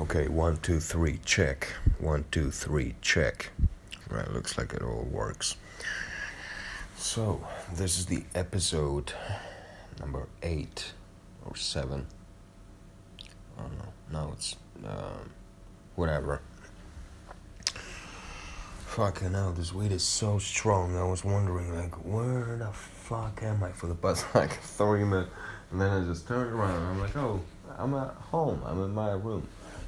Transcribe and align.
Okay, 0.00 0.28
one, 0.28 0.56
two, 0.56 0.80
three, 0.80 1.20
check. 1.26 1.68
One, 1.98 2.24
two, 2.30 2.50
three, 2.50 2.94
check. 3.02 3.50
Right, 4.08 4.26
looks 4.32 4.56
like 4.56 4.72
it 4.72 4.80
all 4.80 5.06
works. 5.12 5.56
So, 6.96 7.46
this 7.74 7.98
is 7.98 8.06
the 8.06 8.22
episode 8.34 9.12
number 10.00 10.26
eight 10.42 10.94
or 11.44 11.54
seven. 11.54 12.06
I 13.58 13.60
don't 13.60 13.76
know. 13.76 13.92
No, 14.10 14.32
it's 14.32 14.56
um, 14.86 15.30
whatever. 15.96 16.40
Fucking 18.86 19.34
hell, 19.34 19.52
this 19.52 19.74
weed 19.74 19.92
is 19.92 20.02
so 20.02 20.38
strong. 20.38 20.96
I 20.96 21.04
was 21.04 21.26
wondering, 21.26 21.76
like, 21.76 21.94
where 22.06 22.56
the 22.56 22.72
fuck 22.72 23.42
am 23.42 23.62
I 23.62 23.72
for 23.72 23.86
the 23.86 23.94
past 23.94 24.24
like 24.34 24.62
three 24.62 25.04
minutes? 25.04 25.30
And 25.70 25.78
then 25.78 25.90
I 25.90 26.06
just 26.06 26.26
turned 26.26 26.54
around 26.54 26.76
and 26.76 26.86
I'm 26.86 27.00
like, 27.00 27.16
oh, 27.18 27.38
I'm 27.76 27.92
at 27.92 28.14
home. 28.14 28.62
I'm 28.64 28.82
in 28.82 28.94
my 28.94 29.10
room. 29.10 29.46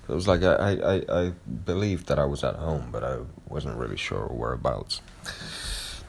It 0.08 0.14
was 0.14 0.26
like 0.26 0.42
I, 0.42 0.72
I, 0.72 1.20
I 1.22 1.32
believed 1.64 2.08
that 2.08 2.18
I 2.18 2.24
was 2.24 2.42
at 2.42 2.56
home, 2.56 2.88
but 2.90 3.04
I 3.04 3.18
wasn't 3.48 3.76
really 3.76 3.96
sure 3.96 4.26
whereabouts. 4.26 5.00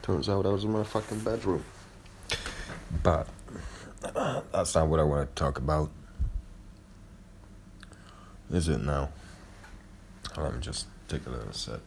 Turns 0.02 0.28
out 0.28 0.46
I 0.46 0.50
was 0.50 0.64
in 0.64 0.72
my 0.72 0.82
fucking 0.84 1.20
bedroom. 1.20 1.64
But 3.02 3.28
that's 4.52 4.74
not 4.74 4.88
what 4.88 5.00
I 5.00 5.04
want 5.04 5.28
to 5.28 5.40
talk 5.40 5.58
about. 5.58 5.90
Is 8.50 8.68
it 8.68 8.82
now? 8.82 9.10
Let 10.36 10.54
me 10.54 10.60
just 10.60 10.86
take 11.08 11.26
a 11.26 11.30
little 11.30 11.52
sip. 11.52 11.80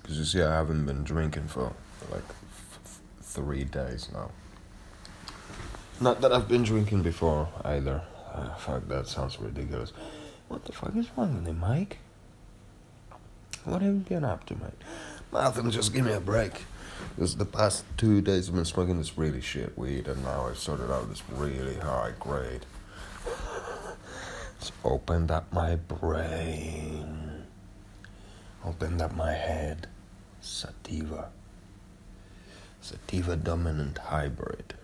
Because 0.00 0.18
you 0.18 0.24
see, 0.24 0.42
I 0.42 0.54
haven't 0.54 0.86
been 0.86 1.04
drinking 1.04 1.48
for 1.48 1.72
like 2.10 2.24
f- 2.28 3.00
three 3.20 3.64
days 3.64 4.08
now. 4.12 4.30
Not 6.00 6.20
that 6.22 6.32
I've 6.32 6.48
been 6.48 6.62
drinking 6.62 7.02
before 7.02 7.48
either. 7.64 8.02
Uh, 8.32 8.54
fuck, 8.54 8.88
that 8.88 9.06
sounds 9.06 9.38
ridiculous. 9.38 9.92
What 10.48 10.64
the 10.64 10.72
fuck 10.72 10.96
is 10.96 11.08
wrong 11.16 11.34
with 11.34 11.46
you, 11.46 11.52
Mike? 11.52 11.98
What 13.64 13.82
have 13.82 13.94
you 13.94 14.00
been 14.00 14.24
up 14.24 14.44
to, 14.46 14.54
mate? 14.54 14.72
Nothing, 15.32 15.70
just 15.70 15.92
give 15.92 16.04
me 16.04 16.12
a 16.12 16.20
break. 16.20 16.64
Because 17.14 17.36
the 17.36 17.44
past 17.44 17.84
two 17.96 18.20
days 18.20 18.48
I've 18.48 18.54
been 18.54 18.64
smoking 18.64 18.98
this 18.98 19.18
really 19.18 19.40
shit 19.40 19.76
weed, 19.76 20.08
and 20.08 20.22
now 20.22 20.46
I've 20.46 20.58
sorted 20.58 20.90
out 20.90 21.08
this 21.08 21.22
really 21.30 21.76
high 21.76 22.12
grade. 22.18 22.66
It's 24.58 24.72
opened 24.84 25.30
up 25.30 25.52
my 25.52 25.76
brain, 25.76 27.44
opened 28.64 29.02
up 29.02 29.14
my 29.14 29.32
head. 29.32 29.88
Sativa. 30.40 31.30
Sativa 32.80 33.36
dominant 33.36 33.98
hybrid. 33.98 34.74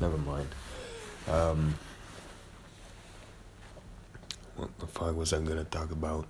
Never 0.00 0.18
mind. 0.18 0.48
Um, 1.28 1.74
what 4.56 4.78
the 4.78 4.86
fuck 4.86 5.16
was 5.16 5.32
I 5.32 5.40
gonna 5.40 5.64
talk 5.64 5.90
about? 5.90 6.26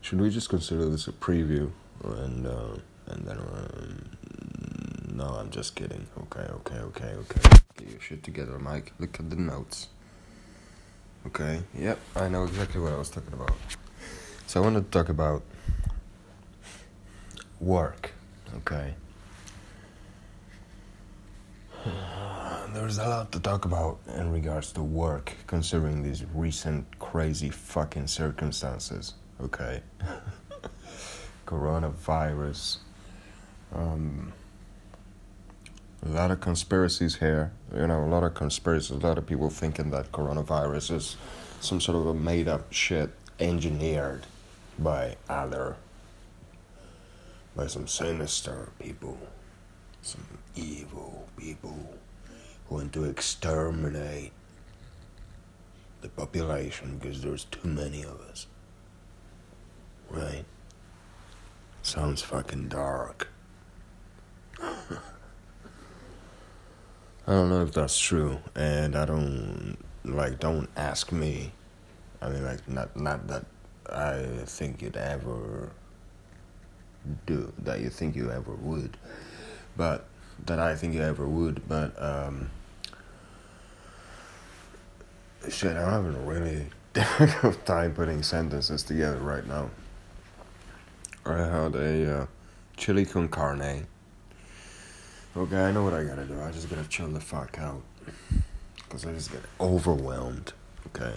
Should 0.00 0.20
we 0.20 0.30
just 0.30 0.48
consider 0.48 0.88
this 0.88 1.08
a 1.08 1.12
preview 1.12 1.72
and 2.04 2.46
uh, 2.46 2.76
and 3.06 3.26
then 3.26 3.38
um, 3.38 5.16
no, 5.16 5.24
I'm 5.24 5.50
just 5.50 5.74
kidding. 5.74 6.06
Okay, 6.22 6.46
okay, 6.52 6.78
okay, 6.78 7.14
okay. 7.14 7.58
Get 7.76 7.90
your 7.90 8.00
shit 8.00 8.22
together, 8.22 8.58
Mike. 8.58 8.92
Look 8.98 9.18
at 9.18 9.30
the 9.30 9.36
notes. 9.36 9.88
Okay. 11.26 11.62
Yep, 11.76 11.98
I 12.14 12.28
know 12.28 12.44
exactly 12.44 12.80
what 12.80 12.92
I 12.92 12.98
was 12.98 13.10
talking 13.10 13.32
about. 13.32 13.52
So 14.46 14.60
I 14.60 14.64
want 14.64 14.76
to 14.76 14.82
talk 14.96 15.08
about 15.08 15.42
work. 17.60 18.12
Okay. 18.58 18.94
There's 22.76 22.98
a 22.98 23.08
lot 23.08 23.32
to 23.32 23.40
talk 23.40 23.64
about 23.64 24.00
in 24.18 24.30
regards 24.30 24.70
to 24.72 24.82
work, 24.82 25.32
considering 25.46 26.02
these 26.02 26.26
recent 26.34 26.98
crazy 26.98 27.48
fucking 27.48 28.06
circumstances. 28.06 29.14
Okay. 29.40 29.80
Coronavirus. 31.46 32.76
Um, 33.74 34.34
a 36.04 36.08
lot 36.10 36.30
of 36.30 36.42
conspiracies 36.42 37.16
here. 37.16 37.50
You 37.74 37.86
know, 37.86 38.04
a 38.04 38.10
lot 38.10 38.24
of 38.24 38.34
conspiracies. 38.34 38.90
A 38.90 39.06
lot 39.06 39.16
of 39.16 39.26
people 39.26 39.48
thinking 39.48 39.90
that 39.92 40.12
coronavirus 40.12 40.96
is 40.96 41.16
some 41.60 41.80
sort 41.80 41.96
of 41.96 42.06
a 42.08 42.14
made 42.14 42.46
up 42.46 42.70
shit 42.74 43.08
engineered 43.40 44.26
by 44.78 45.16
other, 45.30 45.76
by 47.56 47.68
some 47.68 47.88
sinister 47.88 48.68
people, 48.78 49.16
some 50.02 50.26
evil 50.54 51.26
people 51.38 51.96
want 52.68 52.92
to 52.94 53.04
exterminate 53.04 54.32
the 56.00 56.08
population 56.08 56.98
because 56.98 57.22
there's 57.22 57.44
too 57.44 57.68
many 57.68 58.02
of 58.02 58.20
us. 58.30 58.46
Right? 60.10 60.44
Sounds 61.82 62.22
fucking 62.22 62.68
dark. 62.68 63.28
I 67.28 67.32
don't 67.32 67.48
know 67.48 67.62
if 67.62 67.72
that's 67.72 67.98
true, 67.98 68.38
and 68.54 68.94
I 68.94 69.04
don't 69.04 69.76
like. 70.04 70.38
Don't 70.38 70.68
ask 70.76 71.10
me. 71.10 71.52
I 72.22 72.28
mean, 72.30 72.44
like, 72.44 72.68
not 72.68 72.96
not 72.96 73.26
that 73.26 73.44
I 73.90 74.22
think 74.46 74.80
you'd 74.80 74.96
ever 74.96 75.70
do 77.26 77.52
that. 77.58 77.80
You 77.80 77.90
think 77.90 78.14
you 78.14 78.30
ever 78.30 78.54
would, 78.54 78.96
but 79.76 80.06
that 80.44 80.58
I 80.58 80.74
think 80.74 80.94
you 80.94 81.02
ever 81.02 81.26
would. 81.26 81.68
But 81.68 82.00
um, 82.02 82.50
shit, 85.48 85.76
I'm 85.76 85.90
having 85.90 86.14
a 86.14 86.26
really 86.26 86.66
difficult 86.92 87.64
time 87.64 87.94
putting 87.94 88.22
sentences 88.22 88.82
together 88.82 89.18
right 89.18 89.46
now. 89.46 89.70
I 91.24 91.38
had 91.38 91.74
a 91.74 92.22
uh, 92.22 92.26
chili 92.76 93.04
con 93.04 93.28
carne. 93.28 93.86
Okay, 95.36 95.60
I 95.60 95.72
know 95.72 95.84
what 95.84 95.92
I 95.92 96.04
gotta 96.04 96.24
do. 96.24 96.40
I 96.40 96.50
just 96.50 96.70
gotta 96.70 96.88
chill 96.88 97.08
the 97.08 97.20
fuck 97.20 97.58
out. 97.58 97.82
Because 98.76 99.04
I 99.04 99.12
just 99.12 99.32
get 99.32 99.42
overwhelmed. 99.60 100.52
Okay? 100.86 101.12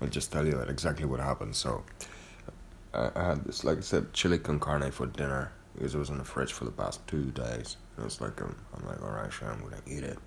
I'll 0.00 0.08
just 0.08 0.32
tell 0.32 0.46
you 0.46 0.58
exactly 0.60 1.04
what 1.04 1.20
happened. 1.20 1.54
So, 1.54 1.84
I, 2.92 3.10
I 3.14 3.24
had 3.28 3.44
this, 3.44 3.62
like 3.62 3.78
I 3.78 3.82
said, 3.82 4.12
chili 4.12 4.38
con 4.38 4.58
carne 4.58 4.90
for 4.90 5.06
dinner. 5.06 5.52
Because 5.74 5.94
it 5.94 5.98
was 5.98 6.10
in 6.10 6.18
the 6.18 6.24
fridge 6.24 6.52
for 6.52 6.64
the 6.64 6.70
past 6.70 7.06
two 7.06 7.30
days. 7.32 7.76
It 7.98 8.04
was 8.04 8.20
like, 8.20 8.40
um, 8.40 8.56
I'm 8.76 8.86
like, 8.86 9.02
alright, 9.02 9.32
sure, 9.32 9.50
I'm 9.50 9.60
gonna 9.60 9.82
eat 9.86 10.04
it. 10.04 10.18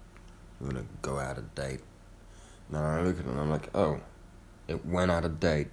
I'm 0.59 0.67
gonna 0.67 0.85
go 1.01 1.19
out 1.19 1.37
of 1.37 1.55
date. 1.55 1.81
Now 2.69 2.83
I 2.83 3.01
look 3.01 3.19
at 3.19 3.25
it 3.25 3.31
and 3.31 3.39
I'm 3.39 3.49
like, 3.49 3.69
oh, 3.73 4.01
it 4.67 4.85
went 4.85 5.09
out 5.09 5.23
of 5.23 5.39
date 5.39 5.67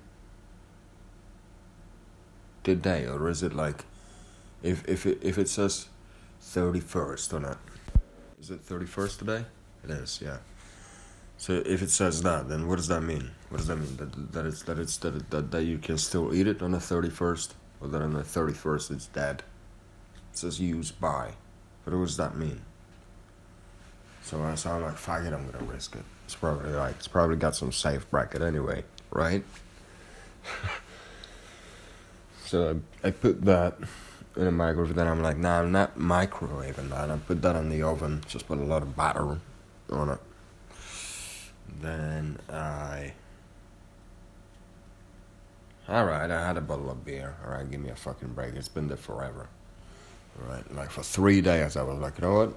today, 2.63 3.07
or 3.07 3.29
is 3.29 3.43
it 3.43 3.53
like, 3.53 3.85
if 4.63 4.87
if 4.89 5.07
it 5.07 5.19
if 5.23 5.39
it 5.39 5.49
says 5.49 5.89
thirty 6.41 6.81
first 6.81 7.35
on 7.35 7.45
it, 7.45 7.59
is 8.41 8.51
it 8.51 8.61
thirty 8.61 8.87
first 8.87 9.19
today? 9.19 9.45
It 9.83 9.91
is, 9.91 10.21
yeah. 10.23 10.39
So 11.37 11.63
if 11.67 11.83
it 11.83 11.91
says 11.91 12.23
that, 12.23 12.49
then 12.49 12.69
what 12.69 12.77
does 12.77 12.89
that 12.89 13.03
mean? 13.03 13.33
What 13.49 13.59
does 13.59 13.67
that 13.67 13.77
mean? 13.77 13.97
That 13.97 14.33
that 14.33 14.47
it's 14.47 14.63
that 14.63 14.79
it's 14.79 14.97
that 14.99 15.31
that, 15.31 15.51
that 15.51 15.65
you 15.65 15.79
can 15.79 15.99
still 15.99 16.33
eat 16.33 16.47
it 16.47 16.63
on 16.63 16.71
the 16.71 16.81
thirty 16.81 17.11
first, 17.11 17.55
or 17.81 17.89
that 17.89 18.01
on 18.01 18.13
the 18.13 18.23
thirty 18.23 18.55
first 18.55 18.91
it's 18.91 19.07
dead? 19.07 19.43
It 20.35 20.39
says 20.39 20.59
used 20.59 21.01
by, 21.01 21.35
but 21.85 21.95
what 21.95 22.07
does 22.07 22.17
that 22.17 22.37
mean? 22.37 22.61
So 24.25 24.41
I'm 24.41 24.83
like, 24.83 24.97
fuck 24.97 25.23
it, 25.23 25.33
I'm 25.33 25.49
gonna 25.49 25.65
risk 25.65 25.95
it. 25.95 26.03
It's 26.25 26.35
probably 26.35 26.73
like 26.73 26.97
it's 26.97 27.07
probably 27.07 27.37
got 27.37 27.55
some 27.55 27.71
safe 27.71 28.11
bracket 28.11 28.43
anyway, 28.43 28.83
right? 29.13 29.45
so 32.47 32.81
I, 33.05 33.07
I 33.07 33.11
put 33.13 33.43
that 33.43 33.79
in 34.35 34.49
a 34.49 34.51
microwave. 34.51 34.97
Then 34.97 35.07
I'm 35.07 35.23
like, 35.23 35.37
nah, 35.37 35.61
I'm 35.61 35.71
not 35.71 35.97
microwaving 35.97 36.91
that. 36.91 37.13
I 37.13 37.17
put 37.17 37.41
that 37.43 37.55
in 37.55 37.69
the 37.69 37.83
oven. 37.83 38.25
Just 38.27 38.49
put 38.49 38.59
a 38.59 38.65
lot 38.65 38.83
of 38.83 38.97
butter 38.97 39.39
on 39.93 40.09
it. 40.09 40.19
Then 41.81 42.41
I. 42.51 43.13
Alright, 45.89 46.33
I 46.33 46.45
had 46.45 46.57
a 46.57 46.61
bottle 46.61 46.91
of 46.91 47.05
beer. 47.05 47.37
Alright, 47.45 47.71
give 47.71 47.79
me 47.79 47.91
a 47.91 47.95
fucking 47.95 48.33
break. 48.33 48.55
It's 48.55 48.67
been 48.67 48.89
there 48.89 48.97
forever. 48.97 49.49
Alright, 50.41 50.75
like 50.75 50.91
for 50.91 51.03
three 51.03 51.41
days, 51.41 51.77
I 51.77 51.83
was 51.83 51.99
like, 51.99 52.19
you 52.19 52.27
know 52.27 52.35
what? 52.35 52.55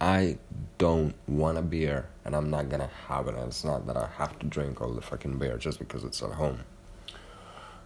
I 0.00 0.38
don't 0.78 1.14
want 1.28 1.58
a 1.58 1.62
beer, 1.62 2.08
and 2.24 2.34
I'm 2.34 2.48
not 2.48 2.70
gonna 2.70 2.90
have 3.06 3.28
it. 3.28 3.34
And 3.34 3.44
it's 3.44 3.64
not 3.64 3.86
that 3.86 3.96
I 3.96 4.08
have 4.16 4.38
to 4.38 4.46
drink 4.46 4.80
all 4.80 4.92
the 4.92 5.02
fucking 5.02 5.38
beer 5.38 5.58
just 5.58 5.78
because 5.78 6.04
it's 6.04 6.22
at 6.22 6.30
home. 6.32 6.60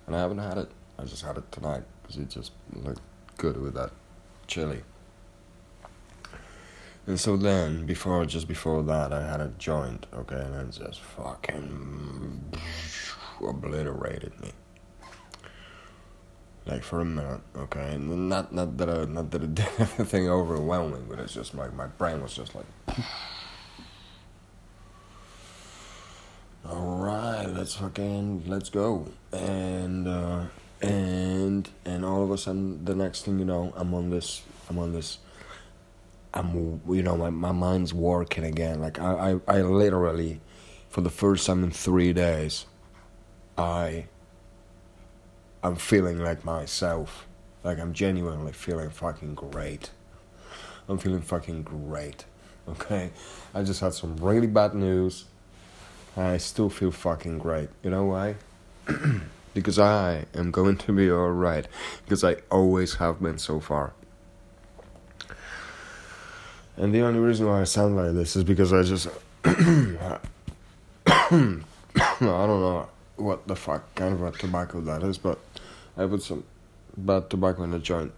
And 0.07 0.15
I 0.15 0.21
haven't 0.21 0.39
had 0.39 0.59
it. 0.59 0.71
I 0.99 1.05
just 1.05 1.25
had 1.25 1.37
it 1.37 1.51
tonight 1.51 1.83
because 2.03 2.19
it 2.19 2.31
just 2.31 2.53
looked 2.73 3.01
good 3.37 3.61
with 3.61 3.75
that 3.75 3.91
chili. 4.47 4.83
And 7.07 7.19
so 7.19 7.37
then, 7.37 7.85
before 7.85 8.25
just 8.25 8.49
before 8.49 8.83
that, 8.85 9.13
I 9.13 9.27
had 9.27 9.41
a 9.41 9.49
joint, 9.59 10.07
okay, 10.15 10.41
and 10.41 10.55
it 10.55 10.71
just 10.71 11.01
fucking 11.01 12.55
obliterated 13.43 14.41
me. 14.41 14.53
Like 16.67 16.83
for 16.83 17.01
a 17.01 17.05
minute, 17.05 17.41
okay, 17.57 17.95
and 17.95 18.29
not 18.31 18.53
not 18.55 18.79
that 18.79 18.89
I, 18.89 19.05
not 19.05 19.31
that 19.33 19.43
it 19.43 19.55
did 19.55 19.69
anything 19.79 20.29
overwhelming, 20.29 21.07
but 21.09 21.19
it's 21.19 21.35
just 21.35 21.55
like 21.55 21.75
my 21.75 21.87
brain 21.87 22.23
was 22.23 22.35
just 22.35 22.55
like. 22.55 22.67
All 26.67 26.97
right 26.97 27.35
let's 27.47 27.75
fucking 27.75 28.45
let's 28.47 28.71
go 28.71 29.07
and 29.33 30.09
uh, 30.09 30.45
and 30.83 31.69
and 31.85 32.05
all 32.05 32.23
of 32.23 32.31
a 32.31 32.39
sudden 32.39 32.85
the 32.85 32.95
next 32.95 33.25
thing 33.25 33.39
you 33.39 33.45
know 33.45 33.73
I'm 33.77 33.95
on 33.95 34.11
this 34.11 34.43
I'm 34.69 34.79
on 34.79 34.93
this 34.93 35.19
I'm 36.33 36.81
you 36.89 37.03
know 37.03 37.17
my, 37.17 37.31
my 37.31 37.53
mind's 37.53 37.95
working 37.95 38.45
again 38.45 38.81
like 38.81 38.99
I, 38.99 39.39
I 39.49 39.57
I 39.59 39.63
literally 39.63 40.41
for 40.89 41.01
the 41.01 41.11
first 41.11 41.47
time 41.47 41.63
in 41.65 41.71
three 41.71 42.13
days 42.13 42.67
I 43.57 44.07
I'm 45.65 45.77
feeling 45.77 46.21
like 46.23 46.45
myself 46.45 47.27
like 47.65 47.81
I'm 47.81 47.93
genuinely 47.93 48.53
feeling 48.53 48.91
fucking 48.91 49.35
great 49.35 49.91
I'm 50.89 50.99
feeling 50.99 51.23
fucking 51.23 51.63
great 51.63 52.25
okay 52.69 53.11
I 53.53 53.63
just 53.65 53.81
had 53.81 53.95
some 53.95 54.17
really 54.19 54.47
bad 54.47 54.75
news 54.75 55.25
I 56.17 56.37
still 56.37 56.71
feel 56.71 56.93
fucking 56.93 57.39
great. 57.39 57.71
You 57.83 57.91
know 57.91 58.05
why? 58.05 58.37
because 59.55 59.79
I 59.79 60.27
am 60.35 60.53
going 60.53 60.77
to 60.79 60.93
be 60.93 61.11
alright. 61.11 61.67
Because 62.05 62.23
I 62.23 62.37
always 62.51 62.95
have 62.95 63.21
been 63.21 63.39
so 63.39 63.59
far. 63.59 63.93
And 66.77 66.95
the 66.95 67.01
only 67.03 67.21
reason 67.21 67.47
why 67.47 67.61
I 67.61 67.65
sound 67.65 67.97
like 67.97 68.13
this 68.15 68.37
is 68.37 68.45
because 68.45 68.73
I 68.73 68.83
just. 68.83 69.09
I 69.47 69.97
don't 72.21 72.21
know 72.21 72.89
what 73.17 73.47
the 73.47 73.57
fuck 73.57 73.95
kind 73.95 74.15
of 74.15 74.23
a 74.23 74.31
tobacco 74.33 74.81
that 74.83 75.03
is, 75.03 75.19
but 75.19 75.39
I 75.97 76.07
put 76.07 76.23
some 76.23 76.45
bad 76.97 77.31
tobacco 77.31 77.63
in 77.63 77.71
the 77.71 77.79
joint. 77.79 78.13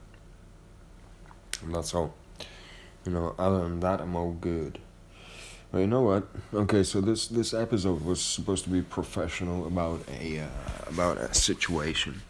And 1.62 1.74
that's 1.74 1.94
all. 1.94 2.14
You 3.04 3.12
know, 3.12 3.34
other 3.38 3.60
than 3.60 3.80
that, 3.80 4.00
I'm 4.00 4.16
all 4.16 4.32
good. 4.32 4.78
Well, 5.70 5.80
you 5.80 5.86
know 5.88 6.02
what? 6.02 6.26
Okay, 6.54 6.82
so 6.82 7.00
this 7.00 7.28
this 7.28 7.52
episode 7.52 8.04
was 8.04 8.20
supposed 8.20 8.64
to 8.64 8.70
be 8.70 8.82
professional 8.82 9.66
about 9.66 10.00
a 10.08 10.40
uh, 10.40 10.46
about 10.86 11.18
a 11.18 11.34
situation. 11.34 12.22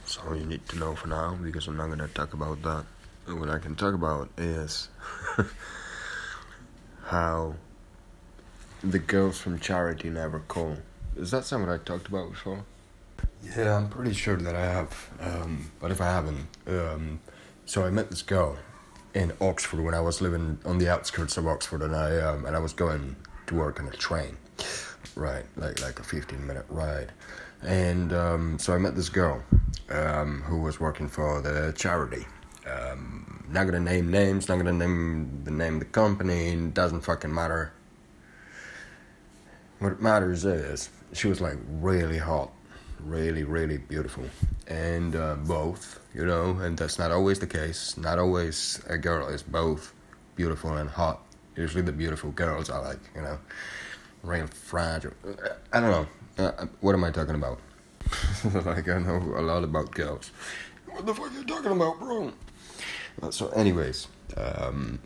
That's 0.00 0.18
all 0.18 0.36
you 0.36 0.44
need 0.44 0.66
to 0.68 0.78
know 0.78 0.94
for 0.94 1.08
now, 1.08 1.38
because 1.42 1.66
I'm 1.68 1.76
not 1.76 1.88
gonna 1.88 2.08
talk 2.08 2.32
about 2.32 2.62
that. 2.62 2.84
What 3.26 3.48
I 3.48 3.58
can 3.58 3.76
talk 3.76 3.94
about 3.94 4.28
is 4.36 4.88
how 7.04 7.54
the 8.82 8.98
girls 8.98 9.40
from 9.40 9.58
charity 9.58 10.10
never 10.10 10.40
call. 10.40 10.76
Is 11.16 11.30
that 11.30 11.44
something 11.44 11.70
I 11.70 11.78
talked 11.78 12.08
about 12.08 12.30
before? 12.30 12.64
Yeah, 13.56 13.76
I'm 13.76 13.88
pretty 13.88 14.12
sure 14.12 14.36
that 14.36 14.54
I 14.54 14.64
have. 14.64 15.10
Um, 15.20 15.70
but 15.80 15.90
if 15.90 16.00
I 16.00 16.06
haven't, 16.06 16.46
um, 16.66 17.20
so 17.66 17.84
I 17.84 17.90
met 17.90 18.10
this 18.10 18.22
girl 18.22 18.56
in 19.14 19.32
Oxford 19.40 19.80
when 19.80 19.94
I 19.94 20.00
was 20.00 20.20
living 20.20 20.58
on 20.64 20.78
the 20.78 20.88
outskirts 20.88 21.36
of 21.36 21.46
Oxford, 21.46 21.82
and 21.82 21.94
I 21.96 22.20
um, 22.20 22.44
and 22.44 22.54
I 22.54 22.58
was 22.60 22.72
going 22.72 23.16
to 23.46 23.54
work 23.54 23.80
on 23.80 23.88
a 23.88 23.92
train, 23.92 24.36
right, 25.16 25.44
like 25.56 25.80
like 25.82 25.98
a 25.98 26.04
fifteen 26.04 26.46
minute 26.46 26.66
ride, 26.68 27.12
and 27.62 28.12
um, 28.12 28.58
so 28.58 28.72
I 28.72 28.78
met 28.78 28.94
this 28.94 29.08
girl 29.08 29.42
um, 29.90 30.42
who 30.42 30.58
was 30.60 30.78
working 30.78 31.08
for 31.08 31.40
the 31.40 31.74
charity. 31.76 32.26
Um, 32.70 33.44
not 33.50 33.64
gonna 33.64 33.80
name 33.80 34.10
names, 34.10 34.48
not 34.48 34.58
gonna 34.58 34.72
name 34.72 35.42
the 35.44 35.50
name 35.50 35.74
of 35.74 35.80
the 35.80 35.86
company. 35.86 36.54
Doesn't 36.72 37.00
fucking 37.00 37.34
matter. 37.34 37.72
What 39.80 40.00
matters 40.00 40.44
is 40.44 40.90
she 41.12 41.26
was 41.26 41.40
like 41.40 41.56
really 41.68 42.18
hot 42.18 42.52
really, 43.04 43.44
really 43.44 43.78
beautiful. 43.78 44.24
And 44.68 45.16
uh, 45.16 45.36
both, 45.36 46.00
you 46.14 46.24
know, 46.24 46.58
and 46.60 46.76
that's 46.76 46.98
not 46.98 47.10
always 47.10 47.38
the 47.38 47.46
case. 47.46 47.96
Not 47.96 48.18
always 48.18 48.80
a 48.88 48.98
girl 48.98 49.28
is 49.28 49.42
both 49.42 49.92
beautiful 50.36 50.76
and 50.76 50.88
hot. 50.88 51.20
Usually 51.56 51.82
the 51.82 51.92
beautiful 51.92 52.30
girls 52.30 52.70
are 52.70 52.82
like, 52.82 53.00
you 53.14 53.22
know, 53.22 53.38
real 54.22 54.46
fragile. 54.46 55.12
I 55.72 55.80
don't 55.80 55.90
know. 55.90 56.06
Uh, 56.38 56.66
what 56.80 56.94
am 56.94 57.04
I 57.04 57.10
talking 57.10 57.34
about? 57.34 57.58
like, 58.64 58.88
I 58.88 58.98
know 58.98 59.18
a 59.36 59.42
lot 59.42 59.64
about 59.64 59.90
girls. 59.90 60.30
What 60.86 61.06
the 61.06 61.14
fuck 61.14 61.30
are 61.30 61.34
you 61.34 61.44
talking 61.44 61.72
about, 61.72 61.98
bro? 61.98 62.32
Uh, 63.22 63.30
so, 63.30 63.48
anyways, 63.50 64.08
um, 64.36 64.98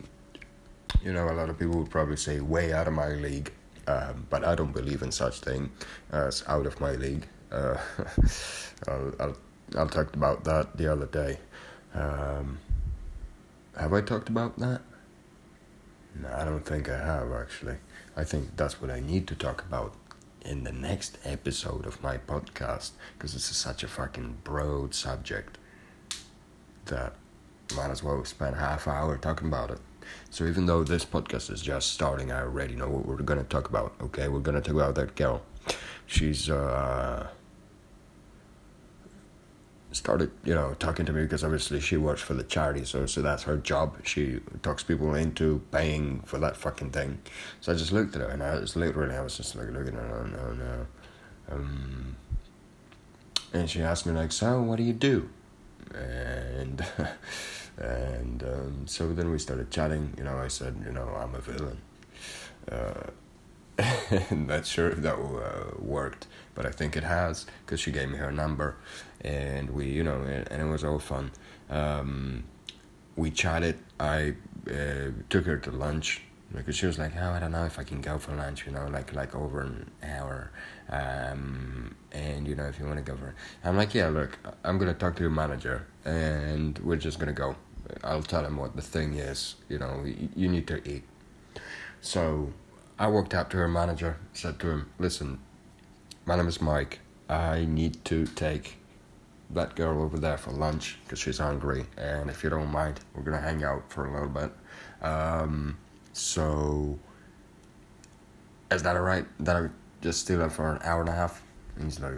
you 1.03 1.13
know, 1.13 1.29
a 1.29 1.33
lot 1.33 1.51
of 1.51 1.59
people 1.59 1.79
would 1.79 1.91
probably 1.91 2.17
say 2.17 2.41
way 2.41 2.73
out 2.73 2.87
of 2.87 2.95
my 2.95 3.09
league. 3.09 3.53
Um, 3.87 4.27
but 4.31 4.45
I 4.45 4.55
don't 4.55 4.73
believe 4.73 5.03
in 5.03 5.13
such 5.13 5.41
thing 5.41 5.71
as 6.11 6.43
out 6.49 6.67
of 6.67 6.81
my 6.81 6.93
league. 6.93 7.27
Uh, 7.51 7.77
I'll, 8.89 9.13
I'll, 9.21 9.37
I'll 9.77 9.89
talk 9.89 10.15
about 10.15 10.45
that 10.45 10.77
the 10.77 10.91
other 10.93 11.07
day. 11.07 11.39
Um, 11.95 12.59
have 13.77 13.93
I 13.93 14.01
talked 14.01 14.29
about 14.29 14.59
that? 14.59 14.83
No, 16.21 16.29
I 16.33 16.45
don't 16.45 16.65
think 16.65 16.89
I 16.89 16.99
have 16.99 17.33
actually. 17.33 17.77
I 18.17 18.25
think 18.25 18.57
that's 18.57 18.81
what 18.81 18.91
I 18.91 19.01
need 19.01 19.27
to 19.29 19.35
talk 19.35 19.63
about 19.63 19.95
in 20.45 20.63
the 20.65 20.73
next 20.73 21.19
episode 21.25 21.87
of 21.87 22.03
my 22.03 22.19
podcast 22.19 22.91
because 23.17 23.33
this 23.33 23.51
is 23.51 23.57
such 23.57 23.83
a 23.83 23.89
fucking 23.89 24.37
broad 24.45 24.95
subject 24.95 25.59
that 26.87 27.15
might 27.75 27.91
as 27.91 28.03
well 28.03 28.25
spend 28.25 28.57
half 28.57 28.87
hour 28.87 29.17
talking 29.17 29.49
about 29.49 29.71
it. 29.71 29.79
So 30.31 30.45
even 30.45 30.67
though 30.67 30.85
this 30.85 31.05
podcast 31.05 31.51
is 31.51 31.63
just 31.63 31.93
starting, 31.93 32.31
I 32.31 32.43
already 32.43 32.75
know 32.75 32.89
what 32.89 33.07
we're 33.07 33.17
gonna 33.17 33.45
talk 33.45 33.69
about. 33.69 33.95
Okay, 34.01 34.29
we're 34.29 34.41
gonna 34.41 34.61
talk 34.61 34.75
about 34.75 34.95
that 34.97 35.17
girl. 35.17 35.43
She's 36.07 36.51
uh 36.51 37.29
started, 39.95 40.31
you 40.45 40.55
know, 40.55 40.75
talking 40.79 41.07
to 41.07 41.13
me 41.13 41.23
because 41.23 41.45
obviously 41.45 41.81
she 41.81 41.97
works 41.97 42.21
for 42.21 42.35
the 42.35 42.43
charity, 42.43 42.85
so 42.85 43.07
so 43.07 43.23
that's 43.23 43.45
her 43.45 43.57
job. 43.57 43.97
She 44.05 44.41
talks 44.63 44.83
people 44.83 45.15
into 45.15 45.63
paying 45.71 46.21
for 46.21 46.39
that 46.39 46.57
fucking 46.57 46.91
thing. 46.91 47.21
So 47.61 47.73
I 47.73 47.77
just 47.77 47.93
looked 47.93 48.15
at 48.17 48.23
her 48.23 48.29
and 48.29 48.43
I 48.43 48.59
was 48.59 48.77
literally 48.77 49.15
I 49.15 49.23
was 49.23 49.37
just 49.37 49.55
like 49.57 49.71
looking 49.71 49.95
at 49.95 50.03
her 50.03 50.23
and, 50.23 50.35
and 50.35 50.63
uh, 50.63 51.55
um, 51.55 52.17
and 53.53 53.71
she 53.71 53.83
asked 53.83 54.07
me 54.07 54.13
like, 54.13 54.33
so 54.33 54.61
what 54.63 54.77
do 54.77 54.83
you 54.83 54.93
do? 54.93 55.29
And 55.95 56.85
and 57.79 58.43
um, 58.43 58.83
so 58.87 59.13
then 59.13 59.31
we 59.31 59.39
started 59.39 59.71
chatting. 59.71 60.13
You 60.19 60.25
know, 60.25 60.39
I 60.39 60.49
said, 60.49 60.83
you 60.85 60.93
know, 60.93 61.09
I'm 61.17 61.35
a 61.35 61.41
villain. 61.41 61.79
Uh, 62.71 63.11
not 64.31 64.67
sure 64.67 64.89
if 64.91 64.99
that 64.99 65.17
uh, 65.17 65.81
worked, 65.81 66.27
but 66.55 66.65
I 66.65 66.71
think 66.71 66.97
it 66.97 67.03
has 67.03 67.47
because 67.65 67.81
she 67.81 67.91
gave 67.91 68.09
me 68.09 68.19
her 68.19 68.31
number, 68.31 68.77
and 69.21 69.71
we, 69.71 69.87
you 69.87 70.05
know, 70.05 70.23
and 70.23 70.63
it 70.63 70.71
was 70.71 70.85
all 70.85 70.99
fun. 70.99 71.33
Um, 71.71 72.45
we 73.17 73.31
chatted. 73.31 73.79
I 73.99 74.35
uh, 74.71 75.11
took 75.29 75.47
her 75.47 75.57
to 75.59 75.71
lunch 75.73 76.23
because 76.55 76.77
she 76.77 76.87
was 76.87 76.99
like, 76.99 77.13
"Oh, 77.17 77.31
I 77.31 77.41
don't 77.41 77.51
know 77.53 77.65
if 77.65 77.79
I 77.79 77.83
can 77.83 78.01
go 78.01 78.19
for 78.19 78.35
lunch, 78.37 78.65
you 78.67 78.73
know, 78.73 78.87
like 78.87 79.13
like 79.13 79.35
over 79.35 79.63
an 79.63 79.91
hour." 80.03 80.53
Um, 80.89 81.97
and 82.13 82.47
you 82.47 82.55
know, 82.55 82.67
if 82.67 82.79
you 82.79 82.87
want 82.87 83.05
to 83.05 83.13
go 83.13 83.17
for, 83.17 83.35
I'm 83.65 83.77
like, 83.77 83.95
"Yeah, 83.95 84.09
look, 84.09 84.39
I'm 84.63 84.79
gonna 84.79 84.95
talk 84.95 85.17
to 85.17 85.23
your 85.23 85.31
manager, 85.31 85.87
and 86.05 86.79
we're 86.79 86.97
just 86.97 87.19
gonna 87.19 87.33
go. 87.33 87.57
I'll 88.05 88.23
tell 88.23 88.45
him 88.45 88.57
what 88.57 88.77
the 88.77 88.83
thing 88.83 89.15
is. 89.15 89.57
You 89.69 89.79
know, 89.79 90.05
you, 90.05 90.29
you 90.37 90.49
need 90.49 90.69
to 90.69 90.89
eat." 90.89 91.03
So 92.01 92.53
I 92.97 93.09
walked 93.09 93.35
up 93.35 93.51
to 93.51 93.57
her 93.57 93.67
manager, 93.67 94.19
said 94.33 94.61
to 94.61 94.71
him, 94.71 94.91
Listen, 94.99 95.41
my 96.27 96.37
name 96.37 96.47
is 96.47 96.61
Mike. 96.61 97.01
I 97.29 97.65
need 97.65 98.05
to 98.05 98.25
take 98.25 98.77
that 99.51 99.75
girl 99.75 100.01
over 100.01 100.17
there 100.17 100.39
for 100.39 100.53
lunch 100.53 100.99
because 101.05 101.19
she's 101.19 101.39
hungry. 101.39 101.87
And 101.97 102.31
if 102.31 102.45
you 102.45 102.51
don't 102.51 102.71
mind, 102.71 103.01
we're 103.15 103.25
going 103.25 103.37
to 103.37 103.43
hang 103.43 103.65
out 103.65 103.91
for 103.91 104.07
a 104.07 104.13
little 104.13 104.29
bit. 104.29 104.53
Um, 105.03 105.77
so, 106.13 106.97
is 108.71 108.85
that 108.85 108.95
alright? 108.95 109.27
That 109.41 109.57
I 109.57 109.69
just 110.01 110.21
steal 110.21 110.39
her 110.39 110.51
for 110.51 110.71
an 110.71 110.81
hour 110.85 111.01
and 111.01 111.09
a 111.09 111.13
half? 111.13 111.43
And 111.75 111.87
he's 111.87 111.99
like, 111.99 112.13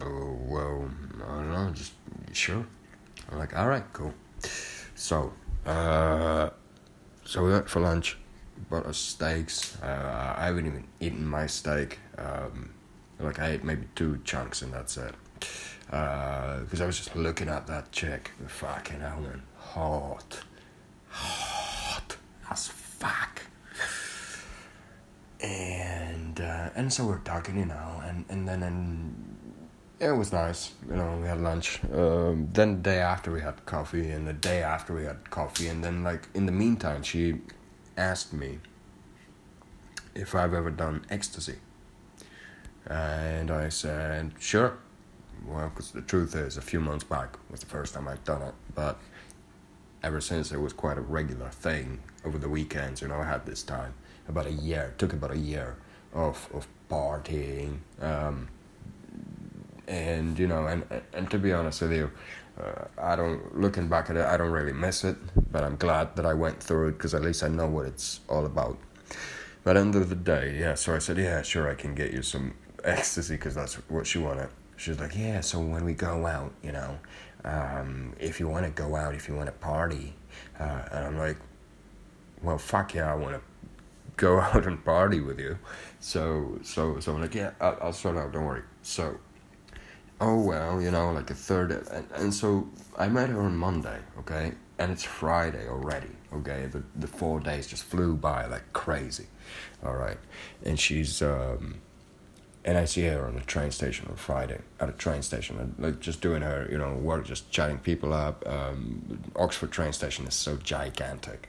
Well, 0.00 0.88
I 1.24 1.34
don't 1.34 1.52
know, 1.52 1.70
just 1.74 1.94
sure. 2.32 2.64
I'm 3.28 3.38
like, 3.38 3.56
Alright, 3.56 3.92
cool. 3.92 4.14
So, 4.94 5.32
uh, 5.66 6.50
so 7.24 7.44
we 7.44 7.50
went 7.50 7.68
for 7.68 7.80
lunch 7.80 8.18
bought 8.68 8.86
us 8.86 8.98
steaks. 8.98 9.80
Uh, 9.82 10.34
I 10.36 10.46
haven't 10.46 10.66
even 10.66 10.84
eaten 11.00 11.26
my 11.26 11.46
steak. 11.46 11.98
Um, 12.18 12.70
like 13.20 13.38
I 13.38 13.50
ate 13.50 13.64
maybe 13.64 13.86
two 13.94 14.20
chunks 14.24 14.62
and 14.62 14.72
that's 14.72 14.96
it. 14.96 15.14
Because 15.86 16.80
uh, 16.80 16.84
I 16.84 16.86
was 16.86 16.96
just 16.96 17.14
looking 17.14 17.48
at 17.48 17.66
that 17.66 17.92
chick. 17.92 18.30
Fucking 18.46 19.00
hell, 19.00 19.20
man. 19.20 19.42
Hot. 19.56 20.40
Hot 21.08 22.16
as 22.50 22.68
fuck. 22.68 23.42
And 25.40 26.40
uh, 26.40 26.70
and 26.76 26.92
so 26.92 27.06
we're 27.06 27.18
talking, 27.18 27.58
you 27.58 27.66
know, 27.66 28.02
and, 28.04 28.24
and 28.28 28.48
then 28.48 28.62
and 28.62 29.32
it 29.98 30.12
was 30.12 30.32
nice. 30.32 30.72
You 30.88 30.96
know, 30.96 31.18
we 31.20 31.28
had 31.28 31.40
lunch. 31.40 31.80
Um, 31.92 32.48
then 32.52 32.76
the 32.76 32.82
day 32.82 32.98
after 33.00 33.32
we 33.32 33.40
had 33.40 33.64
coffee, 33.66 34.10
and 34.10 34.26
the 34.26 34.32
day 34.32 34.62
after 34.62 34.94
we 34.94 35.04
had 35.04 35.30
coffee, 35.30 35.68
and 35.68 35.82
then 35.82 36.02
like 36.02 36.28
in 36.34 36.46
the 36.46 36.52
meantime, 36.52 37.02
she 37.02 37.40
asked 37.96 38.32
me 38.32 38.58
if 40.14 40.34
I've 40.34 40.54
ever 40.54 40.70
done 40.70 41.04
ecstasy. 41.10 41.56
And 42.86 43.50
I 43.50 43.68
said, 43.68 44.32
sure. 44.38 44.78
Well, 45.46 45.70
because 45.70 45.90
the 45.92 46.02
truth 46.02 46.34
is, 46.34 46.56
a 46.56 46.62
few 46.62 46.80
months 46.80 47.04
back 47.04 47.36
was 47.50 47.60
the 47.60 47.66
first 47.66 47.94
time 47.94 48.08
I'd 48.08 48.22
done 48.24 48.42
it. 48.42 48.54
But 48.74 48.98
ever 50.02 50.20
since, 50.20 50.52
it 50.52 50.58
was 50.58 50.72
quite 50.72 50.98
a 50.98 51.00
regular 51.00 51.48
thing 51.48 52.00
over 52.24 52.38
the 52.38 52.48
weekends. 52.48 53.00
You 53.00 53.08
know, 53.08 53.16
I 53.16 53.24
had 53.24 53.46
this 53.46 53.62
time 53.62 53.94
about 54.28 54.46
a 54.46 54.52
year. 54.52 54.94
Took 54.98 55.12
about 55.12 55.32
a 55.32 55.38
year 55.38 55.76
of 56.12 56.48
of 56.52 56.68
partying. 56.90 57.78
Um, 58.00 58.48
and 59.88 60.38
you 60.38 60.46
know, 60.46 60.66
and 60.66 60.84
and 61.12 61.30
to 61.30 61.38
be 61.38 61.52
honest 61.52 61.82
with 61.82 61.92
you, 61.92 62.10
uh, 62.62 62.84
I 62.98 63.16
don't. 63.16 63.58
Looking 63.58 63.88
back 63.88 64.10
at 64.10 64.16
it, 64.16 64.24
I 64.24 64.36
don't 64.36 64.50
really 64.50 64.72
miss 64.72 65.04
it. 65.04 65.16
But 65.50 65.64
I'm 65.64 65.76
glad 65.76 66.16
that 66.16 66.26
I 66.26 66.34
went 66.34 66.62
through 66.62 66.88
it 66.88 66.92
because 66.92 67.14
at 67.14 67.22
least 67.22 67.42
I 67.42 67.48
know 67.48 67.66
what 67.66 67.86
it's 67.86 68.20
all 68.28 68.46
about. 68.46 68.78
But 69.64 69.76
end 69.76 69.94
of 69.94 70.08
the 70.08 70.16
day, 70.16 70.56
yeah. 70.58 70.74
So 70.74 70.94
I 70.94 70.98
said, 70.98 71.18
yeah, 71.18 71.42
sure, 71.42 71.70
I 71.70 71.74
can 71.74 71.94
get 71.94 72.12
you 72.12 72.22
some 72.22 72.54
ecstasy 72.84 73.34
because 73.34 73.54
that's 73.54 73.74
what 73.88 74.06
she 74.06 74.18
wanted. 74.18 74.48
She's 74.76 74.98
like, 74.98 75.16
yeah. 75.16 75.40
So 75.40 75.60
when 75.60 75.84
we 75.84 75.94
go 75.94 76.26
out, 76.26 76.52
you 76.62 76.72
know, 76.72 76.98
um, 77.44 78.14
if 78.18 78.40
you 78.40 78.48
want 78.48 78.64
to 78.64 78.70
go 78.70 78.96
out, 78.96 79.14
if 79.14 79.28
you 79.28 79.34
want 79.34 79.46
to 79.46 79.52
party, 79.52 80.14
uh, 80.58 80.82
and 80.90 81.06
I'm 81.06 81.18
like, 81.18 81.36
well, 82.42 82.58
fuck 82.58 82.94
yeah, 82.94 83.12
I 83.12 83.14
want 83.14 83.34
to 83.34 83.40
go 84.16 84.40
out 84.40 84.66
and 84.66 84.84
party 84.84 85.20
with 85.20 85.38
you. 85.38 85.58
So 86.00 86.58
so 86.62 86.98
so 87.00 87.14
I'm 87.14 87.20
like, 87.20 87.34
yeah, 87.34 87.52
I'll, 87.60 87.78
I'll 87.82 87.92
sort 87.92 88.16
out. 88.16 88.32
Don't 88.32 88.44
worry. 88.44 88.62
So 88.82 89.18
oh 90.22 90.40
well, 90.40 90.80
you 90.80 90.90
know, 90.90 91.10
like 91.12 91.30
a 91.30 91.34
third, 91.34 91.72
and, 91.72 92.06
and 92.14 92.32
so 92.32 92.68
I 92.96 93.08
met 93.08 93.28
her 93.28 93.42
on 93.42 93.56
Monday, 93.56 93.98
okay, 94.20 94.52
and 94.78 94.92
it's 94.92 95.02
Friday 95.02 95.68
already, 95.68 96.12
okay. 96.32 96.66
The 96.70 96.82
the 96.94 97.08
four 97.08 97.40
days 97.40 97.66
just 97.66 97.82
flew 97.82 98.14
by 98.14 98.46
like 98.46 98.72
crazy, 98.72 99.26
all 99.84 99.96
right, 99.96 100.18
and 100.64 100.78
she's 100.78 101.20
um, 101.22 101.80
and 102.64 102.78
I 102.78 102.84
see 102.84 103.02
her 103.02 103.26
on 103.26 103.34
the 103.34 103.40
train 103.40 103.72
station 103.72 104.06
on 104.08 104.16
Friday 104.16 104.60
at 104.78 104.88
a 104.88 104.92
train 104.92 105.22
station, 105.22 105.74
like 105.78 105.98
just 105.98 106.20
doing 106.20 106.42
her, 106.42 106.68
you 106.70 106.78
know, 106.78 106.94
work, 106.94 107.26
just 107.26 107.50
chatting 107.50 107.78
people 107.78 108.12
up. 108.12 108.46
Um, 108.46 109.20
Oxford 109.34 109.72
train 109.72 109.92
station 109.92 110.26
is 110.26 110.34
so 110.34 110.56
gigantic 110.56 111.48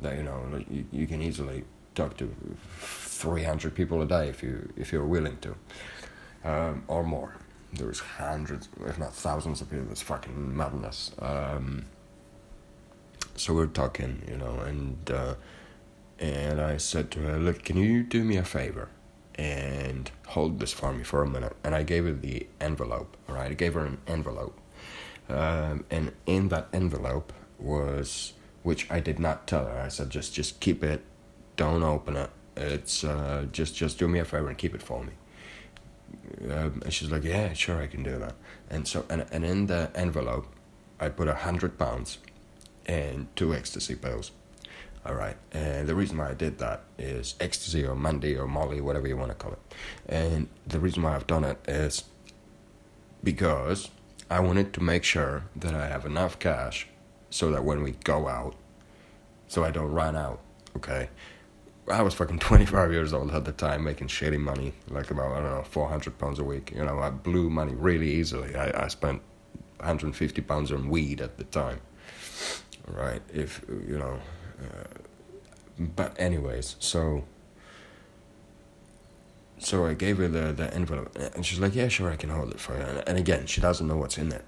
that 0.00 0.16
you 0.16 0.24
know 0.24 0.44
like 0.52 0.66
you, 0.70 0.84
you 0.90 1.06
can 1.06 1.22
easily 1.22 1.62
talk 1.94 2.16
to 2.16 2.34
three 2.80 3.44
hundred 3.44 3.76
people 3.76 4.02
a 4.02 4.06
day 4.06 4.28
if 4.28 4.42
you 4.42 4.72
if 4.76 4.92
you're 4.92 5.06
willing 5.06 5.38
to, 5.38 5.54
um, 6.44 6.82
or 6.88 7.04
more 7.04 7.36
there's 7.72 8.00
hundreds, 8.00 8.68
if 8.86 8.98
not 8.98 9.14
thousands 9.14 9.60
of 9.60 9.70
people. 9.70 9.86
It's 9.90 10.02
fucking 10.02 10.56
madness. 10.56 11.12
Um, 11.18 11.84
so 13.36 13.54
we're 13.54 13.66
talking, 13.66 14.22
you 14.28 14.36
know, 14.36 14.60
and 14.60 15.10
uh, 15.10 15.34
and 16.18 16.60
I 16.60 16.76
said 16.78 17.10
to 17.12 17.20
her, 17.20 17.38
"Look, 17.38 17.64
can 17.64 17.76
you 17.76 18.02
do 18.02 18.24
me 18.24 18.36
a 18.36 18.44
favor 18.44 18.88
and 19.34 20.10
hold 20.28 20.58
this 20.58 20.72
for 20.72 20.92
me 20.92 21.04
for 21.04 21.22
a 21.22 21.28
minute?" 21.28 21.56
And 21.62 21.74
I 21.74 21.82
gave 21.82 22.04
her 22.04 22.12
the 22.12 22.46
envelope. 22.60 23.16
All 23.28 23.34
right, 23.34 23.50
I 23.50 23.54
gave 23.54 23.74
her 23.74 23.84
an 23.84 23.98
envelope, 24.06 24.58
um, 25.28 25.84
and 25.90 26.12
in 26.26 26.48
that 26.48 26.68
envelope 26.72 27.32
was, 27.58 28.32
which 28.62 28.90
I 28.90 29.00
did 29.00 29.18
not 29.18 29.46
tell 29.46 29.66
her. 29.66 29.78
I 29.78 29.88
said, 29.88 30.10
"Just 30.10 30.34
just 30.34 30.60
keep 30.60 30.82
it, 30.82 31.02
don't 31.56 31.82
open 31.82 32.16
it. 32.16 32.30
It's 32.56 33.04
uh, 33.04 33.46
just 33.52 33.76
just 33.76 33.98
do 33.98 34.08
me 34.08 34.18
a 34.18 34.24
favor 34.24 34.48
and 34.48 34.58
keep 34.58 34.74
it 34.74 34.82
for 34.82 35.04
me." 35.04 35.12
Um, 36.44 36.82
and 36.84 36.92
she's 36.92 37.10
like, 37.10 37.24
yeah, 37.24 37.52
sure, 37.52 37.80
I 37.82 37.86
can 37.86 38.02
do 38.02 38.18
that. 38.18 38.34
And 38.70 38.86
so, 38.86 39.04
and, 39.08 39.26
and 39.30 39.44
in 39.44 39.66
the 39.66 39.90
envelope, 39.94 40.46
I 41.00 41.08
put 41.08 41.28
a 41.28 41.34
hundred 41.34 41.78
pounds 41.78 42.18
and 42.86 43.28
two 43.36 43.54
ecstasy 43.54 43.94
pills. 43.94 44.32
All 45.06 45.14
right. 45.14 45.36
And 45.52 45.88
the 45.88 45.94
reason 45.94 46.18
why 46.18 46.30
I 46.30 46.34
did 46.34 46.58
that 46.58 46.84
is 46.98 47.34
ecstasy 47.40 47.84
or 47.84 47.94
Mandy 47.94 48.36
or 48.36 48.46
Molly, 48.46 48.80
whatever 48.80 49.06
you 49.06 49.16
want 49.16 49.30
to 49.30 49.34
call 49.34 49.52
it. 49.52 49.58
And 50.06 50.48
the 50.66 50.80
reason 50.80 51.02
why 51.02 51.14
I've 51.14 51.26
done 51.26 51.44
it 51.44 51.58
is 51.66 52.04
because 53.22 53.88
I 54.30 54.40
wanted 54.40 54.72
to 54.74 54.82
make 54.82 55.04
sure 55.04 55.44
that 55.56 55.74
I 55.74 55.86
have 55.86 56.04
enough 56.04 56.38
cash 56.38 56.88
so 57.30 57.50
that 57.50 57.64
when 57.64 57.82
we 57.82 57.92
go 57.92 58.28
out, 58.28 58.54
so 59.46 59.64
I 59.64 59.70
don't 59.70 59.92
run 59.92 60.16
out. 60.16 60.40
Okay. 60.76 61.08
I 61.90 62.02
was 62.02 62.14
fucking 62.14 62.38
25 62.40 62.92
years 62.92 63.12
old 63.12 63.30
at 63.30 63.44
the 63.44 63.52
time, 63.52 63.84
making 63.84 64.08
shitty 64.08 64.40
money, 64.40 64.74
like 64.88 65.10
about, 65.10 65.32
I 65.32 65.40
don't 65.40 65.50
know, 65.50 65.62
400 65.62 66.18
pounds 66.18 66.38
a 66.38 66.44
week. 66.44 66.72
You 66.74 66.84
know, 66.84 66.98
I 66.98 67.10
blew 67.10 67.50
money 67.50 67.74
really 67.74 68.10
easily. 68.10 68.54
I, 68.54 68.84
I 68.84 68.88
spent 68.88 69.22
150 69.78 70.42
pounds 70.42 70.72
on 70.72 70.88
weed 70.88 71.20
at 71.20 71.38
the 71.38 71.44
time. 71.44 71.80
Right? 72.86 73.22
If, 73.32 73.64
you 73.68 73.98
know, 73.98 74.18
uh, 74.60 74.98
but 75.78 76.18
anyways, 76.18 76.76
so, 76.78 77.24
so 79.58 79.86
I 79.86 79.94
gave 79.94 80.18
her 80.18 80.28
the, 80.28 80.52
the 80.52 80.72
envelope, 80.74 81.16
and 81.34 81.44
she's 81.44 81.60
like, 81.60 81.74
yeah, 81.74 81.88
sure, 81.88 82.10
I 82.10 82.16
can 82.16 82.30
hold 82.30 82.50
it 82.50 82.60
for 82.60 82.76
you. 82.76 82.82
And 82.82 83.18
again, 83.18 83.46
she 83.46 83.60
doesn't 83.60 83.86
know 83.86 83.96
what's 83.96 84.18
in 84.18 84.32
it 84.32 84.44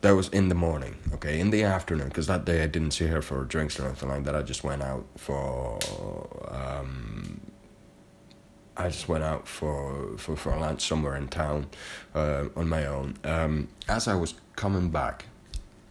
that 0.00 0.12
was 0.12 0.28
in 0.28 0.48
the 0.48 0.54
morning, 0.54 0.96
okay? 1.14 1.40
In 1.40 1.50
the 1.50 1.64
afternoon, 1.64 2.08
because 2.08 2.26
that 2.28 2.44
day 2.44 2.62
I 2.62 2.66
didn't 2.66 2.92
see 2.92 3.06
her 3.06 3.20
for 3.20 3.44
drinks 3.44 3.78
or 3.80 3.86
anything 3.86 4.08
like 4.08 4.24
that. 4.24 4.34
I 4.34 4.42
just 4.42 4.62
went 4.62 4.82
out 4.82 5.04
for, 5.16 5.78
um, 6.48 7.40
I 8.76 8.88
just 8.88 9.08
went 9.08 9.24
out 9.24 9.48
for, 9.48 10.16
for, 10.16 10.36
for 10.36 10.56
lunch 10.56 10.86
somewhere 10.86 11.16
in 11.16 11.28
town 11.28 11.66
uh, 12.14 12.44
on 12.54 12.68
my 12.68 12.86
own. 12.86 13.16
Um, 13.24 13.68
as 13.88 14.06
I 14.06 14.14
was 14.14 14.34
coming 14.54 14.90
back 14.90 15.26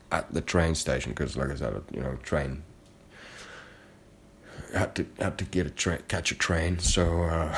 at 0.09 0.33
the 0.33 0.41
train 0.41 0.73
station, 0.73 1.11
because 1.11 1.35
like 1.35 1.49
I 1.49 1.55
said, 1.55 1.81
you 1.91 1.99
know, 1.99 2.15
train, 2.23 2.63
had 4.73 4.95
to 4.95 5.05
had 5.19 5.37
to 5.37 5.45
get 5.45 5.65
a 5.67 5.69
train, 5.69 5.99
catch 6.07 6.31
a 6.31 6.35
train. 6.35 6.79
So, 6.79 7.23
uh, 7.23 7.55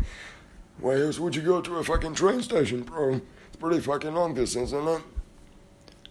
why 0.78 1.00
else 1.00 1.18
would 1.18 1.34
you 1.34 1.42
go 1.42 1.60
to 1.60 1.76
a 1.76 1.84
fucking 1.84 2.14
train 2.14 2.42
station, 2.42 2.82
bro? 2.82 3.20
It's 3.48 3.56
pretty 3.58 3.80
fucking 3.80 4.14
long 4.14 4.34
distance, 4.34 4.72
isn't 4.72 4.88
it? 4.88 5.02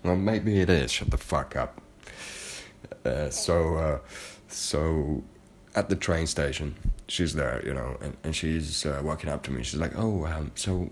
Well, 0.04 0.18
maybe 0.18 0.60
it 0.60 0.70
is. 0.70 0.92
Shut 0.92 1.12
the 1.12 1.18
fuck 1.18 1.56
up. 1.56 1.82
Uh, 3.06 3.30
so, 3.30 3.76
uh, 3.78 4.00
so 4.48 5.24
at 5.76 5.90
the 5.90 5.96
train 5.96 6.28
station, 6.28 6.76
she's 7.08 7.34
there, 7.34 7.62
you 7.66 7.74
know, 7.74 7.98
and, 8.02 8.18
and 8.24 8.36
she's 8.36 8.86
uh, 8.86 9.02
walking 9.04 9.30
up 9.30 9.44
to 9.44 9.52
me. 9.52 9.64
She's 9.64 9.80
like, 9.80 9.94
"Oh, 9.96 10.26
um, 10.26 10.52
so 10.56 10.90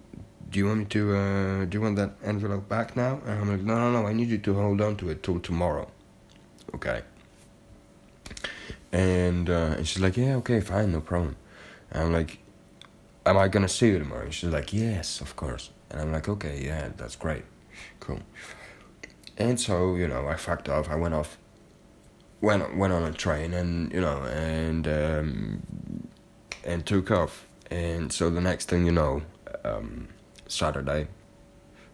do 0.49 0.59
you 0.59 0.67
want 0.67 0.79
me 0.79 0.85
to? 0.85 1.15
Uh, 1.15 1.65
do 1.65 1.77
you 1.77 1.81
want 1.81 1.95
that 1.97 2.11
envelope 2.23 2.67
back 2.69 2.95
now?" 2.95 3.21
And 3.25 3.41
I'm 3.41 3.49
like, 3.49 3.61
"No, 3.61 3.75
no, 3.77 4.01
no. 4.01 4.07
I 4.07 4.13
need 4.13 4.29
you 4.29 4.37
to 4.39 4.53
hold 4.53 4.81
on 4.81 4.95
to 4.97 5.09
it 5.09 5.23
till 5.23 5.39
tomorrow." 5.39 5.89
Okay. 6.75 7.01
And 8.91 9.49
uh, 9.49 9.75
and 9.77 9.87
she's 9.87 10.01
like, 10.01 10.17
"Yeah, 10.17 10.35
okay, 10.37 10.61
fine, 10.61 10.91
no 10.91 11.01
problem." 11.01 11.35
And 11.91 12.03
I'm 12.03 12.13
like, 12.13 12.39
"Am 13.25 13.37
I 13.37 13.47
gonna 13.49 13.69
see 13.69 13.87
you 13.87 13.99
tomorrow?" 13.99 14.23
And 14.23 14.33
she's 14.33 14.49
like, 14.49 14.73
"Yes, 14.73 15.21
of 15.21 15.35
course." 15.35 15.71
And 15.89 16.01
I'm 16.01 16.11
like, 16.11 16.27
"Okay, 16.29 16.63
yeah, 16.63 16.89
that's 16.97 17.15
great, 17.15 17.43
cool." 17.99 18.19
And 19.41 19.59
so, 19.59 19.95
you 19.95 20.07
know, 20.07 20.27
I 20.27 20.35
fucked 20.35 20.69
off. 20.69 20.87
I 20.87 20.95
went 20.95 21.15
off, 21.15 21.39
went 22.41 22.77
went 22.77 22.93
on 22.93 23.03
a 23.03 23.11
train, 23.11 23.55
and 23.55 23.91
you 23.91 23.99
know, 23.99 24.21
and 24.25 24.87
um, 24.87 26.07
and 26.63 26.85
took 26.85 27.09
off. 27.09 27.47
And 27.71 28.13
so 28.13 28.29
the 28.29 28.39
next 28.39 28.69
thing 28.69 28.85
you 28.85 28.91
know, 28.91 29.23
um, 29.65 30.09
Saturday, 30.47 31.07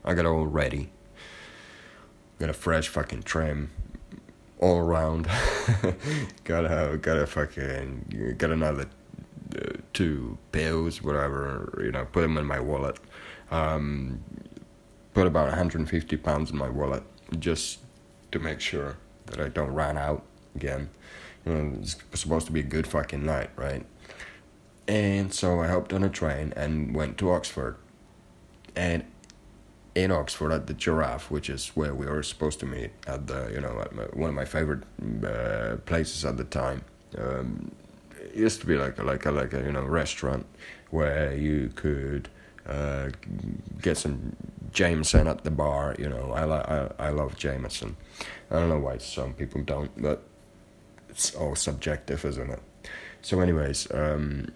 I 0.03 0.13
got 0.13 0.25
all 0.25 0.45
ready. 0.45 0.89
Got 2.37 2.49
a 2.49 2.53
fresh 2.53 2.89
fucking 2.89 3.23
trim, 3.23 3.71
all 4.59 4.79
around. 4.79 5.29
got 6.43 6.65
a 6.65 6.97
got 6.97 7.17
a 7.17 7.25
fucking 7.25 8.35
got 8.37 8.51
another 8.51 8.87
uh, 9.55 9.77
two 9.93 10.37
pills, 10.51 11.01
whatever. 11.01 11.79
You 11.81 11.93
know, 11.93 12.05
put 12.11 12.23
them 12.23 12.37
in 12.37 12.45
my 12.45 12.59
wallet. 12.59 12.99
Um, 13.51 14.19
put 15.13 15.27
about 15.27 15.47
150 15.47 16.17
pounds 16.17 16.51
in 16.51 16.57
my 16.57 16.67
wallet 16.67 17.03
just 17.39 17.79
to 18.31 18.39
make 18.39 18.59
sure 18.59 18.97
that 19.27 19.39
I 19.39 19.49
don't 19.49 19.73
run 19.73 19.97
out 19.97 20.23
again. 20.55 20.89
You 21.45 21.53
know, 21.53 21.77
it's 21.81 21.97
supposed 22.13 22.45
to 22.47 22.51
be 22.51 22.61
a 22.61 22.63
good 22.63 22.87
fucking 22.87 23.25
night, 23.25 23.49
right? 23.55 23.85
And 24.87 25.33
so 25.33 25.61
I 25.61 25.67
hopped 25.67 25.93
on 25.93 26.03
a 26.03 26.09
train 26.09 26.53
and 26.55 26.95
went 26.95 27.17
to 27.19 27.31
Oxford. 27.31 27.77
And 28.75 29.03
in 29.95 30.11
Oxford 30.11 30.51
at 30.51 30.67
the 30.67 30.73
Giraffe, 30.73 31.31
which 31.31 31.49
is 31.49 31.69
where 31.69 31.93
we 31.93 32.05
were 32.05 32.23
supposed 32.23 32.59
to 32.59 32.65
meet 32.65 32.91
at 33.07 33.27
the, 33.27 33.49
you 33.51 33.59
know, 33.59 33.85
my, 33.91 34.03
one 34.13 34.29
of 34.29 34.35
my 34.35 34.45
favorite 34.45 34.83
uh, 35.25 35.77
places 35.85 36.23
at 36.23 36.37
the 36.37 36.43
time. 36.43 36.83
Um, 37.17 37.71
it 38.21 38.35
used 38.35 38.61
to 38.61 38.67
be 38.67 38.77
like 38.77 38.99
a, 38.99 39.03
like 39.03 39.25
a, 39.25 39.31
like 39.31 39.53
a, 39.53 39.61
you 39.61 39.71
know, 39.71 39.83
restaurant 39.83 40.45
where 40.91 41.35
you 41.35 41.71
could 41.75 42.29
uh, 42.67 43.09
get 43.81 43.97
some 43.97 44.35
Jameson 44.71 45.27
at 45.27 45.43
the 45.43 45.51
bar. 45.51 45.95
You 45.97 46.09
know, 46.09 46.31
I 46.33 46.43
like 46.43 46.67
I, 46.67 46.91
I 46.99 47.09
love 47.09 47.37
Jameson. 47.37 47.95
I 48.51 48.55
don't 48.55 48.69
know 48.69 48.79
why 48.79 48.97
some 48.97 49.33
people 49.33 49.61
don't, 49.61 49.91
but 50.01 50.23
it's 51.09 51.35
all 51.35 51.55
subjective, 51.55 52.25
isn't 52.25 52.49
it? 52.49 52.61
So, 53.21 53.39
anyways, 53.39 53.91
um, 53.93 54.49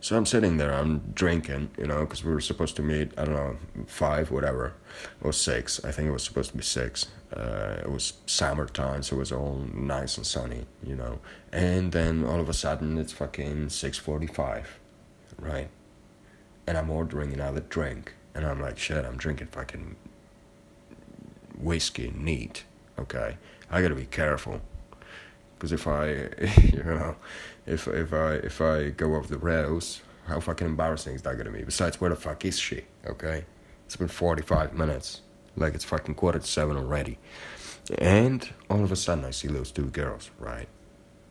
so 0.00 0.16
I'm 0.16 0.26
sitting 0.26 0.58
there, 0.58 0.72
I'm 0.72 1.00
drinking, 1.14 1.70
you 1.76 1.86
know, 1.86 2.00
because 2.00 2.22
we 2.22 2.32
were 2.32 2.40
supposed 2.40 2.76
to 2.76 2.82
meet, 2.82 3.12
I 3.18 3.24
don't 3.24 3.34
know, 3.34 3.56
five, 3.86 4.30
whatever, 4.30 4.74
or 5.22 5.32
six. 5.32 5.84
I 5.84 5.90
think 5.90 6.08
it 6.08 6.12
was 6.12 6.22
supposed 6.22 6.52
to 6.52 6.56
be 6.56 6.62
six. 6.62 7.06
Uh, 7.32 7.78
it 7.82 7.90
was 7.90 8.14
summertime, 8.26 9.02
so 9.02 9.16
it 9.16 9.18
was 9.18 9.32
all 9.32 9.66
nice 9.74 10.16
and 10.16 10.26
sunny, 10.26 10.66
you 10.84 10.94
know. 10.94 11.18
And 11.52 11.90
then 11.92 12.24
all 12.24 12.40
of 12.40 12.48
a 12.48 12.54
sudden, 12.54 12.96
it's 12.96 13.12
fucking 13.12 13.70
six 13.70 13.98
forty-five, 13.98 14.78
right? 15.38 15.68
And 16.68 16.76
I'm 16.76 16.90
ordering 16.90 17.32
another 17.32 17.60
drink 17.60 18.12
and 18.34 18.46
I'm 18.46 18.60
like, 18.60 18.76
shit, 18.76 19.02
I'm 19.02 19.16
drinking 19.16 19.46
fucking 19.46 19.96
whiskey 21.56 22.12
neat. 22.14 22.64
Okay, 22.98 23.38
I 23.70 23.80
gotta 23.80 23.94
be 23.94 24.04
careful. 24.04 24.60
Because 25.54 25.72
if 25.72 25.86
I, 25.86 26.08
you 26.62 26.84
know, 26.84 27.16
if 27.64 27.88
if 27.88 28.12
I 28.12 28.32
if 28.34 28.60
I 28.60 28.90
go 28.90 29.14
off 29.14 29.28
the 29.28 29.38
rails, 29.38 30.02
how 30.26 30.40
fucking 30.40 30.66
embarrassing 30.66 31.14
is 31.14 31.22
that 31.22 31.38
gonna 31.38 31.50
be? 31.50 31.64
Besides, 31.64 32.02
where 32.02 32.10
the 32.10 32.16
fuck 32.16 32.44
is 32.44 32.58
she? 32.58 32.82
Okay, 33.06 33.46
it's 33.86 33.96
been 33.96 34.08
forty 34.08 34.42
five 34.42 34.74
minutes. 34.74 35.22
Like 35.56 35.72
it's 35.74 35.84
fucking 35.84 36.16
quarter 36.16 36.38
to 36.38 36.46
seven 36.46 36.76
already, 36.76 37.16
and 37.96 38.46
all 38.68 38.84
of 38.84 38.92
a 38.92 38.96
sudden 38.96 39.24
I 39.24 39.30
see 39.30 39.48
those 39.48 39.72
two 39.72 39.86
girls 39.86 40.30
right 40.38 40.68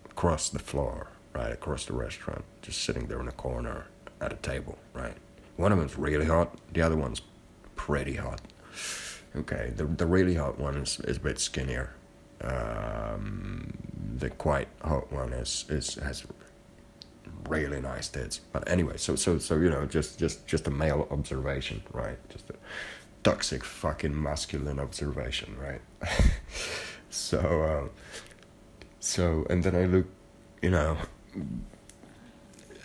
across 0.10 0.50
the 0.50 0.58
floor, 0.58 1.12
right 1.36 1.52
across 1.52 1.86
the 1.86 1.94
restaurant, 1.94 2.44
just 2.64 2.82
sitting 2.82 3.06
there 3.06 3.20
in 3.20 3.28
a 3.28 3.34
corner 3.34 3.86
at 4.20 4.34
a 4.34 4.38
table, 4.38 4.80
right. 4.96 5.16
One 5.58 5.72
of 5.72 5.80
them's 5.80 5.98
really 5.98 6.26
hot, 6.26 6.56
the 6.74 6.82
other 6.82 6.96
one's 6.96 7.22
pretty 7.76 8.16
hot. 8.16 8.42
Okay, 9.36 9.72
the 9.76 9.86
the 9.86 10.06
really 10.06 10.36
hot 10.36 10.60
one 10.60 10.78
is, 10.78 11.00
is 11.02 11.18
a 11.18 11.20
bit 11.20 11.40
skinnier. 11.40 11.94
Um, 12.42 13.74
the 14.18 14.30
quite 14.30 14.68
hot 14.82 15.12
one 15.12 15.34
is 15.34 15.66
is 15.70 15.96
has 15.96 16.26
really 17.50 17.82
nice 17.82 18.08
tits. 18.10 18.40
But 18.52 18.70
anyway, 18.70 18.98
so 18.98 19.16
so 19.16 19.38
so 19.38 19.58
you 19.58 19.70
know, 19.70 19.86
just 19.86 20.20
just 20.20 20.48
just 20.48 20.68
a 20.68 20.72
male 20.72 21.08
observation, 21.12 21.84
right? 21.92 22.18
Just 22.30 22.50
a 22.50 22.56
toxic 23.24 23.64
fucking 23.64 24.22
masculine 24.22 24.80
observation, 24.80 25.56
right? 25.60 25.82
so 27.10 27.40
uh, 27.40 27.88
so 29.00 29.46
and 29.50 29.64
then 29.64 29.76
I 29.76 29.86
look, 29.86 30.06
you 30.62 30.72
know, 30.72 30.98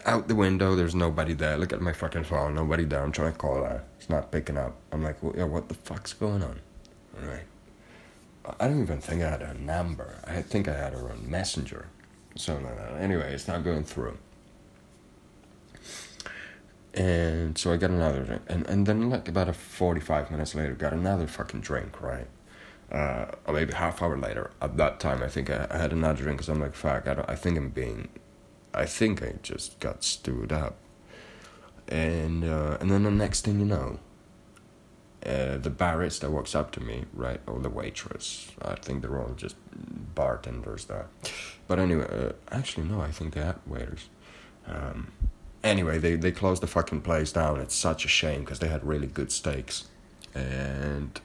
out 0.05 0.29
the 0.29 0.35
window. 0.35 0.75
There's 0.75 0.95
nobody 0.95 1.33
there. 1.33 1.57
Look 1.57 1.73
at 1.73 1.81
my 1.81 1.93
fucking 1.93 2.25
phone. 2.25 2.55
Nobody 2.55 2.85
there. 2.85 3.03
I'm 3.03 3.13
trying 3.13 3.33
to 3.33 3.39
call 3.39 3.57
her. 3.57 3.85
It's 3.99 4.09
not 4.09 4.31
picking 4.31 4.57
up. 4.57 4.77
I'm 4.91 5.03
like, 5.03 5.23
well, 5.23 5.49
what 5.49 5.69
the 5.69 5.75
fuck's 5.75 6.13
going 6.13 6.43
on? 6.43 6.61
All 7.21 7.29
right. 7.29 7.45
I 8.59 8.67
don't 8.67 8.83
even 8.83 9.01
think 9.01 9.23
I 9.23 9.31
had 9.31 9.43
her 9.43 9.55
number. 9.55 10.21
I 10.27 10.43
think 10.43 10.67
I 10.67 10.75
had 10.75 10.93
her 10.95 11.11
on 11.11 11.31
Messenger. 11.31 11.87
So 12.35 12.57
anyway, 12.99 13.33
it's 13.33 13.47
not 13.47 13.63
going 13.63 13.85
through. 13.85 14.19
And 16.95 17.57
so 17.57 17.73
I 17.73 17.79
got 17.79 17.91
another 17.91 18.23
drink, 18.23 18.43
and 18.49 18.67
and 18.67 18.87
then 18.87 19.09
like 19.09 19.27
about 19.27 19.49
a 19.49 19.55
forty 19.55 20.01
five 20.01 20.31
minutes 20.31 20.55
later, 20.55 20.75
got 20.75 20.93
another 20.93 21.27
fucking 21.27 21.63
drink, 21.63 22.03
right? 22.03 22.27
Uh, 22.91 23.27
or 23.47 23.55
maybe 23.55 23.73
half 23.73 24.03
hour 24.03 24.19
later. 24.19 24.51
At 24.61 24.77
that 24.77 25.01
time, 25.01 25.23
I 25.23 25.29
think 25.29 25.49
I, 25.49 25.67
I 25.71 25.79
had 25.79 25.93
another 25.93 26.23
drink 26.23 26.39
because 26.39 26.51
I'm 26.51 26.61
like, 26.61 26.75
fuck, 26.75 27.09
I. 27.09 27.25
I 27.29 27.35
think 27.35 27.57
I'm 27.57 27.71
being, 27.71 28.11
I 28.75 28.87
think 28.87 29.23
I 29.23 29.35
just 29.43 29.79
got 29.81 30.05
stewed 30.05 30.53
up. 30.53 30.77
And 31.89 32.45
uh, 32.45 32.79
and 32.81 32.91
then 32.91 33.03
the 33.03 33.11
next 33.11 33.45
thing 33.45 33.59
you 33.59 33.67
know, 33.67 33.99
uh, 35.27 35.59
the 35.59 35.71
barista 35.71 36.31
walks 36.31 36.55
up 36.55 36.73
to 36.73 36.81
me, 36.81 37.05
right, 37.13 37.41
or 37.47 37.59
the 37.59 37.69
waitress. 37.69 38.53
I 38.63 38.77
think 38.77 39.03
they're 39.03 39.21
all 39.21 39.35
just 39.37 39.57
bartenders 40.15 40.87
there. 40.87 41.09
But 41.69 41.79
anyway, 41.79 42.07
uh, 42.11 42.33
actually 42.51 42.87
no, 42.89 43.01
I 43.01 43.11
think 43.11 43.35
they 43.35 43.43
are 43.43 43.57
waiters. 43.67 44.09
Um, 44.67 45.13
anyway, 45.63 45.99
they 45.99 46.17
they 46.17 46.33
closed 46.33 46.63
the 46.63 46.67
fucking 46.67 47.03
place 47.03 47.33
down. 47.33 47.61
It's 47.61 47.75
such 47.75 48.05
a 48.05 48.09
shame 48.09 48.41
because 48.41 48.59
they 48.59 48.69
had 48.69 48.85
really 48.85 49.07
good 49.07 49.33
steaks, 49.33 49.89
and 50.35 51.21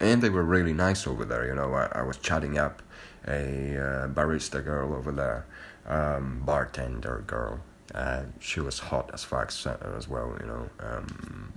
and 0.00 0.22
they 0.22 0.30
were 0.30 0.44
really 0.44 0.72
nice 0.72 1.06
over 1.06 1.24
there. 1.24 1.46
You 1.46 1.54
know, 1.54 1.72
I, 1.72 1.88
I 1.92 2.02
was 2.02 2.16
chatting 2.18 2.58
up 2.58 2.82
a 3.26 3.76
uh, 3.76 4.08
barista 4.08 4.62
girl 4.62 4.92
over 4.92 5.12
there, 5.12 5.46
um, 5.86 6.42
bartender 6.44 7.24
girl. 7.26 7.60
Uh, 7.94 8.22
she 8.40 8.60
was 8.60 8.78
hot 8.78 9.10
as 9.12 9.24
fuck 9.24 9.52
as 9.96 10.08
well. 10.08 10.36
You 10.40 10.46
know, 10.46 10.70
um, 10.80 11.52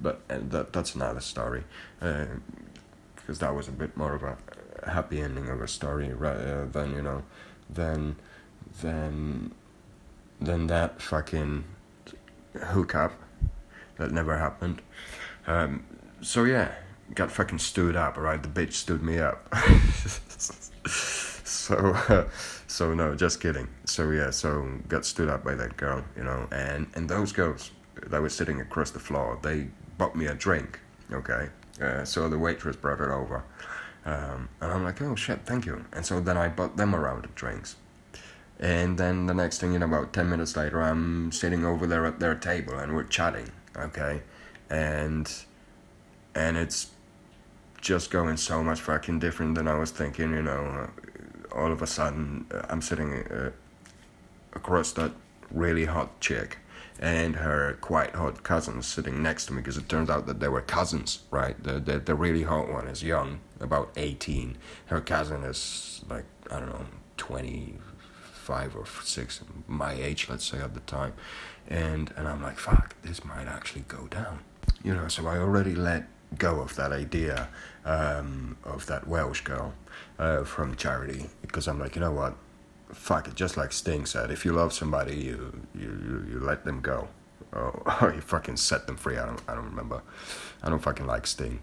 but 0.00 0.20
uh, 0.30 0.38
that 0.50 0.72
that's 0.72 0.94
another 0.94 1.20
story, 1.20 1.64
because 1.98 3.42
uh, 3.42 3.46
that 3.46 3.54
was 3.54 3.68
a 3.68 3.72
bit 3.72 3.96
more 3.96 4.14
of 4.14 4.22
a 4.22 4.36
happy 4.90 5.20
ending 5.20 5.48
of 5.48 5.60
a 5.60 5.68
story? 5.68 6.10
Uh, 6.12 6.64
than 6.70 6.94
you 6.94 7.02
know, 7.02 7.22
than 7.70 8.16
than 8.80 9.54
than 10.40 10.66
that 10.66 11.00
fucking 11.00 11.64
hookup 12.60 13.12
that 13.98 14.10
never 14.10 14.38
happened. 14.38 14.82
Um, 15.46 15.84
so 16.20 16.44
yeah, 16.44 16.72
got 17.14 17.30
fucking 17.30 17.58
stood 17.58 17.96
up, 17.96 18.16
right? 18.16 18.42
The 18.42 18.48
bitch 18.48 18.72
stood 18.74 19.02
me 19.02 19.18
up. 19.18 19.48
so, 20.86 21.76
uh, 22.08 22.24
so 22.72 22.94
no, 22.94 23.14
just 23.14 23.38
kidding. 23.40 23.68
So 23.84 24.10
yeah, 24.10 24.30
so 24.30 24.66
got 24.88 25.04
stood 25.04 25.28
up 25.28 25.44
by 25.44 25.54
that 25.56 25.76
girl, 25.76 26.02
you 26.16 26.24
know, 26.24 26.48
and 26.50 26.86
and 26.94 27.08
those 27.08 27.30
girls 27.30 27.70
that 28.06 28.22
were 28.22 28.30
sitting 28.30 28.62
across 28.62 28.90
the 28.90 28.98
floor, 28.98 29.38
they 29.42 29.68
bought 29.98 30.16
me 30.16 30.26
a 30.26 30.34
drink, 30.34 30.80
okay. 31.12 31.50
Uh, 31.80 32.04
so 32.04 32.30
the 32.30 32.38
waitress 32.38 32.76
brought 32.76 33.00
it 33.00 33.10
over, 33.10 33.44
um, 34.06 34.48
and 34.62 34.72
I'm 34.72 34.84
like, 34.84 35.02
oh 35.02 35.14
shit, 35.14 35.40
thank 35.44 35.66
you. 35.66 35.84
And 35.92 36.06
so 36.06 36.18
then 36.18 36.38
I 36.38 36.48
bought 36.48 36.78
them 36.78 36.94
a 36.94 36.98
round 36.98 37.26
of 37.26 37.34
drinks. 37.34 37.76
And 38.58 38.96
then 38.96 39.26
the 39.26 39.34
next 39.34 39.58
thing 39.58 39.72
you 39.74 39.78
know, 39.78 39.86
about 39.86 40.12
10 40.12 40.30
minutes 40.30 40.56
later, 40.56 40.80
I'm 40.80 41.32
sitting 41.32 41.66
over 41.66 41.86
there 41.86 42.06
at 42.06 42.20
their 42.20 42.36
table 42.36 42.78
and 42.78 42.94
we're 42.94 43.04
chatting, 43.04 43.50
okay? 43.76 44.22
And 44.70 45.30
and 46.34 46.56
it's 46.56 46.90
just 47.82 48.10
going 48.10 48.38
so 48.38 48.62
much 48.62 48.80
fucking 48.80 49.18
different 49.18 49.56
than 49.56 49.68
I 49.68 49.74
was 49.74 49.90
thinking, 49.90 50.30
you 50.30 50.42
know. 50.42 50.88
All 51.54 51.72
of 51.72 51.82
a 51.82 51.86
sudden, 51.86 52.46
uh, 52.52 52.62
I'm 52.68 52.82
sitting 52.82 53.14
uh, 53.14 53.50
across 54.52 54.92
that 54.92 55.12
really 55.50 55.84
hot 55.84 56.20
chick 56.20 56.58
and 56.98 57.36
her 57.36 57.76
quite 57.80 58.14
hot 58.14 58.42
cousin 58.42 58.80
sitting 58.82 59.22
next 59.22 59.46
to 59.46 59.52
me 59.52 59.60
because 59.60 59.76
it 59.76 59.88
turns 59.88 60.08
out 60.08 60.26
that 60.26 60.40
they 60.40 60.48
were 60.48 60.60
cousins, 60.60 61.20
right? 61.30 61.60
The, 61.62 61.80
the 61.80 61.98
the 61.98 62.14
really 62.14 62.44
hot 62.44 62.70
one 62.70 62.86
is 62.86 63.02
young, 63.02 63.40
about 63.60 63.90
18. 63.96 64.56
Her 64.86 65.00
cousin 65.00 65.42
is 65.42 66.04
like, 66.08 66.24
I 66.50 66.60
don't 66.60 66.68
know, 66.68 66.86
25 67.16 68.76
or 68.76 68.86
six, 69.02 69.40
my 69.66 69.92
age, 69.92 70.28
let's 70.30 70.44
say 70.44 70.58
at 70.58 70.74
the 70.74 70.80
time, 70.80 71.14
and 71.68 72.12
and 72.16 72.28
I'm 72.28 72.42
like, 72.42 72.58
fuck, 72.58 72.94
this 73.02 73.24
might 73.24 73.48
actually 73.48 73.84
go 73.88 74.06
down, 74.06 74.40
you 74.84 74.94
know. 74.94 75.08
So 75.08 75.26
I 75.26 75.38
already 75.38 75.74
let 75.74 76.08
go 76.38 76.60
of 76.60 76.76
that 76.76 76.92
idea 76.92 77.48
um, 77.84 78.56
of 78.64 78.86
that 78.86 79.06
Welsh 79.08 79.42
girl 79.42 79.74
uh, 80.22 80.44
from 80.44 80.76
charity 80.76 81.26
because 81.40 81.66
I'm 81.66 81.80
like, 81.80 81.96
you 81.96 82.00
know 82.00 82.12
what, 82.12 82.34
fuck 82.90 83.26
it. 83.26 83.34
Just 83.34 83.56
like 83.56 83.72
Sting 83.72 84.06
said, 84.06 84.30
if 84.30 84.44
you 84.44 84.52
love 84.52 84.72
somebody, 84.72 85.16
you 85.16 85.38
you 85.74 86.24
you 86.30 86.38
let 86.40 86.64
them 86.64 86.80
go, 86.80 87.08
or, 87.52 88.12
you 88.14 88.20
fucking 88.20 88.56
set 88.56 88.86
them 88.86 88.96
free. 88.96 89.18
I 89.18 89.26
don't 89.26 89.42
I 89.48 89.54
don't 89.54 89.64
remember. 89.64 90.02
I 90.62 90.68
don't 90.70 90.82
fucking 90.82 91.06
like 91.06 91.26
Sting. 91.26 91.60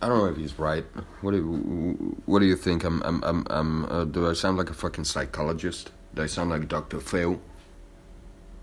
I 0.00 0.08
don't 0.08 0.18
know 0.18 0.26
if 0.26 0.36
he's 0.36 0.58
right. 0.58 0.84
What 1.20 1.30
do 1.32 1.36
you, 1.36 2.16
what 2.26 2.40
do 2.40 2.46
you 2.46 2.56
think? 2.56 2.82
I'm 2.82 3.02
I'm 3.02 3.22
I'm, 3.24 3.46
I'm 3.50 3.84
uh, 3.84 4.04
do 4.04 4.28
I 4.28 4.32
sound 4.32 4.56
like 4.56 4.70
a 4.70 4.74
fucking 4.74 5.04
psychologist? 5.04 5.92
Do 6.14 6.22
I 6.22 6.26
sound 6.26 6.50
like 6.50 6.68
Dr. 6.68 6.98
Phil. 7.00 7.40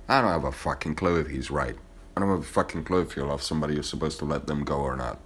I 0.08 0.22
don't 0.22 0.32
have 0.32 0.44
a 0.44 0.52
fucking 0.52 0.96
clue 0.96 1.20
if 1.20 1.28
he's 1.28 1.52
right. 1.52 1.76
I 2.18 2.20
don't 2.20 2.30
have 2.30 2.40
a 2.40 2.54
fucking 2.58 2.84
clue 2.84 3.02
if 3.02 3.16
you 3.16 3.24
love 3.24 3.44
somebody, 3.44 3.76
you're 3.76 3.84
supposed 3.84 4.18
to 4.20 4.26
let 4.26 4.48
them 4.48 4.64
go 4.64 4.78
or 4.78 4.96
not. 4.96 5.20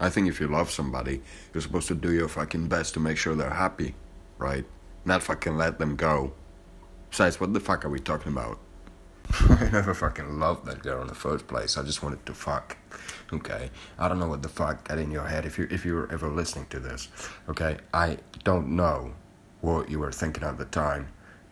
I 0.00 0.10
think 0.10 0.28
if 0.28 0.40
you 0.40 0.48
love 0.48 0.70
somebody, 0.70 1.22
you're 1.52 1.60
supposed 1.60 1.88
to 1.88 1.94
do 1.94 2.12
your 2.12 2.28
fucking 2.28 2.68
best 2.68 2.94
to 2.94 3.00
make 3.00 3.18
sure 3.18 3.34
they're 3.34 3.50
happy, 3.50 3.94
right? 4.38 4.64
Not 5.04 5.22
fucking 5.22 5.56
let 5.56 5.78
them 5.78 5.96
go. 5.96 6.32
Besides, 7.10 7.40
what 7.40 7.52
the 7.52 7.60
fuck 7.60 7.84
are 7.84 7.90
we 7.90 8.00
talking 8.00 8.32
about? 8.32 8.58
I 9.48 9.68
never 9.70 9.94
fucking 9.94 10.40
loved 10.40 10.66
that 10.66 10.82
girl 10.82 11.02
in 11.02 11.06
the 11.06 11.14
first 11.14 11.46
place. 11.46 11.76
I 11.76 11.82
just 11.82 12.02
wanted 12.02 12.24
to 12.26 12.34
fuck. 12.34 12.76
Okay, 13.32 13.70
I 13.98 14.08
don't 14.08 14.18
know 14.18 14.26
what 14.26 14.42
the 14.42 14.48
fuck 14.48 14.88
got 14.88 14.98
in 14.98 15.10
your 15.10 15.26
head 15.26 15.44
if 15.44 15.58
you 15.58 15.68
if 15.70 15.84
you 15.84 15.94
were 15.94 16.10
ever 16.10 16.28
listening 16.28 16.66
to 16.70 16.80
this. 16.80 17.08
Okay, 17.48 17.76
I 17.94 18.18
don't 18.42 18.70
know 18.74 19.14
what 19.60 19.90
you 19.90 19.98
were 19.98 20.10
thinking 20.10 20.42
at 20.42 20.58
the 20.58 20.64
time 20.64 21.08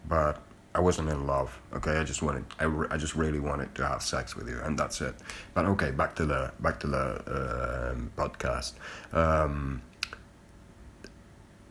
but 0.08 0.42
I 0.78 0.80
wasn't 0.80 1.08
in 1.08 1.26
love. 1.26 1.60
Okay, 1.74 1.96
I 1.98 2.04
just 2.04 2.22
wanted, 2.22 2.44
I, 2.60 2.64
re- 2.64 2.86
I 2.88 2.96
just 2.96 3.16
really 3.16 3.40
wanted 3.40 3.74
to 3.74 3.84
have 3.84 4.00
sex 4.00 4.36
with 4.36 4.48
you, 4.48 4.60
and 4.62 4.78
that's 4.78 5.00
it. 5.00 5.16
But 5.52 5.64
okay, 5.64 5.90
back 5.90 6.14
to 6.14 6.24
the 6.24 6.52
back 6.60 6.78
to 6.80 6.86
the 6.86 6.98
uh, 6.98 7.94
podcast. 8.16 8.74
Um, 9.12 9.82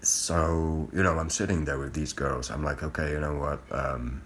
so 0.01 0.89
you 0.91 1.03
know, 1.03 1.17
I'm 1.17 1.29
sitting 1.29 1.63
there 1.63 1.79
with 1.79 1.93
these 1.93 2.11
girls. 2.11 2.51
I'm 2.51 2.65
like, 2.65 2.83
okay, 2.83 3.11
you 3.11 3.21
know 3.21 3.35
what? 3.35 3.61
Um, 3.71 4.23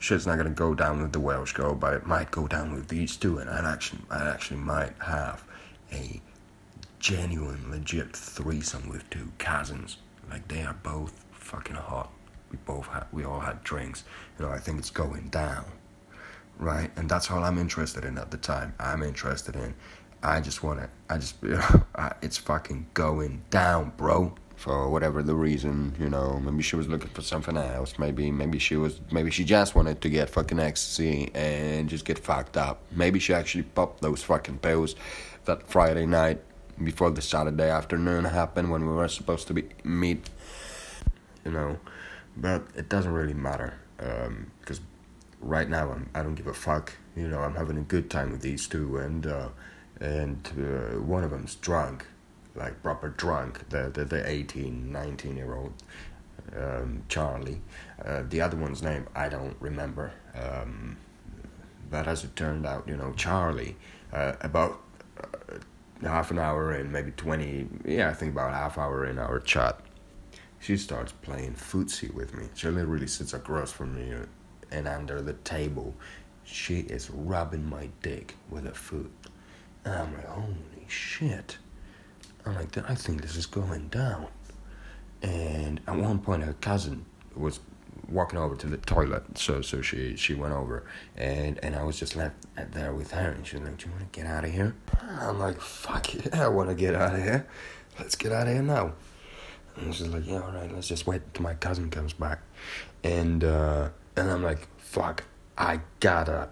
shit's 0.00 0.26
not 0.26 0.36
gonna 0.36 0.50
go 0.50 0.74
down 0.74 1.00
with 1.00 1.12
the 1.12 1.20
Welsh 1.20 1.52
girl, 1.52 1.76
but 1.76 1.94
it 1.94 2.06
might 2.06 2.32
go 2.32 2.48
down 2.48 2.74
with 2.74 2.88
these 2.88 3.16
two, 3.16 3.38
and 3.38 3.48
I 3.48 3.72
actually, 3.72 4.02
I 4.10 4.28
actually 4.30 4.58
might 4.58 4.94
have 4.98 5.44
a 5.92 6.20
genuine, 6.98 7.70
legit 7.70 8.16
threesome 8.16 8.88
with 8.88 9.08
two 9.10 9.30
cousins. 9.38 9.98
Like 10.28 10.48
they 10.48 10.62
are 10.62 10.74
both 10.82 11.24
fucking 11.30 11.76
hot 11.76 12.10
we 12.56 12.74
both 12.74 12.86
had 12.86 13.06
we 13.12 13.24
all 13.24 13.40
had 13.40 13.62
drinks. 13.64 14.04
You 14.38 14.46
know 14.46 14.52
i 14.52 14.58
think 14.58 14.78
it's 14.78 14.90
going 14.90 15.28
down 15.28 15.64
right? 16.58 16.90
And 16.96 17.06
that's 17.08 17.30
all 17.30 17.44
i'm 17.44 17.58
interested 17.58 18.04
in 18.04 18.16
at 18.18 18.30
the 18.30 18.38
time. 18.38 18.74
I'm 18.80 19.02
interested 19.02 19.56
in 19.56 19.74
i 20.22 20.40
just 20.40 20.62
want 20.62 20.80
to 20.80 20.88
i 21.10 21.18
just 21.18 21.36
you 21.42 21.50
know, 21.50 21.84
I, 21.94 22.12
it's 22.22 22.38
fucking 22.38 22.86
going 22.94 23.42
down 23.50 23.92
bro. 23.96 24.34
For 24.56 24.88
whatever 24.88 25.22
the 25.22 25.34
reason 25.34 25.94
you 26.00 26.08
know 26.08 26.40
maybe 26.40 26.62
she 26.62 26.76
was 26.76 26.88
looking 26.88 27.10
for 27.10 27.20
something 27.20 27.58
else. 27.58 27.98
Maybe 27.98 28.30
maybe 28.30 28.58
she 28.58 28.76
was 28.76 29.00
maybe 29.12 29.30
she 29.30 29.44
just 29.44 29.74
wanted 29.74 30.00
to 30.00 30.08
get 30.08 30.30
fucking 30.30 30.58
ecstasy 30.58 31.30
and 31.34 31.90
just 31.90 32.06
get 32.06 32.18
fucked 32.18 32.56
up. 32.56 32.80
Maybe 32.90 33.18
she 33.18 33.34
actually 33.34 33.64
popped 33.64 34.00
those 34.00 34.22
fucking 34.22 34.58
pills 34.60 34.96
that 35.44 35.68
friday 35.68 36.06
night 36.06 36.40
before 36.82 37.10
the 37.10 37.22
saturday 37.22 37.70
afternoon 37.70 38.24
happened 38.24 38.70
when 38.70 38.86
we 38.86 38.92
were 38.92 39.08
supposed 39.08 39.46
to 39.46 39.54
be 39.54 39.64
meet 39.84 40.28
you 41.44 41.52
know 41.52 41.78
but 42.36 42.66
it 42.74 42.88
doesn't 42.88 43.12
really 43.12 43.34
matter. 43.34 43.74
because 44.60 44.80
right 45.40 45.68
now 45.68 45.90
I'm 45.90 46.10
I 46.14 46.22
don't 46.22 46.34
give 46.34 46.46
a 46.46 46.54
fuck. 46.54 46.92
You 47.16 47.28
know, 47.28 47.40
I'm 47.40 47.54
having 47.54 47.78
a 47.78 47.82
good 47.82 48.10
time 48.10 48.30
with 48.30 48.42
these 48.42 48.66
two, 48.66 48.98
and 48.98 49.26
uh, 49.26 49.48
and 50.00 50.46
uh, 50.58 51.00
one 51.00 51.24
of 51.24 51.30
them's 51.30 51.54
drunk, 51.56 52.06
like 52.54 52.82
proper 52.82 53.08
drunk. 53.08 53.68
The 53.70 53.90
the 53.92 54.04
the 54.04 54.28
18, 54.28 54.92
19 54.92 55.36
year 55.36 55.54
old 55.54 55.72
um, 56.56 57.02
Charlie. 57.08 57.60
Uh, 58.04 58.22
the 58.28 58.40
other 58.40 58.56
one's 58.56 58.82
name 58.82 59.06
I 59.14 59.28
don't 59.28 59.56
remember. 59.60 60.12
Um, 60.34 60.96
but 61.90 62.06
as 62.08 62.24
it 62.24 62.34
turned 62.36 62.66
out, 62.66 62.86
you 62.88 62.96
know, 62.96 63.12
Charlie, 63.12 63.76
uh, 64.12 64.34
about 64.40 64.80
uh, 65.20 65.58
half 66.02 66.30
an 66.30 66.38
hour 66.38 66.72
and 66.72 66.92
maybe 66.92 67.12
20, 67.12 67.68
yeah, 67.84 68.10
I 68.10 68.12
think 68.14 68.32
about 68.32 68.52
half 68.52 68.76
hour 68.76 69.06
in 69.06 69.18
our 69.18 69.38
chat, 69.40 69.80
she 70.60 70.76
starts 70.76 71.12
playing 71.12 71.54
footsie 71.54 72.12
with 72.12 72.34
me. 72.34 72.48
She 72.54 72.68
literally 72.68 73.06
sits 73.06 73.34
across 73.34 73.72
from 73.72 73.94
me 73.94 74.14
and 74.70 74.88
under 74.88 75.22
the 75.22 75.34
table, 75.34 75.94
she 76.44 76.80
is 76.80 77.10
rubbing 77.10 77.68
my 77.68 77.88
dick 78.02 78.36
with 78.50 78.64
her 78.64 78.74
foot. 78.74 79.12
And 79.84 79.94
I'm 79.94 80.14
like, 80.14 80.26
holy 80.26 80.86
shit. 80.88 81.58
I'm 82.44 82.54
like, 82.54 82.76
I 82.88 82.94
think 82.94 83.22
this 83.22 83.36
is 83.36 83.46
going 83.46 83.88
down. 83.88 84.28
And 85.22 85.80
at 85.86 85.96
one 85.96 86.18
point, 86.18 86.42
her 86.44 86.54
cousin 86.54 87.04
was 87.34 87.60
walking 88.08 88.38
over 88.38 88.54
to 88.54 88.66
the 88.66 88.76
toilet, 88.76 89.36
so 89.36 89.60
so 89.60 89.82
she 89.82 90.14
she 90.16 90.34
went 90.34 90.52
over, 90.52 90.84
and 91.16 91.58
and 91.62 91.74
I 91.74 91.82
was 91.82 91.98
just 91.98 92.14
left 92.14 92.36
there 92.72 92.92
with 92.92 93.10
her, 93.12 93.30
and 93.30 93.44
she's 93.44 93.60
like, 93.60 93.78
"Do 93.78 93.86
you 93.86 93.92
want 93.92 94.12
to 94.12 94.20
get 94.20 94.28
out 94.28 94.44
of 94.44 94.52
here?" 94.52 94.74
I'm 95.02 95.38
like, 95.40 95.60
"Fuck 95.60 96.14
yeah, 96.14 96.44
I 96.44 96.48
want 96.48 96.68
to 96.68 96.74
get 96.74 96.94
out 96.94 97.14
of 97.14 97.22
here. 97.22 97.46
Let's 97.98 98.14
get 98.14 98.32
out 98.32 98.46
of 98.46 98.52
here 98.52 98.62
now." 98.62 98.92
And 99.76 99.94
she's 99.94 100.08
like, 100.08 100.26
"Yeah, 100.26 100.40
all 100.40 100.52
right, 100.52 100.72
let's 100.72 100.88
just 100.88 101.06
wait 101.06 101.22
till 101.34 101.42
my 101.42 101.54
cousin 101.54 101.90
comes 101.90 102.12
back," 102.12 102.40
and 103.04 103.44
uh, 103.44 103.88
and 104.16 104.30
I'm 104.30 104.42
like, 104.42 104.68
"Fuck, 104.78 105.24
I 105.56 105.80
gotta." 106.00 106.48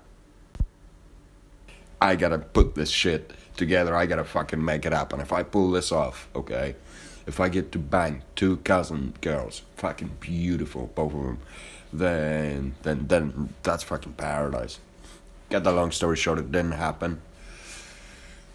I 2.00 2.16
gotta 2.16 2.38
put 2.38 2.74
this 2.74 2.90
shit 2.90 3.32
together. 3.56 3.94
I 3.94 4.04
gotta 4.04 4.24
fucking 4.24 4.62
make 4.62 4.84
it 4.84 4.92
happen. 4.92 5.20
If 5.20 5.32
I 5.32 5.42
pull 5.42 5.70
this 5.70 5.90
off, 5.90 6.28
okay, 6.34 6.74
if 7.26 7.40
I 7.40 7.48
get 7.48 7.72
to 7.72 7.78
bang 7.78 8.22
two 8.36 8.58
cousin 8.58 9.14
girls, 9.20 9.62
fucking 9.76 10.16
beautiful, 10.20 10.90
both 10.94 11.14
of 11.14 11.22
them, 11.22 11.38
then 11.92 12.74
then 12.82 13.06
then 13.08 13.54
that's 13.62 13.82
fucking 13.84 14.14
paradise. 14.14 14.80
Get 15.48 15.64
the 15.64 15.72
long 15.72 15.90
story 15.92 16.16
short, 16.16 16.38
it 16.38 16.52
didn't 16.52 16.72
happen. 16.72 17.22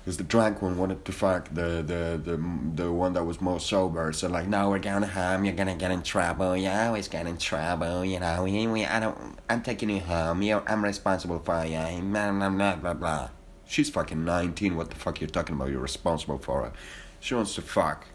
Because 0.10 0.18
the 0.18 0.24
drunk 0.24 0.64
one 0.64 0.76
wanted 0.76 1.06
to 1.06 1.12
fuck 1.12 1.54
the, 1.54 1.84
the 1.86 2.20
the 2.26 2.44
the 2.74 2.92
one 2.92 3.14
that 3.14 3.24
was 3.26 3.40
more 3.40 3.60
sober. 3.60 4.12
So 4.12 4.28
like, 4.28 4.48
no, 4.48 4.72
we're 4.72 4.80
going 4.80 5.04
home. 5.04 5.46
You're 5.46 5.54
gonna 5.54 5.76
get 5.76 5.92
in 5.92 6.02
trouble. 6.02 6.58
You 6.58 6.70
always 6.70 7.08
get 7.08 7.28
in 7.28 7.38
trouble. 7.38 8.04
You 8.04 8.20
know, 8.20 8.42
we, 8.46 8.66
we 8.66 8.86
I 8.86 9.00
don't. 9.00 9.38
I'm 9.48 9.62
taking 9.62 9.88
you 9.92 10.00
home. 10.00 10.42
You, 10.42 10.64
I'm 10.66 10.84
responsible 10.84 11.38
for 11.38 11.64
you. 11.64 12.02
Blah 12.02 12.32
blah 12.32 12.50
blah 12.50 12.76
blah 12.78 12.94
blah. 12.96 13.30
She's 13.68 13.92
fucking 13.92 14.26
19. 14.26 14.76
What 14.76 14.90
the 14.90 14.96
fuck 14.96 15.22
you're 15.22 15.30
talking 15.30 15.56
about? 15.56 15.70
You're 15.70 15.80
responsible 15.80 16.40
for 16.40 16.64
her. 16.64 16.72
She 17.20 17.36
wants 17.36 17.54
to 17.54 17.62
fuck. 17.62 18.08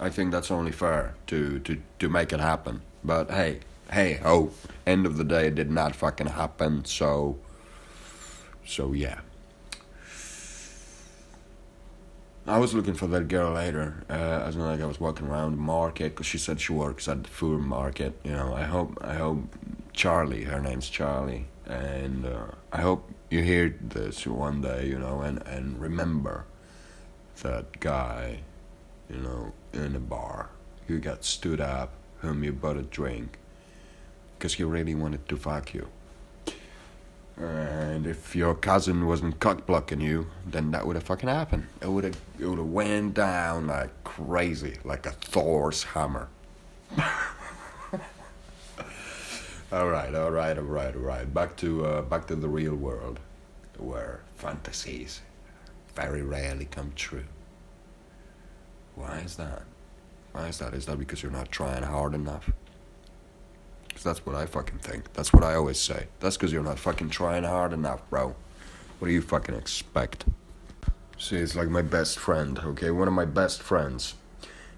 I 0.00 0.08
think 0.08 0.32
that's 0.32 0.50
only 0.50 0.72
fair 0.72 1.14
to, 1.26 1.58
to, 1.58 1.82
to 1.98 2.08
make 2.08 2.32
it 2.32 2.40
happen. 2.40 2.80
But 3.04 3.30
hey, 3.30 3.60
hey, 3.92 4.18
oh, 4.24 4.52
end 4.86 5.04
of 5.04 5.18
the 5.18 5.24
day, 5.24 5.48
it 5.48 5.56
did 5.56 5.70
not 5.70 5.94
fucking 5.94 6.28
happen. 6.28 6.86
So, 6.86 7.36
so 8.64 8.94
yeah. 8.94 9.20
I 12.48 12.58
was 12.58 12.74
looking 12.74 12.94
for 12.94 13.08
that 13.08 13.26
girl 13.26 13.54
later, 13.54 14.04
uh, 14.08 14.12
as 14.46 14.54
in 14.54 14.62
like 14.62 14.80
I 14.80 14.86
was 14.86 15.00
walking 15.00 15.26
around 15.26 15.52
the 15.52 15.56
market 15.56 16.10
because 16.10 16.26
she 16.26 16.38
said 16.38 16.60
she 16.60 16.72
works 16.72 17.08
at 17.08 17.24
the 17.24 17.28
food 17.28 17.60
market. 17.62 18.18
You 18.22 18.32
know, 18.32 18.54
I 18.54 18.62
hope 18.62 18.96
I 19.00 19.14
hope 19.14 19.56
Charlie, 19.92 20.44
her 20.44 20.60
name's 20.60 20.88
Charlie, 20.88 21.46
and 21.66 22.24
uh, 22.24 22.52
I 22.72 22.82
hope 22.82 23.10
you 23.30 23.42
hear 23.42 23.76
this 23.80 24.24
one 24.28 24.60
day. 24.60 24.86
You 24.86 24.98
know, 24.98 25.22
and 25.22 25.44
and 25.44 25.80
remember 25.80 26.44
that 27.42 27.80
guy, 27.80 28.42
you 29.10 29.16
know, 29.16 29.52
in 29.72 29.96
a 29.96 30.00
bar 30.00 30.50
who 30.86 31.00
got 31.00 31.24
stood 31.24 31.60
up, 31.60 31.94
whom 32.18 32.44
you 32.44 32.52
bought 32.52 32.76
a 32.76 32.82
drink, 32.82 33.38
because 34.38 34.54
he 34.54 34.62
really 34.62 34.94
wanted 34.94 35.28
to 35.28 35.36
fuck 35.36 35.74
you. 35.74 35.88
And 37.38 38.06
if 38.06 38.34
your 38.34 38.54
cousin 38.54 39.06
wasn't 39.06 39.40
cock 39.40 39.66
blocking 39.66 40.00
you, 40.00 40.26
then 40.46 40.70
that 40.70 40.86
would 40.86 40.96
have 40.96 41.04
fucking 41.04 41.28
happened. 41.28 41.66
It 41.82 41.88
would 41.88 42.04
have 42.04 42.18
it 42.38 42.46
would 42.46 42.58
have 42.58 42.68
went 42.68 43.14
down 43.14 43.66
like 43.66 43.90
crazy, 44.04 44.78
like 44.84 45.04
a 45.04 45.10
Thor's 45.10 45.82
hammer. 45.82 46.28
all 49.70 49.88
right, 49.88 50.14
all 50.14 50.30
right, 50.30 50.56
all 50.56 50.64
right, 50.64 50.94
all 50.94 51.02
right. 51.02 51.34
Back 51.34 51.56
to 51.58 51.84
uh, 51.84 52.02
back 52.02 52.26
to 52.28 52.36
the 52.36 52.48
real 52.48 52.74
world, 52.74 53.20
where 53.76 54.20
fantasies 54.36 55.20
very 55.94 56.22
rarely 56.22 56.66
come 56.66 56.92
true. 56.96 57.24
Why 58.94 59.18
is 59.18 59.36
that? 59.36 59.62
Why 60.32 60.48
is 60.48 60.58
that? 60.58 60.72
Is 60.72 60.86
that 60.86 60.98
because 60.98 61.22
you're 61.22 61.32
not 61.32 61.50
trying 61.50 61.82
hard 61.82 62.14
enough? 62.14 62.50
Because 63.96 64.04
that's 64.04 64.26
what 64.26 64.36
I 64.36 64.44
fucking 64.44 64.80
think. 64.80 65.10
That's 65.14 65.32
what 65.32 65.42
I 65.42 65.54
always 65.54 65.80
say. 65.80 66.08
That's 66.20 66.36
because 66.36 66.52
you're 66.52 66.62
not 66.62 66.78
fucking 66.78 67.08
trying 67.08 67.44
hard 67.44 67.72
enough, 67.72 68.02
bro. 68.10 68.36
What 68.98 69.08
do 69.08 69.14
you 69.14 69.22
fucking 69.22 69.54
expect? 69.54 70.26
See, 71.16 71.36
it's 71.36 71.56
like 71.56 71.70
my 71.70 71.80
best 71.80 72.18
friend, 72.18 72.58
okay? 72.58 72.90
One 72.90 73.08
of 73.08 73.14
my 73.14 73.24
best 73.24 73.62
friends. 73.62 74.16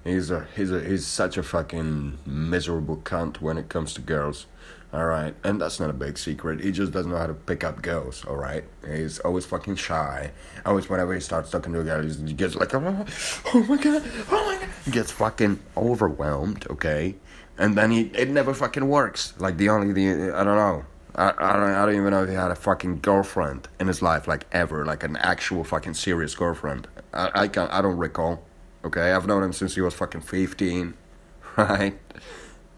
He's 0.04 0.30
a 0.30 0.46
he's 0.54 0.70
a 0.70 0.84
he's 0.84 1.04
such 1.04 1.36
a 1.36 1.42
fucking 1.42 2.18
miserable 2.24 2.98
cunt 2.98 3.40
when 3.40 3.58
it 3.58 3.68
comes 3.68 3.92
to 3.94 4.00
girls. 4.00 4.46
Alright, 4.94 5.34
and 5.42 5.60
that's 5.60 5.80
not 5.80 5.90
a 5.90 5.94
big 5.94 6.16
secret. 6.16 6.60
He 6.60 6.70
just 6.70 6.92
doesn't 6.92 7.10
know 7.10 7.18
how 7.18 7.26
to 7.26 7.34
pick 7.34 7.64
up 7.64 7.82
girls, 7.82 8.24
alright? 8.24 8.64
He's 8.88 9.18
always 9.18 9.44
fucking 9.46 9.74
shy. 9.74 10.30
Always, 10.64 10.88
whenever 10.88 11.12
he 11.12 11.20
starts 11.20 11.50
talking 11.50 11.72
to 11.72 11.80
a 11.80 11.84
girl, 11.84 12.04
he 12.04 12.34
gets 12.34 12.54
like, 12.54 12.72
oh, 12.72 13.04
oh 13.52 13.64
my 13.68 13.76
god, 13.78 14.02
oh 14.30 14.46
my 14.46 14.58
god. 14.60 14.68
He 14.84 14.92
gets 14.92 15.10
fucking 15.10 15.58
overwhelmed, 15.76 16.68
okay? 16.70 17.16
And 17.58 17.76
then 17.76 17.90
he, 17.90 18.02
it 18.14 18.28
never 18.30 18.54
fucking 18.54 18.88
works. 18.88 19.34
Like, 19.38 19.56
the 19.56 19.68
only, 19.68 19.92
the, 19.92 20.32
I 20.32 20.44
don't 20.44 20.56
know. 20.56 20.84
I, 21.16 21.32
I, 21.36 21.52
don't, 21.54 21.62
I 21.70 21.84
don't 21.84 21.96
even 21.96 22.10
know 22.12 22.22
if 22.22 22.28
he 22.28 22.36
had 22.36 22.52
a 22.52 22.54
fucking 22.54 23.00
girlfriend 23.00 23.66
in 23.80 23.88
his 23.88 24.00
life, 24.00 24.28
like 24.28 24.46
ever, 24.52 24.86
like 24.86 25.02
an 25.02 25.16
actual 25.16 25.64
fucking 25.64 25.94
serious 25.94 26.36
girlfriend. 26.36 26.86
I, 27.12 27.30
I 27.34 27.48
can't, 27.48 27.72
I 27.72 27.82
don't 27.82 27.96
recall. 27.96 28.44
Okay, 28.84 29.10
I've 29.10 29.26
known 29.26 29.42
him 29.42 29.52
since 29.52 29.74
he 29.74 29.80
was 29.80 29.94
fucking 29.94 30.20
15, 30.20 30.94
right? 31.56 31.98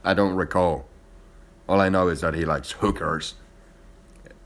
I 0.03 0.15
don't 0.15 0.35
recall. 0.35 0.87
All 1.69 1.81
I 1.81 1.91
know 1.91 2.09
is 2.09 2.23
that 2.23 2.35
he 2.35 2.47
likes 2.47 2.73
hookers 2.73 3.35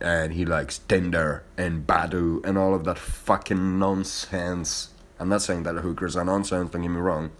and 0.01 0.33
he 0.33 0.45
likes 0.45 0.79
Tinder 0.79 1.45
and 1.57 1.87
Badoo 1.87 2.45
and 2.45 2.59
all 2.59 2.75
of 2.75 2.85
that 2.85 2.99
fucking 2.99 3.79
nonsense. 3.79 4.91
I'm 5.21 5.29
not 5.29 5.43
saying 5.43 5.63
that 5.63 5.77
hookers 5.77 6.17
are 6.17 6.25
nonsense, 6.25 6.71
don't 6.71 6.83
get 6.83 6.91
me 6.91 7.01
wrong. 7.01 7.31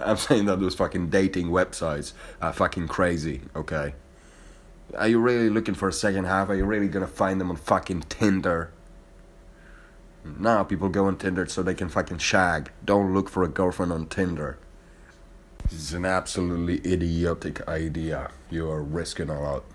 I'm 0.00 0.16
saying 0.28 0.46
that 0.46 0.60
those 0.60 0.74
fucking 0.74 1.10
dating 1.10 1.48
websites 1.48 2.12
are 2.40 2.52
fucking 2.52 2.88
crazy, 2.88 3.42
okay? 3.54 3.94
Are 4.96 5.08
you 5.08 5.20
really 5.20 5.50
looking 5.50 5.74
for 5.74 5.88
a 5.88 5.92
second 5.92 6.24
half? 6.24 6.48
Are 6.48 6.54
you 6.54 6.64
really 6.64 6.88
gonna 6.88 7.06
find 7.06 7.40
them 7.40 7.50
on 7.50 7.56
fucking 7.56 8.02
Tinder? 8.08 8.72
Now 10.24 10.64
people 10.64 10.88
go 10.88 11.06
on 11.06 11.16
Tinder 11.16 11.46
so 11.46 11.62
they 11.62 11.74
can 11.74 11.88
fucking 11.88 12.18
shag. 12.18 12.70
Don't 12.84 13.14
look 13.14 13.28
for 13.28 13.42
a 13.42 13.48
girlfriend 13.48 13.92
on 13.92 14.06
Tinder. 14.06 14.58
This 15.64 15.80
is 15.80 15.92
an 15.92 16.04
absolutely 16.04 16.80
idiotic 16.90 17.66
idea. 17.68 18.30
You 18.50 18.68
are 18.70 18.82
risking 18.82 19.30
a 19.30 19.40
lot. 19.40 19.64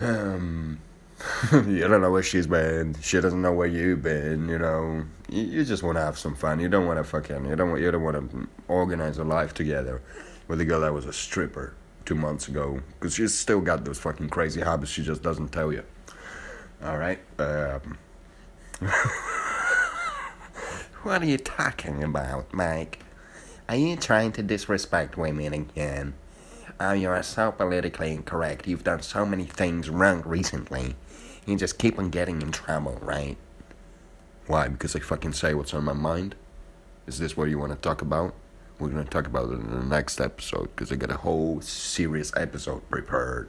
Um, 0.00 0.80
you 1.52 1.80
don't 1.80 2.00
know 2.00 2.10
where 2.10 2.22
she's 2.22 2.46
been. 2.46 2.96
She 3.00 3.20
doesn't 3.20 3.40
know 3.40 3.52
where 3.52 3.66
you've 3.66 4.02
been. 4.02 4.48
You 4.48 4.58
know, 4.58 5.04
you, 5.28 5.42
you 5.42 5.64
just 5.64 5.82
want 5.82 5.96
to 5.96 6.02
have 6.02 6.18
some 6.18 6.34
fun. 6.34 6.60
You 6.60 6.68
don't 6.68 6.86
want 6.86 6.98
to 6.98 7.04
fucking. 7.04 7.46
You 7.46 7.56
don't 7.56 7.70
want. 7.70 7.82
You 7.82 7.90
don't 7.90 8.02
want 8.02 8.30
to 8.30 8.48
organize 8.68 9.18
a 9.18 9.24
life 9.24 9.54
together 9.54 10.02
with 10.48 10.60
a 10.60 10.64
girl 10.64 10.80
that 10.80 10.92
was 10.92 11.06
a 11.06 11.12
stripper 11.12 11.74
two 12.04 12.14
months 12.14 12.48
ago 12.48 12.80
because 12.94 13.14
she's 13.14 13.34
still 13.34 13.60
got 13.60 13.84
those 13.84 13.98
fucking 13.98 14.28
crazy 14.28 14.60
habits. 14.60 14.90
She 14.90 15.02
just 15.02 15.22
doesn't 15.22 15.48
tell 15.48 15.72
you. 15.72 15.84
All 16.82 16.98
right. 16.98 17.20
Um, 17.38 17.98
what 21.02 21.22
are 21.22 21.26
you 21.26 21.38
talking 21.38 22.02
about, 22.02 22.52
Mike? 22.52 22.98
Are 23.68 23.76
you 23.76 23.96
trying 23.96 24.32
to 24.32 24.42
disrespect 24.42 25.16
women 25.16 25.54
again? 25.54 26.14
Oh, 26.78 26.92
you 26.92 27.08
are 27.08 27.22
so 27.22 27.52
politically 27.52 28.12
incorrect. 28.12 28.66
You've 28.66 28.84
done 28.84 29.00
so 29.00 29.24
many 29.24 29.44
things 29.44 29.88
wrong 29.88 30.22
recently. 30.26 30.96
You 31.46 31.56
just 31.56 31.78
keep 31.78 31.98
on 31.98 32.10
getting 32.10 32.40
in 32.40 32.52
trouble, 32.52 32.98
right? 33.02 33.36
Why? 34.46 34.68
Because 34.68 34.96
I 34.96 35.00
fucking 35.00 35.32
say 35.32 35.54
what's 35.54 35.74
on 35.74 35.84
my 35.84 35.92
mind? 35.92 36.34
Is 37.06 37.18
this 37.18 37.36
what 37.36 37.48
you 37.50 37.58
want 37.58 37.72
to 37.72 37.78
talk 37.78 38.00
about? 38.00 38.34
We're 38.78 38.88
going 38.88 39.04
to 39.04 39.10
talk 39.10 39.26
about 39.26 39.50
it 39.50 39.54
in 39.54 39.70
the 39.70 39.84
next 39.84 40.20
episode 40.20 40.70
because 40.74 40.90
I 40.90 40.96
got 40.96 41.10
a 41.10 41.18
whole 41.18 41.60
serious 41.60 42.32
episode 42.36 42.88
prepared 42.90 43.48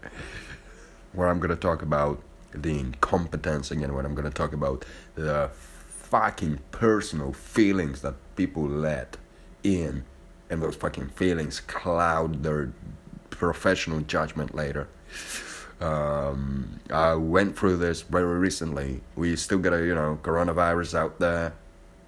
where 1.14 1.30
I'm 1.30 1.40
going 1.40 1.50
to 1.50 1.56
talk 1.56 1.82
about 1.82 2.22
the 2.54 2.80
incompetence 2.80 3.72
again, 3.72 3.94
when 3.94 4.06
I'm 4.06 4.14
going 4.14 4.30
to 4.30 4.34
talk 4.34 4.54
about 4.54 4.86
the 5.16 5.50
fucking 5.54 6.60
personal 6.72 7.34
feelings 7.34 8.02
that 8.02 8.16
people 8.36 8.64
let 8.64 9.18
in 9.64 10.04
and 10.50 10.62
those 10.62 10.76
fucking 10.76 11.10
feelings 11.10 11.60
cloud 11.62 12.44
their 12.44 12.72
professional 13.30 14.02
judgment 14.02 14.54
later. 14.54 14.88
Um, 15.82 16.80
I 16.90 17.16
went 17.16 17.58
through 17.58 17.78
this 17.78 18.02
very 18.02 18.38
recently. 18.40 19.02
We 19.16 19.36
still 19.36 19.60
got 19.60 19.74
a 19.74 19.86
you 19.86 19.96
know 19.96 20.20
coronavirus 20.24 20.96
out 20.96 21.20
there. 21.20 21.54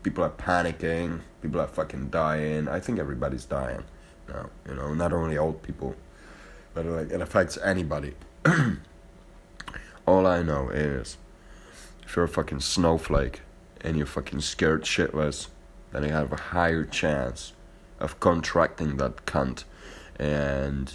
People 0.04 0.24
are 0.24 0.30
panicking. 0.30 1.22
People 1.42 1.60
are 1.62 1.68
fucking 1.68 2.10
dying. 2.10 2.68
I 2.68 2.80
think 2.80 3.00
everybody's 3.00 3.46
dying 3.46 3.84
now. 4.28 4.50
You 4.68 4.76
know, 4.76 4.94
not 4.94 5.14
only 5.14 5.38
old 5.38 5.64
people, 5.64 5.96
but 6.74 6.86
like 6.86 7.12
it 7.12 7.22
affects 7.22 7.58
anybody. 7.64 8.14
All 10.08 10.26
I 10.26 10.42
know 10.42 10.70
is, 10.70 11.18
if 12.04 12.16
you're 12.16 12.26
a 12.26 12.30
fucking 12.30 12.62
snowflake 12.62 13.42
and 13.82 13.98
you're 13.98 14.06
fucking 14.06 14.42
scared 14.42 14.84
shitless, 14.84 15.48
then 15.92 16.04
you 16.04 16.10
have 16.10 16.32
a 16.32 16.38
higher 16.38 16.86
chance 16.86 17.54
of 18.00 18.20
contracting 18.20 18.98
that 18.98 19.26
cunt 19.26 19.64
and 20.18 20.94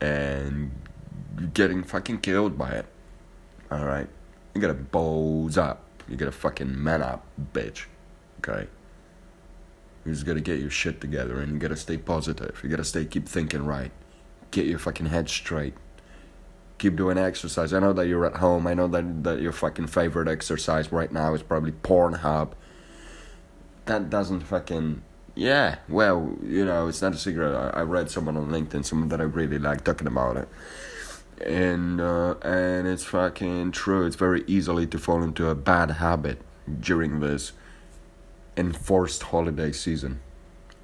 and 0.00 0.72
getting 1.54 1.82
fucking 1.82 2.18
killed 2.20 2.58
by 2.58 2.70
it. 2.70 2.86
Alright? 3.70 4.08
You 4.54 4.60
gotta 4.60 4.74
balls 4.74 5.56
up. 5.56 5.84
You 6.08 6.16
gotta 6.16 6.32
fucking 6.32 6.82
man 6.82 7.02
up, 7.02 7.24
bitch. 7.52 7.84
Okay? 8.38 8.68
You 10.04 10.12
just 10.12 10.26
gotta 10.26 10.40
get 10.40 10.60
your 10.60 10.70
shit 10.70 11.00
together 11.00 11.40
and 11.40 11.52
you 11.52 11.58
gotta 11.58 11.76
stay 11.76 11.96
positive. 11.96 12.60
You 12.62 12.68
gotta 12.68 12.84
stay, 12.84 13.04
keep 13.04 13.28
thinking 13.28 13.64
right. 13.64 13.92
Get 14.50 14.66
your 14.66 14.78
fucking 14.78 15.06
head 15.06 15.28
straight. 15.28 15.74
Keep 16.78 16.96
doing 16.96 17.18
exercise. 17.18 17.72
I 17.72 17.78
know 17.78 17.92
that 17.92 18.06
you're 18.06 18.24
at 18.24 18.36
home. 18.36 18.66
I 18.66 18.74
know 18.74 18.88
that, 18.88 19.22
that 19.24 19.40
your 19.40 19.52
fucking 19.52 19.88
favorite 19.88 20.28
exercise 20.28 20.90
right 20.90 21.12
now 21.12 21.34
is 21.34 21.42
probably 21.42 21.72
Pornhub. 21.72 22.52
That 23.84 24.08
doesn't 24.08 24.40
fucking 24.40 25.02
yeah, 25.34 25.76
well, 25.88 26.36
you 26.42 26.64
know, 26.64 26.88
it's 26.88 27.00
not 27.00 27.14
a 27.14 27.16
secret. 27.16 27.54
I, 27.54 27.80
I 27.80 27.82
read 27.82 28.10
someone 28.10 28.36
on 28.36 28.48
LinkedIn, 28.48 28.84
someone 28.84 29.08
that 29.08 29.20
I 29.20 29.24
really 29.24 29.58
like 29.58 29.84
talking 29.84 30.06
about 30.06 30.36
it, 30.36 30.48
and 31.46 32.00
uh, 32.00 32.34
and 32.42 32.86
it's 32.86 33.04
fucking 33.04 33.72
true. 33.72 34.06
It's 34.06 34.16
very 34.16 34.44
easily 34.46 34.86
to 34.88 34.98
fall 34.98 35.22
into 35.22 35.48
a 35.48 35.54
bad 35.54 35.92
habit 35.92 36.40
during 36.80 37.20
this 37.20 37.52
enforced 38.56 39.24
holiday 39.24 39.72
season, 39.72 40.20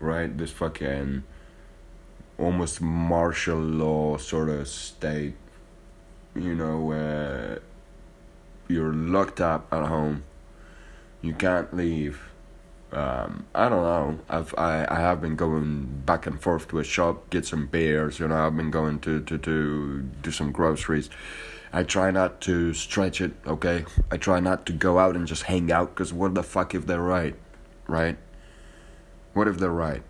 right? 0.01 0.37
This 0.37 0.51
fucking 0.51 1.25
almost 2.38 2.81
martial 2.81 3.59
law 3.59 4.16
sort 4.19 4.49
of 4.49 4.69
state, 4.69 5.35
you 6.35 6.55
know, 6.55 6.81
where 6.81 7.61
you're 8.69 8.92
locked 8.92 9.40
up 9.40 9.66
at 9.73 9.87
home, 9.87 10.25
you 11.23 11.35
can't 11.35 11.75
leave 11.75 12.26
um, 12.97 13.45
I 13.55 13.69
don't 13.69 13.83
know. 13.83 14.19
I've 14.31 14.55
I, 14.57 14.87
I 14.89 15.01
have 15.01 15.21
been 15.21 15.37
going 15.37 15.85
back 16.07 16.27
and 16.27 16.41
forth 16.41 16.67
to 16.69 16.79
a 16.79 16.85
shop, 16.85 17.29
get 17.29 17.45
some 17.45 17.67
beers. 17.67 18.19
You 18.19 18.29
know, 18.29 18.47
I've 18.47 18.57
been 18.57 18.71
going 18.71 19.01
to 19.01 19.21
to 19.21 19.37
to 19.37 20.03
do 20.23 20.31
some 20.31 20.51
groceries. 20.51 21.11
I 21.75 21.83
try 21.83 22.11
not 22.11 22.41
to 22.43 22.73
stretch 22.73 23.21
it. 23.21 23.33
Okay, 23.47 23.85
I 24.11 24.17
try 24.17 24.41
not 24.41 24.65
to 24.67 24.73
go 24.73 24.99
out 24.99 25.15
and 25.15 25.27
just 25.27 25.43
hang 25.43 25.71
out. 25.71 25.95
Cause 25.95 26.11
what 26.15 26.35
the 26.35 26.43
fuck 26.43 26.75
if 26.75 26.87
they're 26.87 27.03
right, 27.03 27.35
right? 27.87 28.17
What 29.35 29.47
if 29.47 29.59
they're 29.59 29.69
right? 29.69 30.03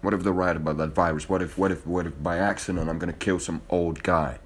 What 0.00 0.14
if 0.14 0.22
they're 0.22 0.32
right 0.32 0.56
about 0.56 0.78
that 0.78 0.94
virus? 0.94 1.28
What 1.28 1.42
if 1.42 1.58
what 1.58 1.70
if 1.70 1.86
what 1.86 2.06
if 2.06 2.22
by 2.22 2.38
accident 2.38 2.88
I'm 2.88 2.98
gonna 2.98 3.12
kill 3.12 3.38
some 3.38 3.60
old 3.68 4.02
guy? 4.02 4.38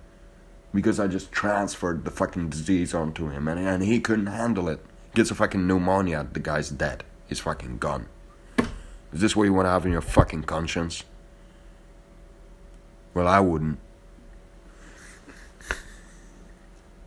Because 0.73 0.99
I 0.99 1.07
just 1.07 1.31
transferred 1.31 2.05
the 2.05 2.11
fucking 2.11 2.49
disease 2.49 2.93
onto 2.93 3.29
him 3.29 3.47
and 3.47 3.61
and 3.61 3.85
he 3.85 4.01
couldn't 4.01 4.27
handle 4.27 4.69
it. 4.69 4.85
Gets 5.15 5.31
a 5.31 5.37
fucking 5.37 5.65
pneumonia. 5.65 6.27
The 6.33 6.41
guy's 6.41 6.71
dead 6.71 7.05
is 7.29 7.41
fucking 7.41 7.79
gone. 7.79 8.07
Is 9.13 9.21
this 9.21 9.37
what 9.37 9.45
you 9.45 9.53
want 9.53 9.67
to 9.67 9.71
have 9.71 9.87
in 9.87 9.93
your 9.93 10.01
fucking 10.01 10.43
conscience? 10.43 11.05
Well, 13.15 13.29
I 13.29 13.41
wouldn't. 13.41 13.79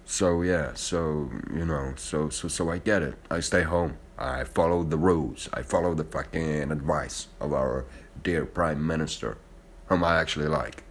So 0.06 0.42
yeah, 0.42 0.72
so 0.74 1.30
you 1.54 1.66
know, 1.66 1.94
so 1.98 2.30
so 2.30 2.48
so 2.48 2.72
I 2.72 2.78
get 2.78 3.04
it. 3.04 3.16
I 3.30 3.42
stay 3.42 3.64
home. 3.64 3.98
I 4.18 4.46
follow 4.46 4.84
the 4.84 4.98
rules. 4.98 5.50
I 5.54 5.62
follow 5.62 5.94
the 5.94 6.06
fucking 6.06 6.72
advice 6.72 7.28
of 7.40 7.54
our 7.54 7.86
dear 8.24 8.46
prime 8.46 8.88
minister, 8.88 9.38
whom 9.88 10.04
I 10.04 10.20
actually 10.20 10.48
like. 10.48 10.84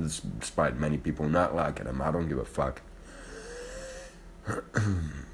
Despite 0.00 0.76
many 0.76 0.96
people 0.96 1.28
not 1.28 1.54
liking 1.54 1.86
him, 1.86 2.00
I 2.00 2.10
don't 2.12 2.28
give 2.28 2.38
a 2.38 2.44
fuck. 2.44 2.80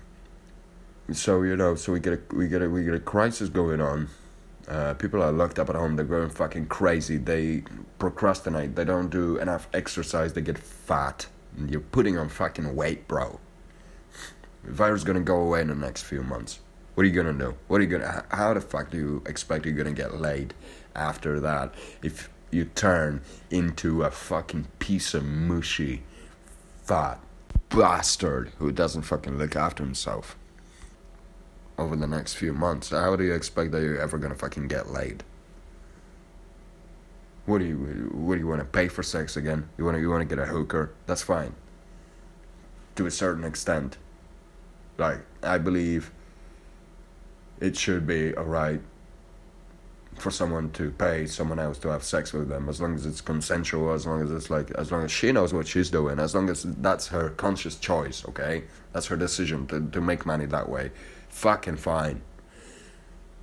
so 1.12 1.42
you 1.42 1.56
know, 1.56 1.74
so 1.74 1.92
we 1.92 2.00
get 2.00 2.14
a 2.14 2.34
we 2.34 2.48
get 2.48 2.62
a 2.62 2.68
we 2.68 2.84
get 2.84 2.94
a 2.94 3.00
crisis 3.00 3.48
going 3.48 3.80
on. 3.80 4.08
Uh, 4.66 4.94
people 4.94 5.22
are 5.22 5.30
locked 5.30 5.58
up 5.58 5.68
at 5.68 5.76
home. 5.76 5.96
They're 5.96 6.06
going 6.06 6.30
fucking 6.30 6.66
crazy. 6.66 7.18
They 7.18 7.64
procrastinate. 7.98 8.76
They 8.76 8.84
don't 8.84 9.10
do 9.10 9.36
enough 9.36 9.68
exercise. 9.74 10.32
They 10.32 10.40
get 10.40 10.58
fat. 10.58 11.26
And 11.56 11.70
you're 11.70 11.80
putting 11.80 12.16
on 12.16 12.30
fucking 12.30 12.74
weight, 12.74 13.06
bro. 13.06 13.38
The 14.64 14.72
virus 14.72 15.04
gonna 15.04 15.20
go 15.20 15.36
away 15.36 15.60
in 15.60 15.68
the 15.68 15.74
next 15.74 16.02
few 16.02 16.22
months. 16.22 16.60
What 16.94 17.04
are 17.04 17.06
you 17.06 17.12
gonna 17.12 17.38
do? 17.38 17.54
What 17.68 17.80
are 17.80 17.84
you 17.84 17.90
gonna? 17.90 18.24
How 18.30 18.54
the 18.54 18.62
fuck 18.62 18.90
do 18.90 18.96
you 18.96 19.22
expect 19.26 19.66
you're 19.66 19.74
gonna 19.74 19.92
get 19.92 20.18
laid 20.18 20.54
after 20.96 21.38
that? 21.40 21.74
If 22.02 22.30
you 22.50 22.64
turn 22.64 23.20
into 23.50 24.04
a 24.04 24.10
fucking 24.10 24.68
piece 24.78 25.12
of 25.12 25.24
mushy, 25.24 26.04
fat 26.84 27.20
bastard 27.68 28.52
who 28.58 28.70
doesn't 28.70 29.02
fucking 29.02 29.36
look 29.36 29.56
after 29.56 29.82
himself 29.82 30.36
over 31.78 31.96
the 31.96 32.06
next 32.06 32.34
few 32.34 32.52
months, 32.52 32.90
how 32.90 33.16
do 33.16 33.24
you 33.24 33.34
expect 33.34 33.72
that 33.72 33.82
you're 33.82 34.00
ever 34.00 34.18
gonna 34.18 34.34
fucking 34.34 34.68
get 34.68 34.90
laid? 34.90 35.24
What 37.46 37.58
do 37.58 37.64
you 37.66 37.76
what 38.12 38.34
do 38.34 38.40
you 38.40 38.46
want 38.46 38.60
to 38.60 38.64
pay 38.64 38.88
for 38.88 39.02
sex 39.02 39.36
again? 39.36 39.68
You 39.76 39.84
want 39.84 39.96
to 39.96 40.00
you 40.00 40.10
want 40.10 40.28
to 40.28 40.36
get 40.36 40.42
a 40.42 40.46
hooker? 40.46 40.92
That's 41.06 41.22
fine. 41.22 41.54
To 42.96 43.06
a 43.06 43.10
certain 43.10 43.44
extent. 43.44 43.98
Like 44.96 45.20
I 45.42 45.58
believe 45.58 46.10
it 47.60 47.76
should 47.76 48.06
be 48.06 48.34
alright 48.36 48.80
for 50.18 50.30
someone 50.30 50.70
to 50.70 50.90
pay 50.92 51.26
someone 51.26 51.58
else 51.58 51.78
to 51.78 51.88
have 51.88 52.04
sex 52.04 52.32
with 52.32 52.48
them 52.48 52.68
as 52.68 52.80
long 52.80 52.94
as 52.94 53.04
it's 53.04 53.20
consensual 53.20 53.92
as 53.92 54.06
long 54.06 54.22
as 54.22 54.30
it's 54.30 54.48
like 54.48 54.70
as 54.72 54.92
long 54.92 55.02
as 55.04 55.10
she 55.10 55.32
knows 55.32 55.52
what 55.52 55.66
she's 55.66 55.90
doing 55.90 56.20
as 56.20 56.34
long 56.34 56.48
as 56.48 56.62
that's 56.62 57.08
her 57.08 57.30
conscious 57.30 57.76
choice 57.76 58.24
okay 58.28 58.62
that's 58.92 59.06
her 59.06 59.16
decision 59.16 59.66
to, 59.66 59.84
to 59.90 60.00
make 60.00 60.24
money 60.24 60.46
that 60.46 60.68
way 60.68 60.90
fucking 61.34 61.76
fine. 61.76 62.22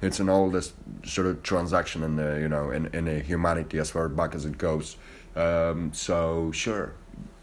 It's 0.02 0.20
an 0.20 0.30
oldest 0.30 0.74
sort 1.06 1.28
of 1.28 1.44
transaction 1.44 2.04
in 2.04 2.16
the 2.16 2.40
you 2.40 2.50
know 2.50 2.72
in 2.72 2.88
in 2.88 3.06
humanity 3.24 3.78
as 3.78 3.92
far 3.92 4.08
back 4.10 4.34
as 4.34 4.46
it 4.46 4.58
goes. 4.58 4.98
Um, 5.36 5.92
so 5.94 6.52
sure, 6.52 6.94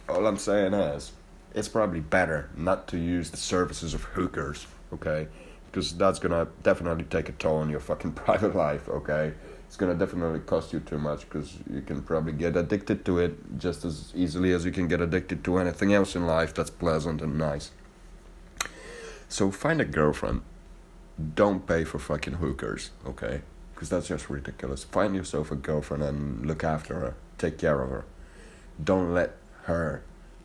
all 0.08 0.26
I'm 0.26 0.38
saying 0.38 0.74
is 0.74 1.12
it's 1.54 1.68
probably 1.68 2.00
better 2.00 2.50
not 2.56 2.88
to 2.88 2.98
use 2.98 3.30
the 3.30 3.36
services 3.36 3.94
of 3.94 4.02
hookers, 4.04 4.66
okay? 4.92 5.28
Because 5.66 5.96
that's 5.96 6.18
gonna 6.18 6.48
definitely 6.62 7.04
take 7.04 7.28
a 7.28 7.32
toll 7.32 7.58
on 7.58 7.70
your 7.70 7.80
fucking 7.80 8.12
private 8.24 8.56
life, 8.56 8.88
okay? 8.88 9.34
It's 9.66 9.76
gonna 9.76 9.94
definitely 9.94 10.40
cost 10.40 10.72
you 10.72 10.80
too 10.80 10.98
much 10.98 11.28
because 11.28 11.58
you 11.70 11.82
can 11.82 12.02
probably 12.02 12.32
get 12.32 12.56
addicted 12.56 13.04
to 13.04 13.18
it 13.18 13.58
just 13.58 13.84
as 13.84 14.12
easily 14.14 14.52
as 14.52 14.64
you 14.64 14.72
can 14.72 14.88
get 14.88 15.00
addicted 15.02 15.44
to 15.44 15.58
anything 15.58 15.92
else 15.92 16.16
in 16.16 16.26
life 16.26 16.54
that's 16.54 16.70
pleasant 16.70 17.20
and 17.22 17.38
nice. 17.38 17.70
So 19.28 19.50
find 19.50 19.80
a 19.80 19.84
girlfriend. 19.84 20.42
Don't 21.34 21.66
pay 21.66 21.84
for 21.84 21.98
fucking 21.98 22.34
hookers, 22.34 22.90
okay? 23.06 23.42
Because 23.74 23.90
that's 23.90 24.08
just 24.08 24.30
ridiculous. 24.30 24.84
Find 24.84 25.14
yourself 25.14 25.50
a 25.50 25.56
girlfriend 25.56 26.02
and 26.02 26.46
look 26.46 26.64
after 26.64 26.94
her. 26.94 27.14
Take 27.36 27.58
care 27.58 27.80
of 27.80 27.90
her. 27.90 28.04
Don't 28.82 29.12
let 29.12 29.36
her 29.64 30.02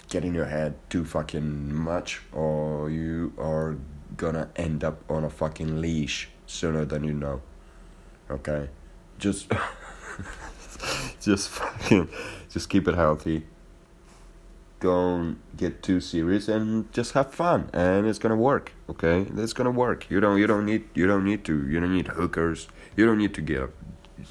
get 0.09 0.25
in 0.25 0.33
your 0.33 0.45
head 0.45 0.75
too 0.89 1.05
fucking 1.05 1.73
much, 1.73 2.21
or 2.31 2.89
you 2.89 3.33
are 3.37 3.77
gonna 4.17 4.49
end 4.55 4.83
up 4.83 4.99
on 5.09 5.23
a 5.23 5.29
fucking 5.29 5.79
leash 5.79 6.29
sooner 6.45 6.85
than 6.85 7.03
you 7.03 7.13
know. 7.13 7.41
Okay? 8.29 8.69
Just. 9.17 9.51
just 11.21 11.49
fucking. 11.49 12.09
Just 12.49 12.69
keep 12.69 12.87
it 12.87 12.95
healthy 12.95 13.45
don't 14.83 15.37
get 15.55 15.81
too 15.81 16.01
serious 16.01 16.49
and 16.49 16.91
just 16.91 17.13
have 17.13 17.31
fun 17.33 17.69
and 17.73 18.05
it's 18.05 18.19
gonna 18.19 18.35
work 18.35 18.73
okay? 18.89 19.25
It's 19.37 19.53
gonna 19.53 19.71
work. 19.71 20.09
You 20.09 20.19
don't 20.19 20.37
you 20.37 20.47
don't 20.47 20.65
need 20.65 20.83
you 20.93 21.07
don't 21.07 21.25
need 21.25 21.43
to 21.45 21.67
you 21.67 21.79
don't 21.79 21.93
need 21.93 22.07
hookers. 22.07 22.67
You 22.95 23.05
don't 23.05 23.17
need 23.17 23.33
to 23.35 23.41
get 23.41 23.69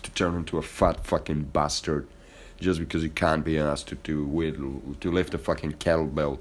to 0.02 0.10
turn 0.12 0.36
into 0.36 0.58
a 0.58 0.62
fat 0.62 1.04
fucking 1.04 1.44
bastard 1.44 2.06
just 2.60 2.78
because 2.78 3.02
you 3.02 3.10
can't 3.10 3.44
be 3.44 3.58
asked 3.58 3.88
to 3.88 3.94
do 3.96 4.24
with 4.24 4.54
to 5.00 5.10
lift 5.10 5.34
a 5.34 5.38
fucking 5.38 5.72
kettlebell 5.74 6.38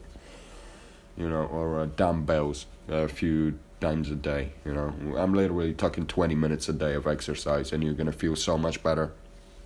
you 1.17 1.29
know 1.29 1.45
or 1.45 1.79
uh, 1.79 1.85
dumbbells 1.95 2.65
a 2.87 3.07
few 3.07 3.57
times 3.79 4.11
a 4.11 4.15
day 4.15 4.51
you 4.65 4.73
know? 4.73 4.93
I'm 5.17 5.33
literally 5.33 5.73
talking 5.73 6.05
20 6.05 6.35
minutes 6.35 6.69
a 6.69 6.73
day 6.73 6.93
of 6.93 7.07
exercise 7.07 7.73
and 7.73 7.83
you're 7.83 7.93
gonna 7.93 8.11
feel 8.11 8.35
so 8.35 8.57
much 8.57 8.83
better. 8.83 9.11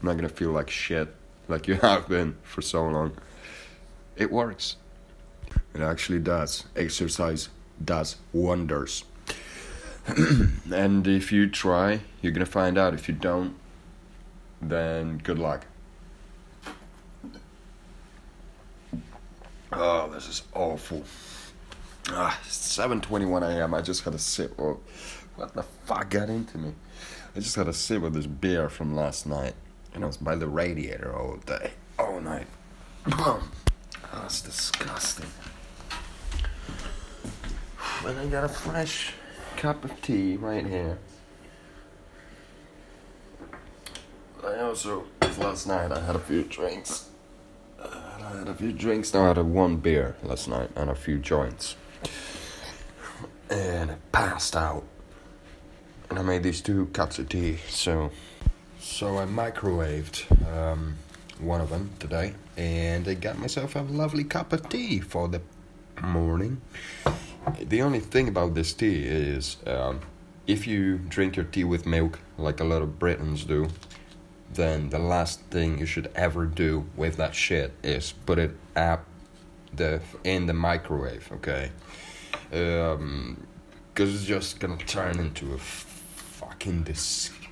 You're 0.02 0.12
not 0.12 0.18
gonna 0.18 0.30
feel 0.30 0.52
like 0.52 0.70
shit 0.70 1.10
like 1.48 1.68
you 1.68 1.76
have 1.82 2.08
been 2.08 2.38
for 2.44 2.62
so 2.62 2.88
long 2.88 3.18
it 4.16 4.32
works. 4.32 4.78
It 5.74 5.82
actually 5.82 6.20
does. 6.20 6.66
Exercise 6.76 7.50
does 7.84 8.18
wonders. 8.34 9.04
and 10.72 11.08
if 11.08 11.32
you 11.32 11.50
try, 11.50 12.02
you're 12.22 12.32
gonna 12.32 12.46
find 12.46 12.78
out. 12.78 12.94
If 12.94 13.08
you 13.08 13.16
don't, 13.16 13.56
then 14.62 15.18
good 15.18 15.40
luck. 15.40 15.66
Oh, 19.72 20.10
this 20.10 20.28
is 20.30 20.44
awful. 20.54 21.04
Ah, 22.10 22.40
7:21 22.48 23.42
a.m. 23.44 23.74
I 23.74 23.82
just 23.82 24.04
had 24.04 24.14
a 24.14 24.20
sip. 24.20 24.58
of 24.60 24.78
what 25.36 25.54
the 25.54 25.64
fuck 25.64 26.10
got 26.12 26.30
into 26.30 26.58
me? 26.58 26.74
I 27.36 27.40
just 27.40 27.56
had 27.56 27.68
a 27.68 27.74
sip 27.74 28.04
of 28.04 28.14
this 28.14 28.28
beer 28.28 28.70
from 28.70 28.96
last 28.96 29.26
night, 29.26 29.56
and 29.94 30.04
I 30.04 30.08
was 30.08 30.18
by 30.18 30.36
the 30.36 30.48
radiator 30.48 31.14
all 31.14 31.38
day, 31.38 31.72
all 32.00 32.22
night. 32.22 32.48
That's 34.16 34.42
disgusting. 34.42 35.30
And 38.06 38.20
I 38.20 38.26
got 38.28 38.44
a 38.44 38.50
fresh 38.50 39.14
cup 39.58 39.84
of 39.84 40.02
tea 40.02 40.36
right 40.38 40.66
here. 40.66 40.98
I 44.44 44.60
also, 44.60 45.06
last 45.38 45.68
night 45.68 45.92
I 45.92 46.00
had 46.00 46.16
a 46.16 46.20
few 46.20 46.44
drinks. 46.44 47.10
I 47.80 48.38
had 48.38 48.48
a 48.48 48.54
few 48.54 48.72
drinks. 48.72 49.14
Now 49.14 49.26
I 49.26 49.28
had 49.30 49.38
one 49.40 49.78
beer 49.78 50.16
last 50.24 50.48
night 50.48 50.70
and 50.76 50.90
a 50.90 50.96
few 50.96 51.18
joints, 51.18 51.76
and 53.50 53.92
I 53.92 53.96
passed 54.12 54.56
out. 54.56 54.84
And 56.10 56.20
I 56.20 56.22
made 56.22 56.44
these 56.44 56.62
two 56.62 56.86
cups 56.88 57.18
of 57.18 57.30
tea. 57.30 57.58
So, 57.70 58.12
so 58.80 59.18
I 59.18 59.26
microwaved 59.26 60.26
um, 60.56 60.98
one 61.40 61.62
of 61.62 61.70
them 61.70 61.90
today, 62.00 62.34
and 62.58 63.08
I 63.08 63.14
got 63.14 63.38
myself 63.38 63.76
a 63.76 63.82
lovely 63.82 64.24
cup 64.24 64.54
of 64.54 64.68
tea 64.70 65.00
for 65.00 65.28
the 65.28 65.42
morning. 66.02 66.62
The 67.60 67.82
only 67.82 68.00
thing 68.00 68.28
about 68.28 68.56
this 68.56 68.74
tea 68.74 69.04
is, 69.04 69.58
um, 69.68 70.02
if 70.48 70.66
you 70.68 70.98
drink 70.98 71.36
your 71.36 71.46
tea 71.46 71.64
with 71.64 71.86
milk, 71.86 72.20
like 72.38 72.60
a 72.60 72.64
lot 72.64 72.82
of 72.82 73.00
Britons 73.00 73.44
do, 73.46 73.68
then 74.54 74.90
the 74.90 75.00
last 75.00 75.42
thing 75.52 75.80
you 75.80 75.86
should 75.86 76.12
ever 76.16 76.46
do 76.46 76.86
with 76.96 77.18
that 77.18 77.36
shit 77.36 77.74
is 77.84 78.14
put 78.26 78.40
it 78.40 78.56
up 78.76 79.06
the 79.74 80.02
in 80.24 80.46
the 80.46 80.54
microwave, 80.54 81.30
okay? 81.34 81.72
Um, 82.54 83.46
cause 83.94 84.14
it's 84.14 84.24
just 84.24 84.60
gonna 84.60 84.78
turn 84.78 85.20
into 85.20 85.54
a 85.54 85.58
fucking 85.58 86.84
disgusting 86.84 87.45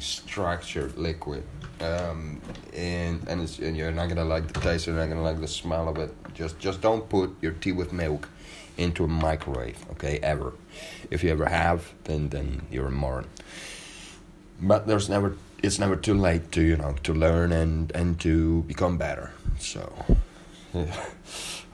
structured 0.00 0.96
liquid. 0.96 1.44
Um, 1.80 2.40
and 2.74 3.26
and, 3.28 3.42
it's, 3.42 3.58
and 3.58 3.76
you're 3.76 3.92
not 3.92 4.08
gonna 4.08 4.24
like 4.24 4.52
the 4.52 4.60
taste, 4.60 4.86
you're 4.86 4.96
not 4.96 5.08
gonna 5.08 5.22
like 5.22 5.40
the 5.40 5.48
smell 5.48 5.88
of 5.88 5.98
it. 5.98 6.14
Just 6.34 6.58
just 6.58 6.80
don't 6.80 7.08
put 7.08 7.34
your 7.40 7.52
tea 7.52 7.72
with 7.72 7.92
milk 7.92 8.28
into 8.76 9.04
a 9.04 9.08
microwave, 9.08 9.78
okay? 9.92 10.18
Ever. 10.22 10.54
If 11.10 11.22
you 11.24 11.30
ever 11.30 11.46
have, 11.46 11.92
then 12.04 12.28
then 12.28 12.62
you're 12.70 12.88
a 12.88 12.90
moron. 12.90 13.26
But 14.60 14.86
there's 14.86 15.08
never 15.08 15.36
it's 15.62 15.78
never 15.78 15.96
too 15.96 16.14
late 16.14 16.52
to 16.52 16.62
you 16.62 16.76
know 16.76 16.94
to 17.02 17.14
learn 17.14 17.52
and 17.52 17.90
and 17.92 18.18
to 18.20 18.62
become 18.62 18.98
better. 18.98 19.32
So, 19.58 19.92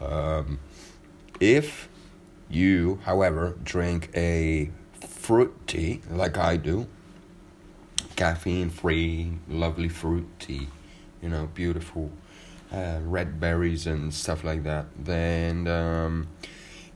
um, 0.01 0.59
if 1.40 1.88
you, 2.49 3.01
however, 3.05 3.57
drink 3.62 4.11
a 4.14 4.71
fruit 5.01 5.55
tea 5.66 6.01
like 6.11 6.37
I 6.37 6.57
do, 6.57 6.87
caffeine 8.17 8.71
free, 8.71 9.39
lovely 9.49 9.89
fruit 9.89 10.27
tea, 10.39 10.69
you 11.23 11.29
know, 11.29 11.49
beautiful 11.55 12.11
uh, 12.73 12.99
red 13.03 13.39
berries 13.39 13.87
and 13.87 14.13
stuff 14.13 14.45
like 14.45 14.65
that, 14.65 14.87
then 14.99 15.69
um, 15.69 16.29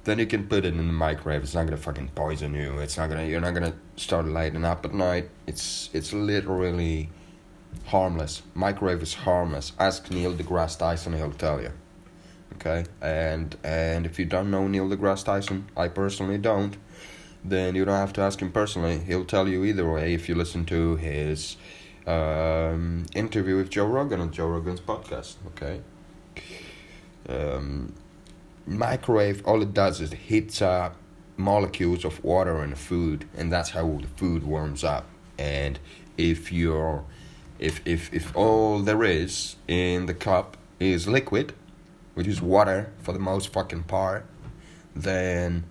then 0.04 0.18
you 0.18 0.26
can 0.26 0.46
put 0.46 0.64
it 0.64 0.74
in 0.74 0.86
the 0.86 0.92
microwave. 0.92 1.42
It's 1.42 1.54
not 1.54 1.64
gonna 1.64 1.76
fucking 1.76 2.08
poison 2.14 2.54
you. 2.54 2.78
It's 2.78 2.96
not 2.96 3.08
gonna. 3.08 3.24
You're 3.24 3.40
not 3.40 3.54
gonna 3.54 3.74
start 3.96 4.26
lighting 4.26 4.64
up 4.64 4.84
at 4.84 4.94
night. 4.94 5.30
It's 5.46 5.90
it's 5.92 6.12
literally 6.12 7.10
harmless. 7.86 8.42
Microwave 8.54 9.02
is 9.02 9.14
harmless. 9.14 9.72
Ask 9.78 10.10
Neil 10.10 10.34
deGrasse 10.34 10.78
Tyson. 10.78 11.12
He'll 11.12 11.32
tell 11.32 11.60
you. 11.60 11.72
Okay, 12.54 12.84
and 13.00 13.56
and 13.62 14.06
if 14.06 14.18
you 14.18 14.24
don't 14.24 14.50
know 14.50 14.66
Neil 14.66 14.88
deGrasse 14.88 15.24
Tyson, 15.24 15.68
I 15.76 15.88
personally 15.88 16.38
don't. 16.38 16.76
Then 17.44 17.74
you 17.74 17.84
don't 17.84 17.94
have 17.94 18.12
to 18.14 18.20
ask 18.20 18.40
him 18.40 18.52
personally. 18.52 18.98
He'll 18.98 19.24
tell 19.24 19.48
you 19.48 19.64
either 19.64 19.90
way 19.90 20.14
if 20.14 20.28
you 20.28 20.34
listen 20.34 20.64
to 20.66 20.96
his 20.96 21.56
um, 22.06 23.06
interview 23.14 23.56
with 23.56 23.70
Joe 23.70 23.86
Rogan 23.86 24.20
on 24.20 24.30
Joe 24.30 24.48
Rogan's 24.48 24.80
podcast. 24.80 25.36
Okay. 25.48 25.80
Um, 27.28 27.94
microwave, 28.66 29.46
all 29.46 29.62
it 29.62 29.72
does 29.72 30.00
is 30.00 30.12
it 30.12 30.18
heats 30.18 30.60
up 30.60 30.96
molecules 31.36 32.04
of 32.04 32.22
water 32.22 32.62
in 32.62 32.70
the 32.70 32.76
food, 32.76 33.26
and 33.36 33.50
that's 33.52 33.70
how 33.70 33.98
the 34.00 34.08
food 34.16 34.42
warms 34.42 34.84
up. 34.84 35.06
And 35.38 35.78
if 36.18 36.52
you're, 36.52 37.04
if 37.58 37.80
if 37.86 38.12
if 38.12 38.36
all 38.36 38.80
there 38.80 39.02
is 39.02 39.56
in 39.66 40.06
the 40.06 40.14
cup 40.14 40.56
is 40.78 41.08
liquid, 41.08 41.54
which 42.14 42.26
is 42.26 42.42
water 42.42 42.92
for 43.02 43.12
the 43.12 43.18
most 43.18 43.52
fucking 43.52 43.84
part, 43.84 44.26
then 44.94 45.64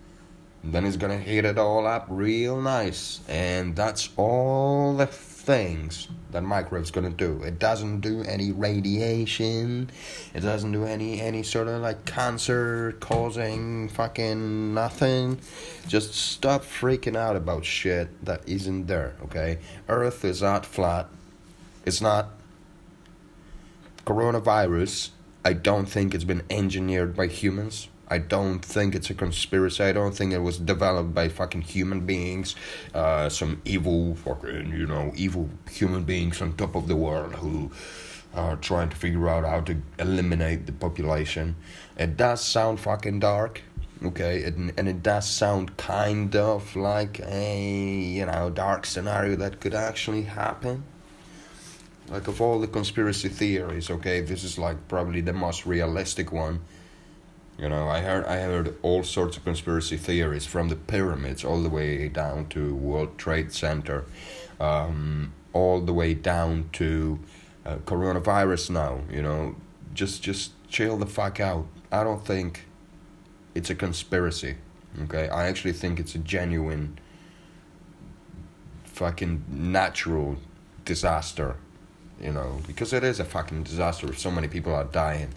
then 0.63 0.85
it's 0.85 0.97
gonna 0.97 1.19
heat 1.19 1.45
it 1.45 1.57
all 1.57 1.87
up 1.87 2.05
real 2.09 2.59
nice, 2.61 3.21
and 3.27 3.75
that's 3.75 4.09
all 4.17 4.95
the 4.95 5.05
things 5.05 6.07
that 6.31 6.43
microwave's 6.43 6.91
gonna 6.91 7.09
do. 7.09 7.41
It 7.43 7.57
doesn't 7.59 8.01
do 8.01 8.21
any 8.23 8.51
radiation. 8.51 9.89
It 10.33 10.41
doesn't 10.41 10.71
do 10.71 10.85
any 10.85 11.21
any 11.21 11.43
sort 11.43 11.67
of 11.67 11.81
like 11.81 12.05
cancer 12.05 12.95
causing 12.99 13.89
fucking 13.89 14.73
nothing. 14.73 15.39
Just 15.87 16.13
stop 16.13 16.63
freaking 16.63 17.15
out 17.15 17.35
about 17.35 17.65
shit 17.65 18.09
that 18.25 18.47
isn't 18.47 18.87
there. 18.87 19.15
Okay, 19.23 19.59
Earth 19.87 20.23
is 20.25 20.41
not 20.41 20.65
flat. 20.65 21.07
It's 21.85 22.01
not. 22.01 22.29
Coronavirus. 24.05 25.09
I 25.45 25.53
don't 25.53 25.85
think 25.85 26.13
it's 26.13 26.25
been 26.25 26.43
engineered 26.49 27.15
by 27.15 27.27
humans. 27.27 27.87
I 28.09 28.17
don't 28.17 28.59
think 28.59 28.95
it's 28.95 29.09
a 29.09 29.13
conspiracy. 29.13 29.83
I 29.83 29.91
don't 29.91 30.15
think 30.15 30.33
it 30.33 30.39
was 30.39 30.57
developed 30.57 31.13
by 31.13 31.29
fucking 31.29 31.61
human 31.61 32.05
beings, 32.05 32.55
uh, 32.93 33.29
some 33.29 33.61
evil 33.65 34.15
fucking 34.15 34.71
you 34.71 34.87
know 34.87 35.11
evil 35.15 35.49
human 35.69 36.03
beings 36.03 36.41
on 36.41 36.53
top 36.53 36.75
of 36.75 36.87
the 36.87 36.95
world 36.95 37.35
who 37.35 37.71
are 38.33 38.55
trying 38.57 38.89
to 38.89 38.95
figure 38.95 39.27
out 39.29 39.45
how 39.45 39.61
to 39.61 39.77
eliminate 39.99 40.65
the 40.65 40.71
population. 40.71 41.55
It 41.97 42.17
does 42.17 42.43
sound 42.43 42.79
fucking 42.79 43.19
dark, 43.19 43.61
okay, 44.03 44.39
it, 44.39 44.55
and 44.55 44.87
it 44.87 45.03
does 45.03 45.29
sound 45.29 45.77
kind 45.77 46.35
of 46.35 46.75
like 46.75 47.19
a 47.19 47.59
you 47.99 48.25
know 48.25 48.49
dark 48.49 48.87
scenario 48.87 49.35
that 49.35 49.59
could 49.59 49.75
actually 49.75 50.23
happen. 50.23 50.83
Like 52.07 52.27
of 52.27 52.41
all 52.41 52.59
the 52.59 52.67
conspiracy 52.67 53.29
theories, 53.29 53.91
okay, 53.91 54.21
this 54.21 54.43
is 54.43 54.57
like 54.57 54.87
probably 54.87 55.21
the 55.21 55.33
most 55.33 55.67
realistic 55.67 56.31
one 56.31 56.61
you 57.59 57.67
know, 57.67 57.89
I 57.89 57.99
heard 57.99 58.25
I 58.25 58.37
heard 58.39 58.75
all 58.81 59.03
sorts 59.03 59.35
of 59.35 59.43
conspiracy 59.43 59.97
theories 59.97 60.45
from 60.45 60.69
the 60.69 60.77
pyramids 60.77 61.43
all 61.43 61.61
the 61.61 61.69
way 61.69 62.07
down 62.07 62.47
to 62.49 62.73
World 62.73 63.17
Trade 63.17 63.51
Center, 63.51 64.05
um, 64.61 65.33
all 65.51 65.81
the 65.81 65.93
way 65.93 66.13
down 66.13 66.69
to 66.73 67.19
uh, 67.65 67.77
coronavirus. 67.85 68.69
Now, 68.69 69.01
you 69.11 69.21
know, 69.21 69.55
just 69.93 70.23
just 70.23 70.51
chill 70.69 70.95
the 70.95 71.05
fuck 71.05 71.41
out. 71.41 71.65
I 71.91 72.05
don't 72.05 72.25
think 72.25 72.65
it's 73.53 73.69
a 73.69 73.75
conspiracy. 73.75 74.55
Okay, 75.03 75.27
I 75.27 75.47
actually 75.47 75.73
think 75.73 75.99
it's 75.99 76.15
a 76.15 76.19
genuine 76.19 76.97
fucking 78.85 79.43
natural 79.49 80.37
disaster. 80.85 81.57
You 82.21 82.33
know, 82.33 82.61
because 82.67 82.91
it 82.93 83.03
is 83.03 83.19
a 83.19 83.25
fucking 83.25 83.63
disaster 83.63 84.09
if 84.09 84.19
so 84.19 84.31
many 84.31 84.47
people 84.47 84.73
are 84.73 84.83
dying 84.85 85.29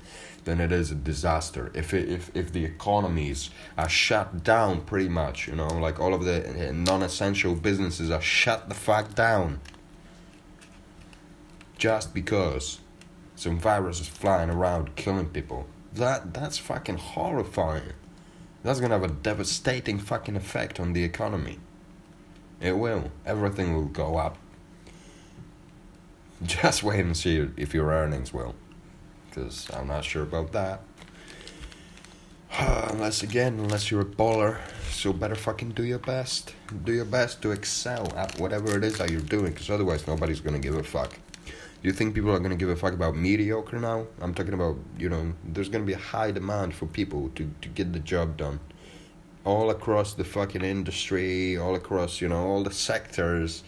then 0.45 0.61
it 0.61 0.73
is 0.73 0.91
a 0.91 0.95
disaster. 0.95 1.71
If 1.75 1.95
it, 1.95 2.09
if 2.09 2.31
if 2.35 2.53
the 2.53 2.65
economies 2.65 3.51
are 3.79 3.89
shut 3.89 4.43
down 4.43 4.83
pretty 4.83 5.09
much, 5.09 5.47
you 5.47 5.55
know, 5.55 5.69
like 5.69 6.01
all 6.01 6.15
of 6.15 6.25
the 6.25 6.73
non-essential 6.75 7.55
businesses 7.55 8.11
are 8.11 8.21
shut 8.21 8.69
the 8.69 8.75
fuck 8.75 9.15
down, 9.15 9.61
just 11.79 12.13
because 12.13 12.81
some 13.37 13.59
virus 13.59 14.01
is 14.01 14.09
flying 14.09 14.51
around 14.51 14.97
killing 14.97 15.29
people. 15.29 15.67
That 15.93 16.35
that's 16.35 16.59
fucking 16.59 16.99
horrifying. 16.99 17.93
That's 18.65 18.81
gonna 18.81 18.99
have 18.99 19.05
a 19.05 19.15
devastating 19.15 19.99
fucking 19.99 20.37
effect 20.37 20.81
on 20.81 20.93
the 20.93 21.05
economy. 21.05 21.59
It 22.61 22.79
will. 22.79 23.11
Everything 23.27 23.75
will 23.75 23.87
go 23.87 24.17
up. 24.17 24.39
Just 26.43 26.83
wait 26.83 27.01
and 27.01 27.17
see 27.17 27.49
if 27.57 27.75
your 27.75 27.91
earnings 27.91 28.33
will 28.33 28.55
because 29.33 29.71
I'm 29.73 29.89
not 29.89 30.05
sure 30.05 30.23
about 30.23 30.53
that. 30.53 30.81
unless 32.59 33.23
again, 33.23 33.59
unless 33.59 33.91
you're 33.91 34.03
a 34.03 34.05
baller, 34.05 34.59
so 34.91 35.13
better 35.13 35.35
fucking 35.35 35.71
do 35.71 35.85
your 35.85 35.99
best. 35.99 36.55
Do 36.85 36.93
your 36.93 37.07
best 37.07 37.41
to 37.43 37.51
excel 37.51 38.13
at 38.17 38.39
whatever 38.39 38.77
it 38.77 38.85
is 38.85 38.99
that 38.99 39.11
you're 39.11 39.21
doing, 39.21 39.53
because 39.53 39.71
otherwise 39.71 40.07
nobody's 40.07 40.41
gonna 40.41 40.59
give 40.59 40.77
a 40.77 40.83
fuck. 40.83 41.19
Do 41.47 41.89
you 41.89 41.93
think 41.93 42.15
people 42.15 42.31
are 42.31 42.39
gonna 42.39 42.57
give 42.57 42.69
a 42.69 42.77
fuck 42.77 42.93
about 42.93 43.17
mediocre 43.17 43.79
now? 43.79 44.07
I'm 44.21 44.35
talking 44.35 44.55
about, 44.55 44.77
you 44.99 45.09
know, 45.09 45.33
there's 45.45 45.69
gonna 45.69 45.85
be 45.85 45.95
a 45.95 45.99
high 45.99 46.31
demand 46.31 46.75
for 46.75 46.87
people 46.87 47.31
to, 47.37 47.51
to 47.63 47.69
get 47.71 47.93
the 47.93 48.01
job 48.01 48.37
done. 48.37 48.61
All 49.45 49.71
across 49.71 50.15
the 50.15 50.25
fucking 50.25 50.63
industry, 50.63 51.57
all 51.57 51.75
across, 51.75 52.21
you 52.21 52.29
know, 52.29 52.47
all 52.47 52.63
the 52.63 52.73
sectors, 52.73 53.65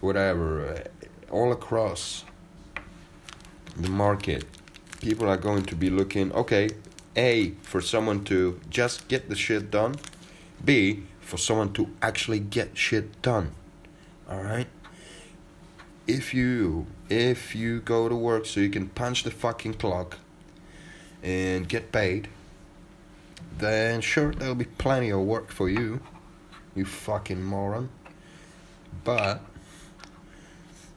whatever, 0.00 0.66
eh, 0.66 1.06
all 1.30 1.52
across 1.52 2.24
the 3.76 3.88
market 3.88 4.44
people 5.06 5.28
are 5.28 5.36
going 5.36 5.62
to 5.62 5.76
be 5.76 5.88
looking 5.88 6.32
okay 6.32 6.68
A, 7.14 7.52
for 7.62 7.80
someone 7.80 8.24
to 8.24 8.58
just 8.68 9.06
get 9.06 9.28
the 9.28 9.36
shit 9.36 9.70
done. 9.70 9.94
B, 10.64 11.04
for 11.20 11.36
someone 11.36 11.72
to 11.74 11.90
actually 12.02 12.40
get 12.40 12.76
shit 12.76 13.22
done. 13.22 13.52
Alright? 14.28 14.66
If 16.08 16.34
you 16.34 16.86
if 17.08 17.54
you 17.54 17.80
go 17.80 18.08
to 18.08 18.16
work 18.16 18.46
so 18.46 18.58
you 18.58 18.68
can 18.68 18.88
punch 18.88 19.22
the 19.22 19.30
fucking 19.30 19.74
clock 19.74 20.18
and 21.22 21.68
get 21.68 21.92
paid, 21.92 22.26
then 23.58 24.00
sure 24.00 24.32
there'll 24.32 24.56
be 24.56 24.72
plenty 24.86 25.10
of 25.10 25.20
work 25.20 25.52
for 25.52 25.68
you. 25.68 26.00
You 26.74 26.84
fucking 26.84 27.44
moron. 27.44 27.90
But 29.04 29.40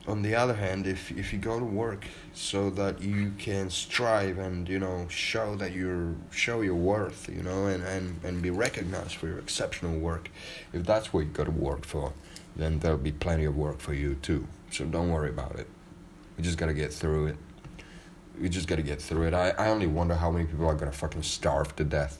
on 0.09 0.23
the 0.23 0.33
other 0.35 0.55
hand, 0.55 0.87
if 0.87 1.11
if 1.11 1.31
you 1.31 1.39
go 1.39 1.59
to 1.59 1.65
work 1.65 2.05
so 2.33 2.69
that 2.71 3.01
you 3.01 3.31
can 3.37 3.69
strive 3.69 4.39
and 4.39 4.67
you 4.67 4.79
know 4.79 5.07
show 5.07 5.55
that 5.55 5.71
you're 5.71 6.15
show 6.31 6.61
your 6.61 6.75
worth, 6.75 7.29
you 7.29 7.43
know, 7.43 7.67
and 7.67 7.83
and 7.83 8.19
and 8.23 8.41
be 8.41 8.49
recognized 8.49 9.15
for 9.15 9.27
your 9.27 9.37
exceptional 9.37 9.99
work, 9.99 10.29
if 10.73 10.83
that's 10.83 11.13
what 11.13 11.21
you 11.21 11.27
got 11.27 11.45
to 11.45 11.51
work 11.51 11.85
for, 11.85 12.13
then 12.55 12.79
there'll 12.79 12.97
be 12.97 13.11
plenty 13.11 13.45
of 13.45 13.55
work 13.55 13.79
for 13.79 13.93
you 13.93 14.15
too. 14.15 14.47
So 14.71 14.85
don't 14.85 15.09
worry 15.11 15.29
about 15.29 15.55
it. 15.59 15.67
We 16.37 16.43
just 16.43 16.57
gotta 16.57 16.73
get 16.73 16.91
through 16.91 17.27
it. 17.27 17.37
We 18.41 18.49
just 18.49 18.67
gotta 18.67 18.81
get 18.81 19.01
through 19.01 19.27
it. 19.27 19.33
I 19.33 19.51
I 19.51 19.67
only 19.69 19.87
wonder 19.87 20.15
how 20.15 20.31
many 20.31 20.45
people 20.45 20.65
are 20.67 20.75
gonna 20.75 20.91
fucking 20.91 21.23
starve 21.23 21.75
to 21.75 21.83
death. 21.83 22.19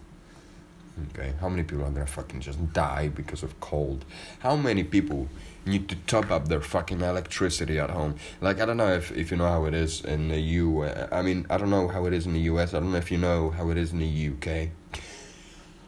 Okay, 1.12 1.34
how 1.40 1.50
many 1.50 1.64
people 1.64 1.86
are 1.86 1.92
gonna 1.92 2.06
fucking 2.06 2.42
just 2.42 2.74
die 2.74 3.08
because 3.08 3.42
of 3.42 3.60
cold? 3.60 4.06
How 4.40 4.56
many 4.56 4.84
people 4.84 5.28
need 5.66 5.90
to 5.90 5.96
top 5.96 6.32
up 6.32 6.48
their 6.48 6.62
fucking 6.62 7.02
electricity 7.02 7.80
at 7.80 7.90
home? 7.90 8.16
Like 8.42 8.60
I 8.60 8.66
don't 8.66 8.78
know 8.78 8.94
if, 8.94 9.12
if 9.12 9.32
you 9.32 9.38
know 9.38 9.48
how 9.48 9.66
it 9.66 9.74
is 9.74 10.04
in 10.04 10.30
the 10.30 10.40
U. 10.40 10.84
I 10.86 11.22
mean 11.22 11.46
I 11.50 11.58
don't 11.58 11.70
know 11.70 11.88
how 11.88 12.06
it 12.06 12.14
is 12.14 12.26
in 12.26 12.34
the 12.34 12.42
U.S. 12.42 12.74
I 12.74 12.80
don't 12.80 12.92
know 12.92 12.98
if 12.98 13.12
you 13.12 13.18
know 13.18 13.50
how 13.52 13.70
it 13.70 13.78
is 13.78 13.92
in 13.92 14.00
the 14.00 14.08
U.K. 14.08 14.72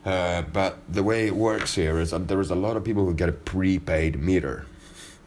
Uh, 0.03 0.41
but 0.41 0.79
the 0.89 1.03
way 1.03 1.27
it 1.27 1.35
works 1.35 1.75
here 1.75 1.99
is 1.99 2.11
that 2.11 2.27
there 2.27 2.41
is 2.41 2.49
a 2.49 2.55
lot 2.55 2.75
of 2.75 2.83
people 2.83 3.05
who 3.05 3.13
get 3.13 3.29
a 3.29 3.33
prepaid 3.33 4.19
meter 4.19 4.65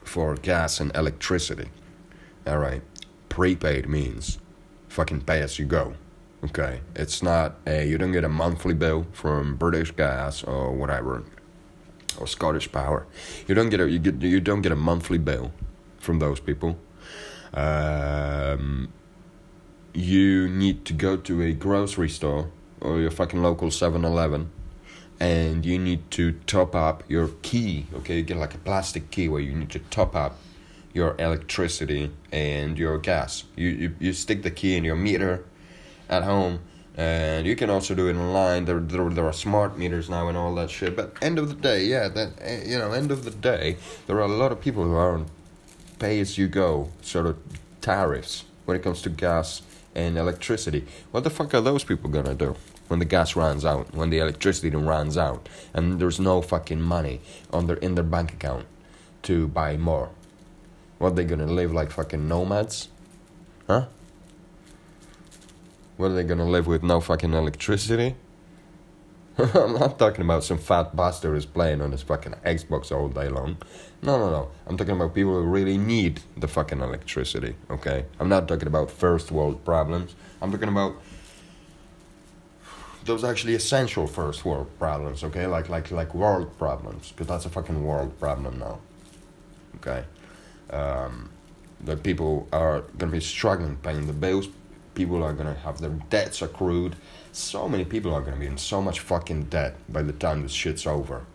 for 0.02 0.34
gas 0.34 0.80
and 0.80 0.94
electricity. 0.96 1.68
All 2.46 2.58
right, 2.58 2.82
prepaid 3.28 3.88
means 3.88 4.38
fucking 4.88 5.22
pay 5.22 5.40
as 5.40 5.58
you 5.58 5.64
go. 5.64 5.94
Okay, 6.44 6.80
it's 6.94 7.22
not 7.22 7.56
a 7.66 7.88
you 7.88 7.96
don't 7.98 8.12
get 8.12 8.24
a 8.24 8.28
monthly 8.28 8.74
bill 8.74 9.06
from 9.12 9.56
British 9.56 9.92
Gas 9.92 10.42
or 10.44 10.72
whatever, 10.72 11.24
or 12.18 12.26
Scottish 12.26 12.70
Power. 12.70 13.06
You 13.46 13.54
don't 13.54 13.70
get 13.70 13.80
a 13.80 13.90
you 13.90 13.98
get 13.98 14.22
you 14.22 14.40
don't 14.40 14.62
get 14.62 14.72
a 14.72 14.76
monthly 14.76 15.18
bill 15.18 15.52
from 15.98 16.18
those 16.18 16.40
people. 16.40 16.78
Um, 17.52 18.92
you 19.92 20.48
need 20.48 20.84
to 20.86 20.92
go 20.92 21.16
to 21.16 21.42
a 21.42 21.52
grocery 21.52 22.08
store 22.08 22.50
or 22.80 22.98
your 22.98 23.12
fucking 23.12 23.40
local 23.40 23.68
7-Eleven 23.68 24.50
and 25.20 25.64
you 25.64 25.78
need 25.78 26.10
to 26.10 26.32
top 26.46 26.74
up 26.74 27.04
your 27.08 27.28
key. 27.42 27.86
Okay, 27.94 28.16
you 28.16 28.22
get 28.22 28.36
like 28.36 28.54
a 28.54 28.58
plastic 28.58 29.10
key 29.10 29.28
where 29.28 29.40
you 29.40 29.54
need 29.54 29.70
to 29.70 29.78
top 29.78 30.16
up 30.16 30.38
your 30.92 31.14
electricity 31.18 32.10
and 32.32 32.78
your 32.78 32.98
gas. 32.98 33.44
You 33.56 33.68
you, 33.68 33.94
you 34.00 34.12
stick 34.12 34.42
the 34.42 34.50
key 34.50 34.76
in 34.76 34.84
your 34.84 34.96
meter 34.96 35.44
at 36.08 36.24
home 36.24 36.60
and 36.96 37.46
you 37.46 37.56
can 37.56 37.70
also 37.70 37.94
do 37.94 38.08
it 38.08 38.16
online. 38.16 38.64
There, 38.64 38.78
there, 38.78 39.08
there 39.10 39.26
are 39.26 39.32
smart 39.32 39.76
meters 39.76 40.08
now 40.08 40.28
and 40.28 40.36
all 40.36 40.54
that 40.54 40.70
shit. 40.70 40.94
But 40.94 41.16
end 41.20 41.38
of 41.38 41.48
the 41.48 41.54
day 41.54 41.84
yeah 41.84 42.08
that 42.08 42.30
eh, 42.40 42.62
you 42.66 42.78
know 42.78 42.92
end 42.92 43.10
of 43.10 43.24
the 43.24 43.30
day 43.30 43.76
there 44.06 44.16
are 44.16 44.22
a 44.22 44.28
lot 44.28 44.52
of 44.52 44.60
people 44.60 44.84
who 44.84 44.94
are 44.94 45.14
on 45.14 45.26
pay 45.98 46.20
as 46.20 46.38
you 46.38 46.46
go 46.48 46.90
sort 47.02 47.26
of 47.26 47.36
tariffs 47.80 48.44
when 48.64 48.76
it 48.76 48.82
comes 48.82 49.02
to 49.02 49.10
gas 49.10 49.62
and 49.94 50.16
electricity. 50.16 50.84
What 51.10 51.24
the 51.24 51.30
fuck 51.30 51.54
are 51.54 51.60
those 51.60 51.84
people 51.84 52.10
gonna 52.10 52.34
do 52.34 52.56
when 52.88 52.98
the 52.98 53.04
gas 53.04 53.34
runs 53.34 53.64
out 53.64 53.94
when 53.94 54.10
the 54.10 54.18
electricity 54.18 54.70
runs 54.70 55.16
out 55.16 55.48
and 55.72 55.98
there's 56.00 56.20
no 56.20 56.42
fucking 56.42 56.80
money 56.80 57.20
on 57.52 57.66
their 57.66 57.76
in 57.76 57.94
their 57.96 58.04
bank 58.04 58.32
account 58.32 58.66
to 59.22 59.48
buy 59.48 59.76
more? 59.76 60.10
What 60.98 61.16
they 61.16 61.24
gonna 61.24 61.46
live 61.46 61.72
like 61.72 61.90
fucking 61.90 62.28
nomads? 62.28 62.88
Huh 63.66 63.86
what 65.96 66.10
are 66.10 66.14
they 66.14 66.24
gonna 66.24 66.48
live 66.48 66.66
with 66.66 66.82
no 66.82 67.00
fucking 67.00 67.32
electricity? 67.32 68.16
I'm 69.38 69.74
not 69.74 69.98
talking 69.98 70.24
about 70.24 70.44
some 70.44 70.58
fat 70.58 70.94
bastard 70.94 71.34
who's 71.34 71.46
playing 71.46 71.80
on 71.80 71.90
his 71.90 72.02
fucking 72.02 72.34
Xbox 72.44 72.92
all 72.92 73.08
day 73.08 73.28
long. 73.28 73.56
No, 74.00 74.18
no, 74.18 74.30
no. 74.30 74.48
I'm 74.66 74.76
talking 74.76 74.94
about 74.94 75.14
people 75.14 75.32
who 75.32 75.42
really 75.42 75.76
need 75.76 76.20
the 76.36 76.46
fucking 76.46 76.80
electricity, 76.80 77.56
okay? 77.68 78.04
I'm 78.20 78.28
not 78.28 78.46
talking 78.46 78.68
about 78.68 78.90
first 78.90 79.32
world 79.32 79.64
problems. 79.64 80.14
I'm 80.40 80.52
talking 80.52 80.68
about 80.68 80.94
those 83.04 83.24
actually 83.24 83.54
essential 83.54 84.06
first 84.06 84.44
world 84.44 84.68
problems, 84.78 85.24
okay? 85.24 85.46
Like 85.46 85.68
like 85.68 85.90
like 85.90 86.14
world 86.14 86.56
problems, 86.58 87.10
because 87.10 87.26
that's 87.26 87.44
a 87.44 87.50
fucking 87.50 87.84
world 87.84 88.18
problem 88.20 88.58
now. 88.58 88.78
Okay? 89.76 90.04
Um, 90.70 91.30
that 91.80 92.02
people 92.02 92.48
are 92.52 92.82
gonna 92.98 93.12
be 93.12 93.20
struggling 93.20 93.76
paying 93.76 94.06
the 94.06 94.12
bills, 94.12 94.48
people 94.94 95.22
are 95.22 95.32
gonna 95.32 95.54
have 95.54 95.80
their 95.80 95.90
debts 96.10 96.42
accrued. 96.42 96.96
So 97.32 97.68
many 97.68 97.84
people 97.84 98.14
are 98.14 98.20
gonna 98.20 98.36
be 98.36 98.46
in 98.46 98.58
so 98.58 98.80
much 98.80 99.00
fucking 99.00 99.44
debt 99.44 99.76
by 99.88 100.02
the 100.02 100.12
time 100.12 100.42
this 100.42 100.52
shit's 100.52 100.86
over. 100.86 101.26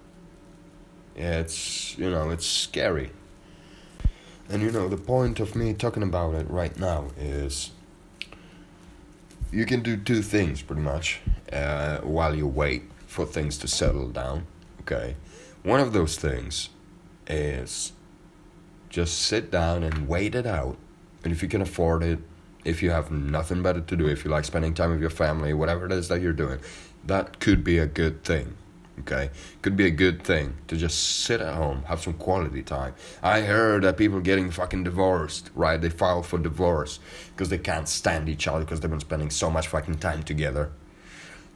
It's 1.16 1.98
you 1.98 2.10
know 2.10 2.30
it's 2.30 2.46
scary. 2.46 3.12
And 4.50 4.62
you 4.62 4.72
know 4.72 4.88
the 4.88 4.98
point 4.98 5.40
of 5.40 5.56
me 5.56 5.74
talking 5.74 6.04
about 6.04 6.34
it 6.36 6.50
right 6.50 6.78
now 6.80 7.10
is 7.18 7.72
you 9.52 9.66
can 9.66 9.82
do 9.82 9.98
two 9.98 10.22
things 10.22 10.62
pretty 10.62 10.82
much 10.82 11.20
uh, 11.52 12.00
while 12.00 12.36
you 12.36 12.48
wait 12.48 12.84
for 13.08 13.26
things 13.26 13.58
to 13.60 13.68
settle 13.68 14.10
down. 14.10 14.46
Okay, 14.82 15.16
one 15.64 15.80
of 15.80 15.94
those 15.94 16.18
things 16.18 16.70
is 17.28 17.92
just 18.90 19.20
sit 19.20 19.52
down 19.52 19.84
and 19.84 20.08
wait 20.08 20.34
it 20.34 20.48
out, 20.48 20.78
and 21.24 21.32
if 21.34 21.44
you 21.44 21.50
can 21.50 21.62
afford 21.62 22.02
it, 22.04 22.20
if 22.66 22.84
you 22.84 22.92
have 22.92 23.12
nothing 23.12 23.64
better 23.64 23.82
to 23.82 23.96
do, 23.96 24.08
if 24.08 24.26
you 24.26 24.32
like 24.32 24.46
spending 24.46 24.74
time 24.74 24.92
with 24.92 25.02
your 25.02 25.10
family, 25.10 25.54
whatever 25.54 25.86
it 25.86 25.92
is 25.92 26.08
that 26.10 26.22
you're 26.22 26.34
doing, 26.34 26.60
that 27.06 27.40
could 27.40 27.64
be 27.64 27.78
a 27.78 27.86
good 27.86 28.24
thing. 28.24 28.56
Okay, 29.02 29.30
could 29.62 29.78
be 29.78 29.86
a 29.86 29.92
good 29.92 30.24
thing 30.24 30.56
to 30.68 30.76
just 30.76 31.22
sit 31.22 31.40
at 31.40 31.56
home, 31.56 31.84
have 31.84 32.02
some 32.02 32.14
quality 32.14 32.62
time. 32.62 32.94
I 33.24 33.42
heard 33.42 33.84
that 33.84 33.96
people 33.96 34.20
getting 34.20 34.52
fucking 34.52 34.84
divorced, 34.84 35.52
right? 35.56 35.80
They 35.80 35.90
file 35.90 36.22
for 36.22 36.38
divorce 36.38 37.00
because 37.30 37.48
they 37.48 37.60
can't 37.60 37.88
stand 37.88 38.28
each 38.28 38.46
other 38.46 38.66
because 38.66 38.82
they've 38.82 38.92
been 38.92 39.00
spending 39.00 39.30
so 39.30 39.50
much 39.50 39.70
fucking 39.70 40.00
time 40.00 40.24
together. 40.24 40.72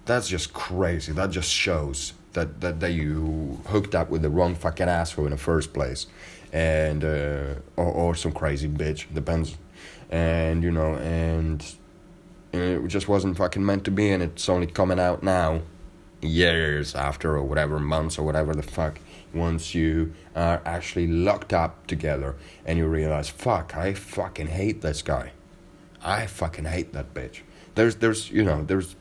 That's 0.06 0.30
just 0.30 0.54
crazy. 0.54 1.12
That 1.12 1.32
just 1.32 1.52
shows 1.52 2.14
that 2.32 2.62
that, 2.62 2.80
that 2.80 2.94
you 2.94 3.60
hooked 3.68 3.94
up 3.94 4.10
with 4.10 4.22
the 4.22 4.30
wrong 4.30 4.56
fucking 4.56 4.88
asshole 4.88 5.26
in 5.26 5.32
the 5.32 5.38
first 5.38 5.74
place, 5.74 6.08
and 6.54 7.04
uh, 7.04 7.56
or 7.76 7.86
or 7.86 8.16
some 8.16 8.32
crazy 8.32 8.70
bitch. 8.70 9.14
Depends 9.14 9.58
and 10.14 10.64
you 10.64 10.72
know, 10.72 10.94
and, 10.96 11.66
it 12.52 12.88
just 12.88 13.08
wasn't 13.08 13.36
fucking 13.36 13.66
meant 13.66 13.84
to 13.86 13.92
be, 13.92 14.12
and 14.12 14.22
it's 14.22 14.48
only 14.48 14.68
coming 14.68 15.00
out 15.00 15.24
now, 15.24 15.64
years 16.22 16.94
after, 16.94 17.36
or 17.36 17.42
whatever, 17.42 17.80
months, 17.80 18.20
or 18.20 18.24
whatever 18.24 18.54
the 18.54 18.62
fuck, 18.62 19.00
once 19.34 19.74
you 19.74 20.14
are 20.36 20.62
actually 20.66 21.08
locked 21.08 21.52
up 21.52 21.88
together, 21.88 22.36
and 22.64 22.78
you 22.78 22.86
realize, 22.86 23.28
fuck, 23.28 23.76
I 23.76 23.96
fucking 23.96 24.48
hate 24.48 24.82
this 24.82 25.02
guy. 25.02 25.32
I 26.04 26.28
fucking 26.28 26.66
hate 26.66 26.94
that 26.94 27.16
bitch. 27.16 27.42
There's, 27.74 27.96
there's, 27.96 28.30
you 28.30 28.44
know, 28.44 28.64
there's. 28.64 28.96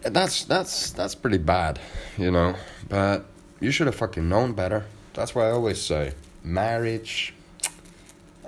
That's 0.00 0.44
that's 0.44 0.90
that's 0.92 1.14
pretty 1.14 1.38
bad, 1.38 1.80
you 2.16 2.30
know. 2.30 2.54
But 2.88 3.26
you 3.60 3.70
should 3.70 3.86
have 3.86 3.96
fucking 3.96 4.26
known 4.26 4.52
better. 4.52 4.86
That's 5.12 5.34
why 5.34 5.48
I 5.48 5.50
always 5.50 5.80
say, 5.80 6.12
marriage 6.42 7.34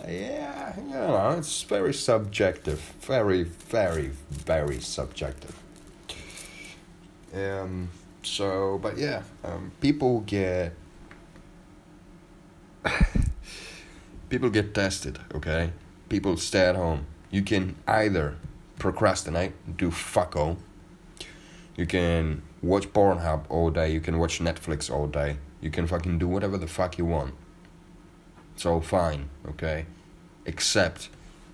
yeah, 0.09 0.46
you 0.77 0.85
know, 0.85 1.35
it's 1.39 1.63
very 1.63 1.95
subjective. 1.95 2.81
Very, 3.01 3.45
very, 3.45 4.11
very 4.31 4.81
subjective. 4.81 5.57
Um, 7.35 7.91
so, 8.23 8.79
but 8.83 8.97
yeah, 8.99 9.23
um, 9.45 9.73
people 9.81 10.21
get. 10.21 10.73
people 14.29 14.51
get 14.51 14.75
tested, 14.75 15.19
okay? 15.35 15.73
People 16.09 16.37
stay 16.37 16.67
at 16.67 16.77
home. 16.77 17.07
You 17.31 17.43
can 17.43 17.77
either 17.87 18.37
procrastinate, 18.79 19.53
do 19.77 19.91
fuck 19.91 20.37
all. 20.37 20.59
You 21.77 21.87
can 21.87 22.43
watch 22.63 22.93
Pornhub 22.93 23.45
all 23.49 23.71
day. 23.71 23.93
You 23.93 24.01
can 24.01 24.19
watch 24.19 24.39
Netflix 24.39 24.91
all 24.91 25.07
day. 25.07 25.37
You 25.61 25.71
can 25.71 25.87
fucking 25.87 26.19
do 26.19 26.29
whatever 26.29 26.57
the 26.57 26.67
fuck 26.67 26.97
you 26.99 27.05
want. 27.05 27.35
So 28.57 28.81
fine, 28.81 29.29
okay? 29.49 29.87
Except 30.47 31.11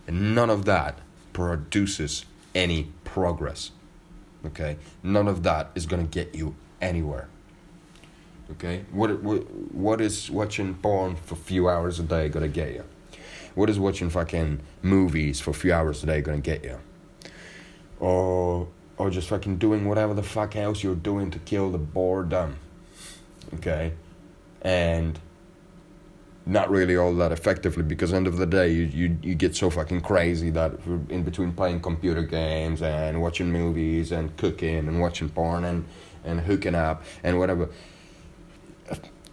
none 0.08 0.50
of 0.50 0.64
that 0.66 0.98
produces 1.32 2.24
any 2.54 2.92
progress. 3.04 3.72
Okay? 4.46 4.76
None 5.02 5.26
of 5.26 5.42
that 5.42 5.70
is 5.74 5.86
going 5.86 6.06
to 6.06 6.08
get 6.08 6.34
you 6.34 6.54
anywhere. 6.80 7.28
Okay? 8.52 8.84
What, 8.92 9.22
what, 9.22 9.50
what 9.50 10.00
is 10.00 10.30
watching 10.30 10.74
porn 10.74 11.16
for 11.16 11.34
a 11.34 11.38
few 11.38 11.68
hours 11.68 11.98
a 11.98 12.02
day 12.02 12.28
going 12.28 12.44
to 12.44 12.54
get 12.54 12.72
you? 12.72 12.84
What 13.54 13.68
is 13.68 13.78
watching 13.78 14.10
fucking 14.10 14.60
movies 14.82 15.40
for 15.40 15.50
a 15.50 15.54
few 15.54 15.72
hours 15.72 16.02
a 16.02 16.06
day 16.06 16.20
going 16.20 16.40
to 16.40 16.50
get 16.50 16.62
you? 16.64 16.78
Or 17.98 18.68
or 18.98 19.10
just 19.10 19.28
fucking 19.28 19.56
doing 19.56 19.88
whatever 19.88 20.14
the 20.14 20.22
fuck 20.22 20.54
else 20.54 20.82
you're 20.82 20.94
doing 20.94 21.30
to 21.30 21.38
kill 21.40 21.70
the 21.70 21.78
boredom. 21.78 22.56
Okay? 23.54 23.92
And 24.60 25.18
not 26.44 26.70
really 26.70 26.96
all 26.96 27.14
that 27.14 27.30
effectively 27.30 27.82
because 27.82 28.12
end 28.12 28.26
of 28.26 28.36
the 28.36 28.46
day 28.46 28.68
you, 28.68 28.82
you 28.84 29.18
you 29.22 29.34
get 29.34 29.54
so 29.54 29.70
fucking 29.70 30.00
crazy 30.00 30.50
that 30.50 30.72
in 31.08 31.22
between 31.22 31.52
playing 31.52 31.80
computer 31.80 32.22
games 32.22 32.82
and 32.82 33.20
watching 33.22 33.50
movies 33.50 34.10
and 34.10 34.36
cooking 34.36 34.88
and 34.88 35.00
watching 35.00 35.28
porn 35.28 35.64
and 35.64 35.84
and 36.24 36.40
hooking 36.40 36.74
up 36.74 37.02
and 37.22 37.38
whatever 37.38 37.68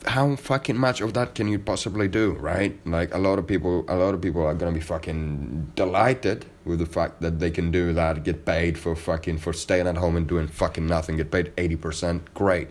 how 0.06 0.36
fucking 0.36 0.78
much 0.78 1.02
of 1.02 1.14
that 1.14 1.36
can 1.36 1.48
you 1.48 1.60
possibly 1.60 2.08
do 2.08 2.32
right? 2.34 2.80
Like 2.86 3.14
a 3.14 3.18
lot 3.18 3.40
of 3.40 3.48
people 3.48 3.86
a 3.88 3.96
lot 3.96 4.14
of 4.14 4.22
people 4.22 4.46
are 4.46 4.54
gonna 4.54 4.72
be 4.72 4.80
fucking 4.80 5.72
delighted 5.76 6.46
with 6.64 6.80
the 6.80 6.86
fact 6.86 7.22
that 7.22 7.40
they 7.40 7.52
can 7.52 7.72
do 7.72 7.92
that 7.94 8.24
get 8.24 8.46
paid 8.46 8.78
for 8.78 8.96
fucking 8.96 9.40
for 9.40 9.52
staying 9.52 9.88
at 9.88 9.98
home 9.98 10.16
and 10.16 10.28
doing 10.28 10.48
fucking 10.48 10.86
nothing 10.86 11.18
get 11.18 11.32
paid 11.32 11.56
80% 11.56 12.22
great. 12.34 12.70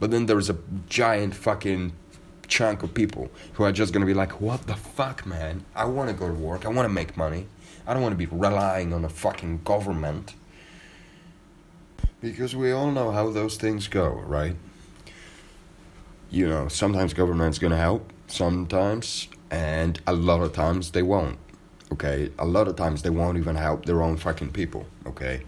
But 0.00 0.10
then 0.10 0.26
there's 0.26 0.48
a 0.48 0.56
giant 0.88 1.34
fucking 1.34 1.92
chunk 2.50 2.82
of 2.82 2.92
people 2.92 3.30
who 3.54 3.64
are 3.64 3.72
just 3.72 3.94
gonna 3.94 4.04
be 4.04 4.12
like, 4.12 4.40
what 4.40 4.66
the 4.66 4.74
fuck, 4.74 5.24
man? 5.24 5.64
I 5.74 5.86
wanna 5.86 6.12
go 6.12 6.26
to 6.26 6.34
work. 6.34 6.66
I 6.66 6.68
wanna 6.68 6.90
make 6.90 7.16
money. 7.16 7.46
I 7.86 7.94
don't 7.94 8.02
wanna 8.02 8.16
be 8.16 8.26
relying 8.26 8.92
on 8.92 9.04
a 9.04 9.08
fucking 9.08 9.62
government. 9.64 10.34
Because 12.20 12.54
we 12.54 12.70
all 12.72 12.90
know 12.90 13.12
how 13.12 13.30
those 13.30 13.56
things 13.56 13.88
go, 13.88 14.10
right? 14.26 14.56
You 16.30 16.48
know, 16.48 16.68
sometimes 16.68 17.14
government's 17.14 17.58
gonna 17.58 17.78
help, 17.78 18.12
sometimes, 18.26 19.28
and 19.50 20.00
a 20.06 20.12
lot 20.12 20.42
of 20.42 20.52
times 20.52 20.90
they 20.90 21.02
won't. 21.02 21.38
Okay, 21.92 22.30
a 22.38 22.44
lot 22.44 22.68
of 22.68 22.76
times 22.76 23.02
they 23.02 23.10
won't 23.10 23.38
even 23.38 23.56
help 23.56 23.86
their 23.86 24.02
own 24.02 24.16
fucking 24.16 24.52
people. 24.52 24.86
Okay, 25.06 25.42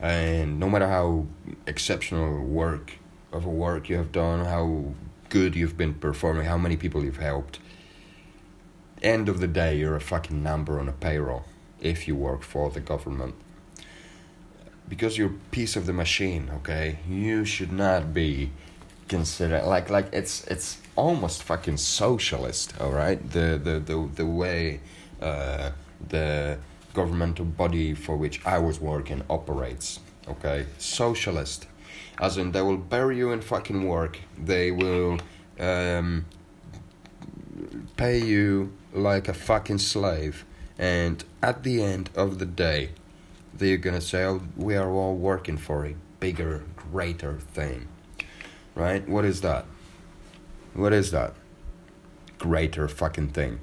and 0.00 0.58
no 0.58 0.68
matter 0.68 0.86
how 0.86 1.26
exceptional 1.66 2.44
work 2.44 2.94
of 3.32 3.44
a 3.46 3.48
work 3.48 3.88
you 3.88 3.96
have 3.96 4.12
done, 4.12 4.44
how 4.44 4.92
good 5.28 5.54
you've 5.54 5.76
been 5.76 5.94
performing, 5.94 6.46
how 6.46 6.58
many 6.58 6.76
people 6.76 7.04
you've 7.04 7.18
helped. 7.18 7.58
End 9.02 9.28
of 9.28 9.40
the 9.40 9.46
day, 9.46 9.78
you're 9.78 9.96
a 9.96 10.00
fucking 10.00 10.42
number 10.42 10.80
on 10.80 10.88
a 10.88 10.92
payroll 10.92 11.44
if 11.80 12.08
you 12.08 12.16
work 12.16 12.42
for 12.42 12.70
the 12.70 12.80
government. 12.80 13.34
Because 14.88 15.18
you're 15.18 15.30
a 15.30 15.50
piece 15.50 15.76
of 15.76 15.86
the 15.86 15.92
machine, 15.92 16.50
okay? 16.56 16.98
You 17.08 17.44
should 17.44 17.72
not 17.72 18.14
be 18.14 18.50
considered 19.06 19.64
like 19.64 19.88
like 19.88 20.08
it's 20.12 20.44
it's 20.46 20.78
almost 20.96 21.42
fucking 21.42 21.76
socialist, 21.76 22.74
all 22.80 22.90
right? 22.90 23.18
The 23.30 23.60
the 23.62 23.78
the 23.78 24.08
the 24.14 24.26
way 24.26 24.80
uh, 25.20 25.70
the 26.08 26.58
governmental 26.94 27.44
body 27.44 27.94
for 27.94 28.16
which 28.16 28.44
I 28.46 28.58
was 28.58 28.80
working 28.80 29.22
operates, 29.28 30.00
okay? 30.26 30.66
Socialist 30.78 31.66
as 32.20 32.36
in, 32.36 32.52
they 32.52 32.62
will 32.62 32.76
bury 32.76 33.16
you 33.16 33.30
in 33.30 33.40
fucking 33.40 33.86
work. 33.86 34.18
They 34.36 34.70
will 34.70 35.18
um, 35.58 36.26
pay 37.96 38.18
you 38.18 38.72
like 38.92 39.28
a 39.28 39.34
fucking 39.34 39.78
slave. 39.78 40.44
And 40.78 41.24
at 41.42 41.62
the 41.62 41.82
end 41.82 42.10
of 42.14 42.38
the 42.38 42.46
day, 42.46 42.90
they're 43.54 43.76
gonna 43.76 44.00
say, 44.00 44.24
oh, 44.24 44.42
we 44.56 44.76
are 44.76 44.90
all 44.90 45.16
working 45.16 45.56
for 45.56 45.86
a 45.86 45.94
bigger, 46.20 46.64
greater 46.76 47.38
thing. 47.38 47.88
Right? 48.74 49.08
What 49.08 49.24
is 49.24 49.40
that? 49.40 49.64
What 50.74 50.92
is 50.92 51.10
that? 51.10 51.34
Greater 52.38 52.86
fucking 52.86 53.30
thing. 53.30 53.60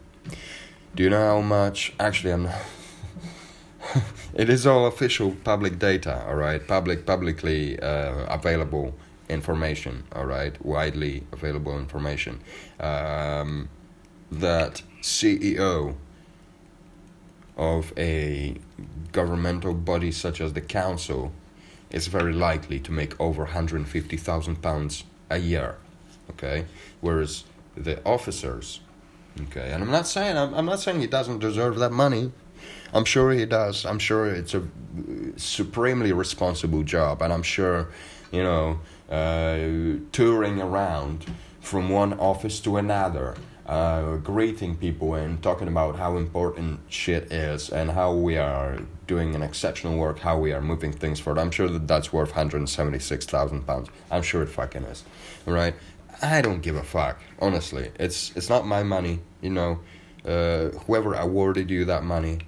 Do 0.95 1.03
you 1.03 1.09
know 1.09 1.25
how 1.25 1.41
much? 1.41 1.93
Actually, 1.99 2.33
I'm 2.33 2.43
not. 2.43 2.55
it 4.33 4.49
is 4.49 4.65
all 4.65 4.85
official 4.85 5.35
public 5.43 5.79
data, 5.79 6.25
all 6.27 6.35
right? 6.35 6.65
Public, 6.67 7.05
publicly 7.05 7.79
uh, 7.79 8.25
available 8.33 8.93
information, 9.29 10.03
all 10.13 10.25
right? 10.25 10.63
Widely 10.63 11.23
available 11.31 11.77
information. 11.77 12.39
Um, 12.79 13.69
that 14.31 14.81
CEO 15.01 15.95
of 17.57 17.93
a 17.97 18.57
governmental 19.11 19.73
body 19.73 20.11
such 20.11 20.41
as 20.41 20.53
the 20.53 20.61
council 20.61 21.31
is 21.89 22.07
very 22.07 22.33
likely 22.33 22.79
to 22.79 22.91
make 22.91 23.19
over 23.19 23.43
150,000 23.43 24.61
pounds 24.61 25.03
a 25.29 25.37
year, 25.37 25.77
okay? 26.31 26.65
Whereas 27.01 27.45
the 27.77 28.03
officers, 28.05 28.81
okay, 29.43 29.71
and 29.71 29.83
I'm 29.83 29.91
not 29.91 30.07
saying 30.07 30.37
I'm, 30.37 30.53
I'm 30.53 30.65
not 30.65 30.79
saying 30.79 30.99
he 30.99 31.07
doesn't 31.07 31.39
deserve 31.39 31.77
that 31.79 31.91
money 31.91 32.31
I'm 32.95 33.03
sure 33.03 33.33
he 33.33 33.45
does. 33.45 33.85
I'm 33.85 33.99
sure 33.99 34.25
it's 34.25 34.53
a 34.53 34.63
supremely 35.35 36.13
responsible 36.13 36.81
job, 36.83 37.21
and 37.21 37.33
I'm 37.33 37.43
sure, 37.43 37.89
you 38.31 38.41
know, 38.41 38.79
uh, 39.09 39.99
touring 40.13 40.61
around 40.61 41.25
from 41.59 41.89
one 41.89 42.13
office 42.13 42.61
to 42.61 42.77
another, 42.77 43.35
uh, 43.65 44.15
greeting 44.17 44.77
people 44.77 45.13
and 45.15 45.43
talking 45.43 45.67
about 45.67 45.97
how 45.97 46.15
important 46.15 46.79
shit 46.87 47.33
is 47.33 47.69
and 47.69 47.91
how 47.91 48.13
we 48.13 48.37
are 48.37 48.79
doing 49.07 49.35
an 49.35 49.43
exceptional 49.43 49.97
work, 49.97 50.19
how 50.19 50.37
we 50.37 50.53
are 50.53 50.61
moving 50.61 50.93
things 50.93 51.19
forward. 51.19 51.41
I'm 51.41 51.51
sure 51.51 51.67
that 51.67 51.89
that's 51.89 52.13
worth 52.13 52.29
176,000 52.29 53.67
pounds. 53.67 53.89
I'm 54.09 54.21
sure 54.21 54.41
it 54.41 54.49
fucking 54.49 54.83
is, 54.83 55.03
right? 55.45 55.75
I 56.21 56.41
don't 56.41 56.61
give 56.61 56.77
a 56.77 56.83
fuck, 56.83 57.19
honestly. 57.39 57.91
It's 57.99 58.31
it's 58.37 58.47
not 58.47 58.65
my 58.65 58.83
money, 58.83 59.19
you 59.41 59.49
know. 59.49 59.81
Uh, 60.25 60.69
whoever 60.87 61.13
awarded 61.13 61.69
you 61.69 61.85
that 61.85 62.03
money, 62.03 62.39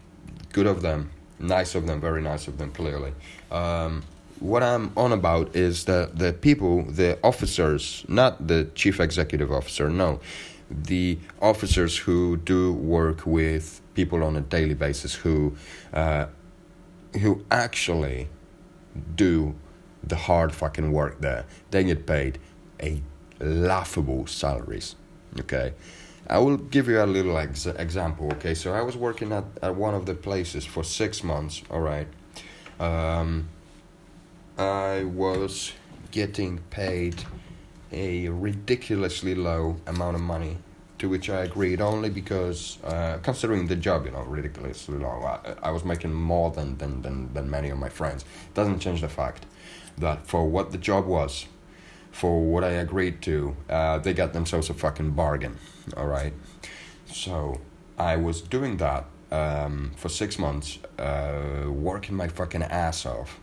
good 0.53 0.67
of 0.67 0.81
them, 0.81 1.11
nice 1.39 1.75
of 1.75 1.87
them, 1.87 1.99
very 2.01 2.21
nice 2.21 2.47
of 2.47 2.57
them, 2.57 2.71
clearly. 2.71 3.13
Um, 3.51 4.03
what 4.39 4.63
I'm 4.63 4.91
on 4.95 5.13
about 5.13 5.55
is 5.55 5.85
that 5.85 6.17
the 6.17 6.33
people, 6.33 6.83
the 6.83 7.17
officers, 7.23 8.05
not 8.07 8.47
the 8.47 8.69
chief 8.75 8.99
executive 8.99 9.51
officer, 9.51 9.89
no, 9.89 10.19
the 10.69 11.17
officers 11.41 11.97
who 11.97 12.37
do 12.37 12.73
work 12.73 13.25
with 13.25 13.81
people 13.93 14.23
on 14.23 14.35
a 14.35 14.41
daily 14.41 14.73
basis 14.73 15.15
who, 15.15 15.55
uh, 15.93 16.27
who 17.21 17.43
actually 17.49 18.27
do 19.15 19.55
the 20.03 20.15
hard 20.15 20.53
fucking 20.53 20.91
work 20.91 21.19
there. 21.21 21.45
They 21.71 21.83
get 21.83 22.05
paid 22.05 22.39
a 22.81 23.01
laughable 23.39 24.27
salaries. 24.27 24.95
Okay, 25.39 25.73
I 26.29 26.39
will 26.39 26.57
give 26.57 26.89
you 26.89 27.01
a 27.01 27.05
little 27.05 27.37
ex- 27.37 27.65
example. 27.65 28.27
Okay, 28.33 28.53
so 28.53 28.73
I 28.73 28.81
was 28.81 28.97
working 28.97 29.31
at, 29.31 29.45
at 29.61 29.75
one 29.75 29.95
of 29.95 30.05
the 30.05 30.13
places 30.13 30.65
for 30.65 30.83
six 30.83 31.23
months. 31.23 31.63
All 31.71 31.79
right, 31.79 32.07
um, 32.79 33.47
I 34.57 35.03
was 35.03 35.73
getting 36.11 36.59
paid 36.69 37.23
a 37.91 38.27
ridiculously 38.27 39.35
low 39.35 39.77
amount 39.87 40.15
of 40.15 40.21
money, 40.21 40.57
to 40.99 41.07
which 41.07 41.29
I 41.29 41.43
agreed 41.43 41.79
only 41.79 42.09
because, 42.09 42.77
uh, 42.83 43.19
considering 43.23 43.67
the 43.67 43.75
job, 43.77 44.05
you 44.05 44.11
know, 44.11 44.23
ridiculously 44.23 44.97
low. 44.97 45.23
I, 45.23 45.55
I 45.63 45.71
was 45.71 45.85
making 45.85 46.13
more 46.13 46.51
than, 46.51 46.77
than, 46.77 47.01
than, 47.03 47.33
than 47.33 47.49
many 47.49 47.69
of 47.69 47.77
my 47.77 47.89
friends. 47.89 48.25
Doesn't 48.53 48.79
change 48.79 49.01
the 49.01 49.09
fact 49.09 49.45
that 49.97 50.27
for 50.27 50.45
what 50.45 50.71
the 50.71 50.77
job 50.77 51.05
was, 51.05 51.45
for 52.17 52.41
what 52.41 52.63
I 52.63 52.71
agreed 52.71 53.21
to, 53.21 53.55
uh, 53.69 53.99
they 53.99 54.11
got 54.11 54.33
themselves 54.33 54.71
a 54.71 54.73
fucking 54.73 55.11
bargain. 55.11 55.59
All 55.95 56.07
right. 56.07 56.33
So 57.05 57.61
I 57.95 58.15
was 58.15 58.41
doing 58.41 58.77
that 58.77 59.05
um, 59.31 59.91
for 59.95 60.09
six 60.09 60.39
months, 60.39 60.79
uh, 60.97 61.69
working 61.69 62.15
my 62.15 62.27
fucking 62.27 62.63
ass 62.63 63.05
off. 63.05 63.39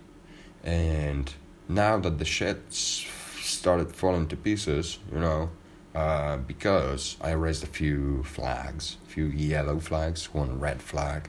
And 0.64 1.32
now 1.68 1.98
that 1.98 2.18
the 2.18 2.24
shit 2.24 2.72
started 2.72 3.94
falling 3.94 4.26
to 4.28 4.36
pieces, 4.36 4.98
you 5.12 5.20
know, 5.20 5.50
uh, 5.94 6.38
because 6.38 7.16
I 7.20 7.30
raised 7.30 7.62
a 7.62 7.68
few 7.68 8.24
flags, 8.24 8.96
a 9.06 9.08
few 9.08 9.26
yellow 9.26 9.78
flags, 9.78 10.34
one 10.34 10.58
red 10.58 10.82
flag. 10.82 11.28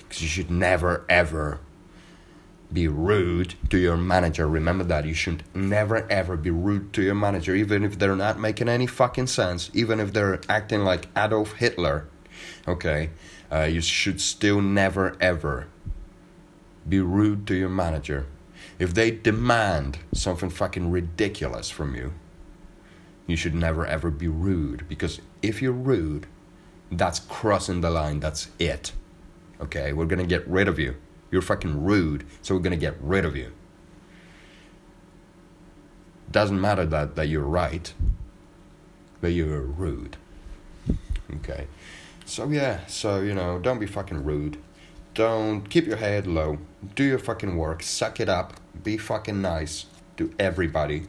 Because 0.00 0.20
you 0.20 0.28
should 0.28 0.50
never 0.50 1.06
ever 1.08 1.60
be 2.72 2.88
rude 2.88 3.54
to 3.70 3.78
your 3.78 3.96
manager. 3.96 4.48
Remember 4.48 4.84
that. 4.84 5.04
You 5.04 5.14
should 5.14 5.42
never 5.54 6.10
ever 6.10 6.36
be 6.36 6.50
rude 6.50 6.92
to 6.94 7.02
your 7.02 7.14
manager, 7.14 7.54
even 7.54 7.84
if 7.84 7.98
they're 7.98 8.16
not 8.16 8.38
making 8.38 8.68
any 8.68 8.86
fucking 8.86 9.26
sense, 9.26 9.70
even 9.74 10.00
if 10.00 10.12
they're 10.12 10.40
acting 10.48 10.84
like 10.84 11.08
Adolf 11.16 11.52
Hitler. 11.54 12.08
Okay? 12.66 13.10
Uh, 13.50 13.64
you 13.64 13.80
should 13.80 14.20
still 14.20 14.60
never 14.60 15.16
ever 15.20 15.68
be 16.88 17.00
rude 17.00 17.46
to 17.46 17.54
your 17.54 17.68
manager. 17.68 18.26
If 18.78 18.94
they 18.94 19.10
demand 19.10 19.98
something 20.12 20.50
fucking 20.50 20.90
ridiculous 20.90 21.70
from 21.70 21.94
you, 21.94 22.14
you 23.26 23.36
should 23.36 23.54
never 23.54 23.86
ever 23.86 24.10
be 24.10 24.28
rude. 24.28 24.88
Because 24.88 25.20
if 25.42 25.60
you're 25.60 25.72
rude, 25.72 26.26
that's 26.90 27.20
crossing 27.20 27.80
the 27.80 27.90
line. 27.90 28.20
That's 28.20 28.48
it. 28.58 28.92
Okay? 29.60 29.92
We're 29.92 30.06
gonna 30.06 30.26
get 30.26 30.46
rid 30.48 30.68
of 30.68 30.78
you. 30.78 30.96
You're 31.32 31.42
fucking 31.42 31.82
rude, 31.82 32.24
so 32.42 32.54
we're 32.54 32.60
gonna 32.60 32.76
get 32.76 32.94
rid 33.00 33.24
of 33.24 33.34
you. 33.34 33.52
Doesn't 36.30 36.60
matter 36.60 36.86
that, 36.86 37.16
that 37.16 37.26
you're 37.28 37.42
right, 37.42 37.92
but 39.20 39.28
you're 39.28 39.62
rude. 39.62 40.16
Okay. 41.36 41.66
So 42.26 42.48
yeah, 42.48 42.86
so 42.86 43.20
you 43.20 43.34
know, 43.34 43.58
don't 43.58 43.80
be 43.80 43.86
fucking 43.86 44.24
rude. 44.24 44.58
don't 45.14 45.68
keep 45.68 45.86
your 45.86 45.96
head 45.96 46.26
low. 46.26 46.58
Do 46.94 47.04
your 47.04 47.18
fucking 47.18 47.56
work. 47.56 47.82
Suck 47.82 48.20
it 48.20 48.28
up. 48.28 48.54
Be 48.82 48.96
fucking 48.96 49.42
nice 49.42 49.86
to 50.16 50.32
everybody. 50.38 51.04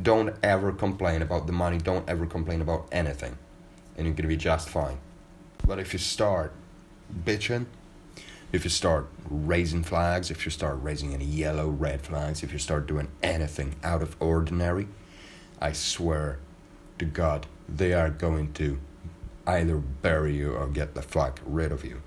Don't 0.00 0.34
ever 0.42 0.72
complain 0.72 1.22
about 1.22 1.46
the 1.46 1.52
money. 1.52 1.78
Don't 1.78 2.08
ever 2.08 2.26
complain 2.26 2.60
about 2.60 2.88
anything. 2.92 3.36
And 3.96 4.06
you're 4.06 4.14
gonna 4.14 4.28
be 4.28 4.36
just 4.36 4.68
fine. 4.68 4.98
But 5.66 5.78
if 5.78 5.92
you 5.92 5.98
start 5.98 6.52
bitching, 7.24 7.66
if 8.52 8.64
you 8.64 8.70
start 8.70 9.08
raising 9.28 9.82
flags, 9.82 10.30
if 10.30 10.44
you 10.44 10.50
start 10.50 10.78
raising 10.80 11.14
any 11.14 11.24
yellow, 11.24 11.68
red 11.68 12.00
flags, 12.00 12.42
if 12.42 12.52
you 12.52 12.58
start 12.58 12.86
doing 12.86 13.08
anything 13.22 13.76
out 13.82 14.02
of 14.02 14.16
ordinary, 14.20 14.88
I 15.60 15.72
swear 15.72 16.38
to 16.98 17.04
God, 17.04 17.46
they 17.68 17.92
are 17.92 18.10
going 18.10 18.52
to 18.54 18.78
either 19.46 19.76
bury 19.76 20.36
you 20.36 20.52
or 20.52 20.66
get 20.68 20.94
the 20.94 21.02
fuck 21.02 21.40
rid 21.44 21.72
of 21.72 21.84
you. 21.84 22.02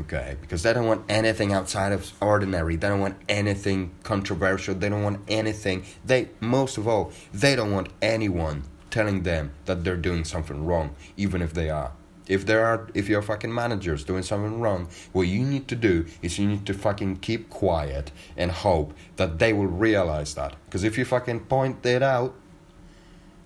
Okay, 0.00 0.36
because 0.40 0.62
they 0.62 0.72
don't 0.72 0.86
want 0.86 1.04
anything 1.08 1.52
outside 1.52 1.90
of 1.90 2.12
ordinary. 2.20 2.76
They 2.76 2.88
don't 2.88 3.00
want 3.00 3.16
anything 3.28 3.90
controversial. 4.04 4.74
They 4.76 4.88
don't 4.88 5.02
want 5.02 5.20
anything. 5.26 5.84
They 6.04 6.28
most 6.38 6.78
of 6.78 6.86
all, 6.86 7.10
they 7.34 7.56
don't 7.56 7.72
want 7.72 7.88
anyone 8.00 8.62
telling 8.90 9.24
them 9.24 9.52
that 9.64 9.82
they're 9.82 9.96
doing 9.96 10.24
something 10.24 10.64
wrong, 10.64 10.94
even 11.16 11.42
if 11.42 11.52
they 11.52 11.68
are. 11.68 11.92
If 12.28 12.44
there 12.44 12.64
are, 12.64 12.88
if 12.94 13.08
your 13.08 13.22
fucking 13.22 13.52
manager's 13.52 14.04
doing 14.04 14.22
something 14.22 14.60
wrong, 14.60 14.88
what 15.12 15.22
you 15.22 15.42
need 15.42 15.66
to 15.68 15.74
do 15.74 16.06
is 16.22 16.38
you 16.38 16.46
need 16.46 16.66
to 16.66 16.74
fucking 16.74 17.16
keep 17.16 17.50
quiet 17.50 18.12
and 18.36 18.52
hope 18.52 18.92
that 19.16 19.38
they 19.38 19.52
will 19.52 19.66
realize 19.66 20.34
that. 20.34 20.54
Because 20.66 20.84
if 20.84 20.98
you 20.98 21.04
fucking 21.04 21.40
point 21.40 21.84
it 21.84 22.02
out, 22.02 22.34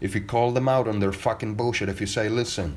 if 0.00 0.16
you 0.16 0.20
call 0.20 0.50
them 0.50 0.68
out 0.68 0.88
on 0.88 0.98
their 0.98 1.12
fucking 1.12 1.54
bullshit, 1.54 1.88
if 1.88 2.00
you 2.00 2.08
say, 2.08 2.28
listen, 2.28 2.76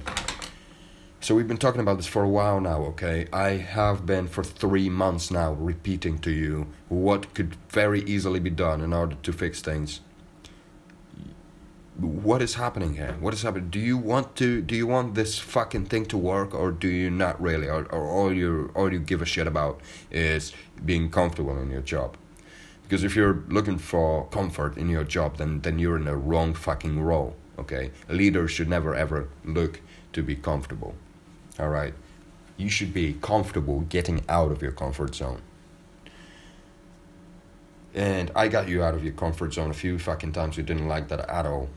so 1.20 1.34
we've 1.34 1.47
been 1.47 1.58
talking 1.58 1.82
about 1.82 1.97
this 1.97 2.06
for 2.06 2.22
a 2.22 2.30
while 2.30 2.62
now, 2.62 2.84
okay? 2.84 3.28
I 3.34 3.58
have 3.58 4.06
been 4.06 4.28
for 4.28 4.43
three 4.43 4.89
months 4.89 5.32
now 5.32 5.53
repeating 5.53 6.20
to 6.20 6.30
you 6.30 6.68
what 6.88 7.34
could 7.34 7.56
very 7.70 8.03
easily 8.03 8.39
be 8.39 8.51
done 8.51 8.80
in 8.80 8.93
order 8.93 9.16
to 9.16 9.34
fix 9.34 9.60
things. 9.60 10.01
What 11.98 12.41
is 12.41 12.56
happening 12.56 12.96
here? 12.96 13.16
What 13.22 13.34
is 13.34 13.41
happening? 13.43 13.70
Do 13.70 13.80
you 13.80 13.98
want 13.98 14.36
to? 14.36 14.62
Do 14.62 14.76
you 14.76 14.86
want 14.86 15.16
this 15.16 15.39
fucking 15.39 15.86
thing 15.86 16.06
to 16.08 16.18
work, 16.18 16.54
or 16.54 16.72
do 16.72 16.89
you 16.89 17.10
not 17.10 17.41
really? 17.41 17.70
Or, 17.70 17.86
or 17.86 18.06
all 18.08 18.34
you 18.34 18.72
all 18.76 18.91
you 18.91 19.00
give 19.00 19.22
a 19.22 19.26
shit 19.26 19.48
about 19.48 19.80
is 20.12 20.52
being 20.84 21.10
comfortable 21.10 21.58
in 21.62 21.72
your 21.72 21.82
job? 21.82 22.18
Because 22.84 23.06
if 23.06 23.16
you're 23.16 23.43
looking 23.48 23.78
for 23.78 24.28
comfort 24.28 24.78
in 24.78 24.89
your 24.89 25.06
job, 25.06 25.38
then 25.38 25.62
then 25.62 25.80
you're 25.80 25.96
in 25.96 26.04
the 26.04 26.18
wrong 26.18 26.54
fucking 26.54 27.00
role. 27.00 27.36
Okay, 27.58 27.91
a 28.10 28.14
leader 28.14 28.46
should 28.50 28.68
never 28.68 28.93
ever 28.93 29.30
look 29.46 29.80
to 30.12 30.22
be 30.22 30.36
comfortable. 30.36 30.96
All 31.58 31.70
right, 31.70 31.93
you 32.58 32.70
should 32.70 32.93
be 32.93 33.14
comfortable 33.22 33.82
getting 33.88 34.22
out 34.28 34.52
of 34.52 34.62
your 34.62 34.74
comfort 34.74 35.16
zone. 35.16 35.41
And 37.93 38.32
I 38.36 38.50
got 38.50 38.68
you 38.68 38.84
out 38.84 38.96
of 38.96 39.06
your 39.06 39.14
comfort 39.14 39.54
zone 39.54 39.72
a 39.72 39.74
few 39.74 39.98
fucking 39.98 40.34
times. 40.34 40.58
You 40.58 40.64
didn't 40.64 40.89
like 40.89 41.08
that 41.08 41.22
at 41.30 41.46
all. 41.46 41.70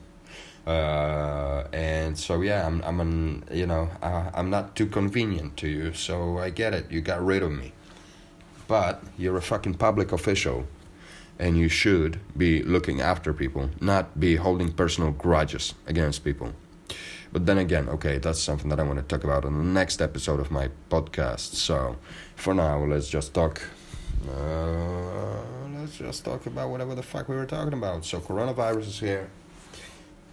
Uh, 0.68 1.66
and 1.72 2.18
so 2.18 2.42
yeah, 2.42 2.66
I'm 2.66 2.82
I'm 2.82 3.00
an, 3.00 3.44
you 3.50 3.66
know 3.66 3.88
uh, 4.02 4.30
I'm 4.34 4.50
not 4.50 4.76
too 4.76 4.86
convenient 4.86 5.56
to 5.58 5.68
you, 5.68 5.94
so 5.94 6.38
I 6.38 6.50
get 6.50 6.74
it. 6.74 6.90
You 6.90 7.00
got 7.00 7.24
rid 7.24 7.42
of 7.42 7.52
me, 7.52 7.72
but 8.66 9.02
you're 9.16 9.38
a 9.38 9.42
fucking 9.42 9.74
public 9.74 10.12
official 10.12 10.66
and 11.38 11.56
you 11.56 11.68
should 11.68 12.20
be 12.36 12.62
looking 12.62 13.00
after 13.00 13.32
people, 13.32 13.70
not 13.80 14.18
be 14.18 14.36
holding 14.36 14.72
personal 14.72 15.12
grudges 15.12 15.74
against 15.86 16.24
people. 16.24 16.52
But 17.32 17.46
then 17.46 17.58
again, 17.58 17.88
okay, 17.88 18.18
that's 18.18 18.40
something 18.40 18.68
that 18.70 18.80
I 18.80 18.82
want 18.82 18.98
to 18.98 19.04
talk 19.04 19.24
about 19.24 19.44
in 19.44 19.56
the 19.56 19.64
next 19.64 20.00
episode 20.00 20.40
of 20.40 20.50
my 20.50 20.70
podcast. 20.90 21.54
So 21.54 21.96
for 22.36 22.54
now, 22.54 22.84
let's 22.84 23.08
just 23.08 23.34
talk. 23.34 23.62
Uh, 24.28 25.40
let's 25.78 25.96
just 25.98 26.24
talk 26.24 26.46
about 26.46 26.70
whatever 26.70 26.94
the 26.94 27.02
fuck 27.02 27.28
we 27.28 27.36
were 27.36 27.46
talking 27.46 27.74
about. 27.74 28.04
So 28.04 28.20
coronavirus 28.20 28.88
is 28.88 29.00
here. 29.00 29.30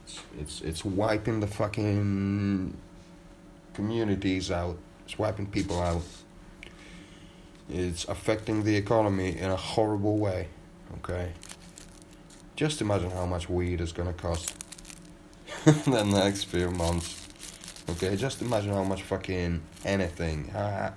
It's 0.06 0.22
it's, 0.40 0.62
it's 0.62 0.86
wiping 0.86 1.40
the 1.40 1.48
fucking 1.48 2.76
communities 3.74 4.52
out. 4.52 4.78
It's 5.06 5.18
wiping 5.18 5.48
people 5.48 5.82
out. 5.82 6.04
It's 7.70 8.06
affecting 8.06 8.64
the 8.64 8.76
economy 8.76 9.38
in 9.38 9.50
a 9.50 9.56
horrible 9.56 10.18
way. 10.18 10.48
Okay. 10.98 11.34
Just 12.56 12.80
imagine 12.82 13.12
how 13.12 13.26
much 13.26 13.50
weed 13.50 13.82
is 13.82 13.92
gonna 13.92 14.14
cost 14.14 14.54
the 15.66 16.04
next 16.04 16.46
few 16.46 16.70
months. 16.72 17.28
Okay, 17.90 18.16
just 18.16 18.42
imagine 18.42 18.72
how 18.72 18.84
much 18.84 19.04
fucking 19.04 19.62
anything. 19.84 20.50
Uh, 20.52 20.94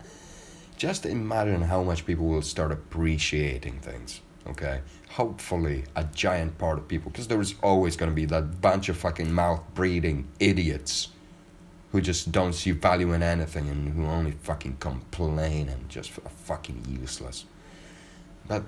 just 0.76 1.04
imagine 1.04 1.62
how 1.62 1.82
much 1.82 2.06
people 2.06 2.26
will 2.26 2.42
start 2.42 2.70
appreciating 2.70 3.80
things. 3.80 4.20
Okay, 4.50 4.80
hopefully 5.10 5.84
a 5.94 6.04
giant 6.04 6.56
part 6.56 6.78
of 6.78 6.88
people, 6.88 7.10
because 7.10 7.28
there 7.28 7.40
is 7.40 7.54
always 7.62 7.96
gonna 7.96 8.12
be 8.12 8.24
that 8.26 8.60
bunch 8.60 8.88
of 8.88 8.96
fucking 8.96 9.30
mouth 9.30 9.62
breathing 9.74 10.26
idiots 10.40 11.08
who 11.92 12.00
just 12.00 12.32
don't 12.32 12.54
see 12.54 12.70
value 12.70 13.12
in 13.12 13.22
anything 13.22 13.68
and 13.68 13.92
who 13.94 14.06
only 14.06 14.32
fucking 14.32 14.76
complain 14.78 15.68
and 15.68 15.88
just 15.88 16.16
are 16.18 16.28
fucking 16.30 16.84
useless. 16.88 17.44
But 18.46 18.64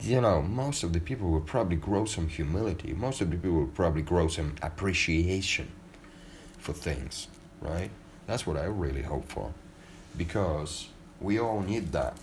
you 0.00 0.20
know, 0.20 0.42
most 0.42 0.82
of 0.82 0.92
the 0.92 1.00
people 1.00 1.30
will 1.30 1.40
probably 1.40 1.76
grow 1.76 2.04
some 2.04 2.28
humility. 2.28 2.92
Most 2.92 3.20
of 3.20 3.30
the 3.30 3.36
people 3.36 3.58
will 3.58 3.66
probably 3.66 4.02
grow 4.02 4.28
some 4.28 4.54
appreciation 4.62 5.68
for 6.58 6.72
things, 6.72 7.28
right? 7.60 7.90
That's 8.26 8.46
what 8.46 8.56
I 8.56 8.64
really 8.64 9.02
hope 9.02 9.28
for. 9.28 9.52
Because 10.16 10.88
we 11.20 11.38
all 11.38 11.60
need 11.60 11.92
that. 11.92 12.16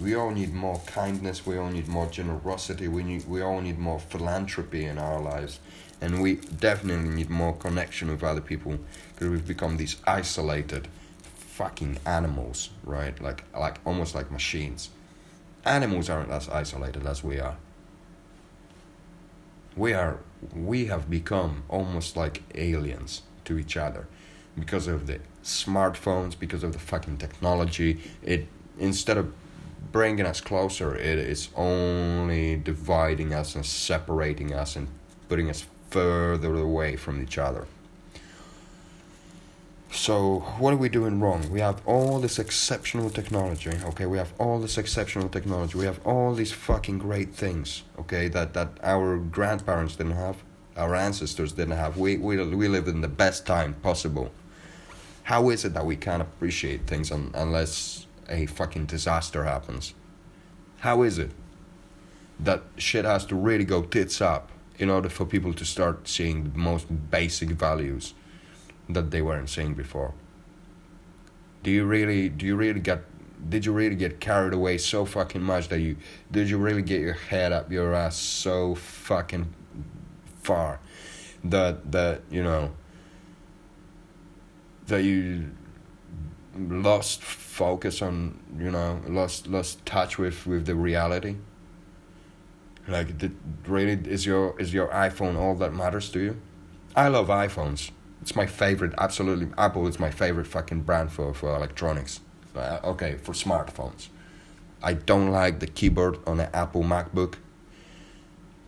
We 0.00 0.14
all 0.14 0.30
need 0.30 0.52
more 0.52 0.80
kindness, 0.86 1.46
we 1.46 1.56
all 1.56 1.70
need 1.70 1.88
more 1.88 2.06
generosity, 2.06 2.86
we 2.88 3.02
need 3.02 3.26
we 3.26 3.40
all 3.40 3.60
need 3.60 3.78
more 3.78 3.98
philanthropy 3.98 4.84
in 4.84 4.98
our 4.98 5.20
lives. 5.20 5.58
And 6.00 6.20
we 6.20 6.34
definitely 6.36 7.08
need 7.08 7.30
more 7.30 7.54
connection 7.56 8.10
with 8.10 8.22
other 8.22 8.42
people 8.42 8.78
because 9.14 9.28
we've 9.30 9.46
become 9.46 9.78
these 9.78 9.96
isolated 10.06 10.88
fucking 11.22 11.98
animals, 12.04 12.70
right? 12.84 13.18
Like 13.20 13.44
like 13.54 13.78
almost 13.86 14.14
like 14.14 14.30
machines 14.30 14.90
animals 15.66 16.08
aren't 16.08 16.30
as 16.30 16.48
isolated 16.48 17.04
as 17.06 17.22
we 17.22 17.38
are. 17.40 17.56
We 19.76 19.92
are 19.92 20.20
we 20.54 20.86
have 20.86 21.10
become 21.10 21.64
almost 21.68 22.16
like 22.16 22.42
aliens 22.54 23.22
to 23.44 23.58
each 23.58 23.76
other 23.76 24.06
because 24.58 24.86
of 24.86 25.06
the 25.06 25.20
smartphones, 25.42 26.38
because 26.38 26.62
of 26.62 26.72
the 26.72 26.78
fucking 26.78 27.18
technology. 27.18 28.00
It 28.22 28.46
instead 28.78 29.18
of 29.18 29.32
bringing 29.96 30.26
us 30.26 30.42
closer, 30.42 30.94
it 30.94 31.16
is 31.16 31.48
only 31.56 32.54
dividing 32.54 33.32
us 33.32 33.54
and 33.54 33.64
separating 33.64 34.52
us 34.52 34.76
and 34.76 34.86
putting 35.26 35.48
us 35.48 35.64
further 35.88 36.54
away 36.54 36.96
from 36.96 37.22
each 37.22 37.38
other. 37.38 37.66
So, 39.90 40.40
what 40.58 40.74
are 40.74 40.76
we 40.76 40.90
doing 40.90 41.18
wrong? 41.18 41.48
We 41.50 41.60
have 41.60 41.80
all 41.86 42.18
this 42.18 42.38
exceptional 42.38 43.08
technology, 43.08 43.70
okay? 43.84 44.04
We 44.04 44.18
have 44.18 44.34
all 44.36 44.60
this 44.60 44.76
exceptional 44.76 45.30
technology. 45.30 45.78
We 45.78 45.86
have 45.86 46.04
all 46.04 46.34
these 46.34 46.52
fucking 46.52 46.98
great 46.98 47.30
things, 47.34 47.82
okay, 47.98 48.28
that, 48.28 48.52
that 48.52 48.68
our 48.82 49.16
grandparents 49.16 49.96
didn't 49.96 50.16
have, 50.26 50.36
our 50.76 50.94
ancestors 50.94 51.52
didn't 51.52 51.78
have. 51.78 51.96
We, 51.96 52.18
we, 52.18 52.36
we 52.44 52.68
live 52.68 52.86
in 52.86 53.00
the 53.00 53.08
best 53.24 53.46
time 53.46 53.72
possible. 53.82 54.30
How 55.22 55.48
is 55.48 55.64
it 55.64 55.72
that 55.72 55.86
we 55.86 55.96
can't 55.96 56.20
appreciate 56.20 56.86
things 56.86 57.10
un, 57.10 57.30
unless 57.32 58.05
a 58.28 58.46
fucking 58.46 58.86
disaster 58.86 59.44
happens? 59.44 59.94
How 60.80 61.02
is 61.02 61.18
it 61.18 61.30
that 62.40 62.62
shit 62.76 63.04
has 63.04 63.24
to 63.26 63.34
really 63.34 63.64
go 63.64 63.82
tits 63.82 64.20
up 64.20 64.50
in 64.78 64.90
order 64.90 65.08
for 65.08 65.24
people 65.24 65.54
to 65.54 65.64
start 65.64 66.06
seeing 66.06 66.52
the 66.52 66.58
most 66.58 67.10
basic 67.10 67.50
values? 67.50 68.14
that 68.88 69.10
they 69.10 69.22
weren't 69.22 69.48
seeing 69.48 69.74
before. 69.74 70.14
Do 71.62 71.70
you 71.70 71.84
really 71.84 72.28
do 72.28 72.46
you 72.46 72.56
really 72.56 72.80
get 72.80 73.02
did 73.50 73.64
you 73.66 73.72
really 73.72 73.96
get 73.96 74.20
carried 74.20 74.52
away 74.54 74.78
so 74.78 75.04
fucking 75.04 75.42
much 75.42 75.68
that 75.68 75.80
you 75.80 75.96
did 76.30 76.48
you 76.48 76.58
really 76.58 76.82
get 76.82 77.00
your 77.00 77.14
head 77.14 77.52
up 77.52 77.70
your 77.70 77.94
ass 77.94 78.16
so 78.16 78.74
fucking 78.74 79.52
far 80.42 80.80
that 81.44 81.90
that 81.90 82.22
you 82.30 82.42
know 82.42 82.72
that 84.86 85.02
you 85.02 85.50
lost 86.58 87.22
focus 87.22 88.02
on 88.02 88.38
you 88.58 88.70
know 88.70 89.00
lost 89.08 89.46
lost 89.46 89.84
touch 89.86 90.18
with 90.18 90.46
with 90.46 90.66
the 90.66 90.74
reality 90.74 91.36
like 92.88 93.18
did, 93.18 93.36
really 93.66 93.98
is 94.10 94.26
your 94.26 94.58
is 94.60 94.72
your 94.72 94.88
iphone 94.88 95.36
all 95.36 95.54
that 95.54 95.72
matters 95.72 96.10
to 96.10 96.20
you 96.20 96.36
i 96.94 97.08
love 97.08 97.28
iphones 97.28 97.90
it's 98.26 98.34
my 98.34 98.46
favorite, 98.46 98.92
absolutely. 98.98 99.48
Apple 99.56 99.86
is 99.86 100.00
my 100.00 100.10
favorite 100.10 100.48
fucking 100.48 100.80
brand 100.80 101.12
for, 101.12 101.32
for 101.32 101.54
electronics. 101.54 102.18
Uh, 102.56 102.80
okay, 102.82 103.18
for 103.22 103.32
smartphones. 103.32 104.08
I 104.82 104.94
don't 104.94 105.30
like 105.30 105.60
the 105.60 105.68
keyboard 105.68 106.18
on 106.26 106.38
the 106.38 106.54
Apple 106.56 106.82
MacBook. 106.82 107.34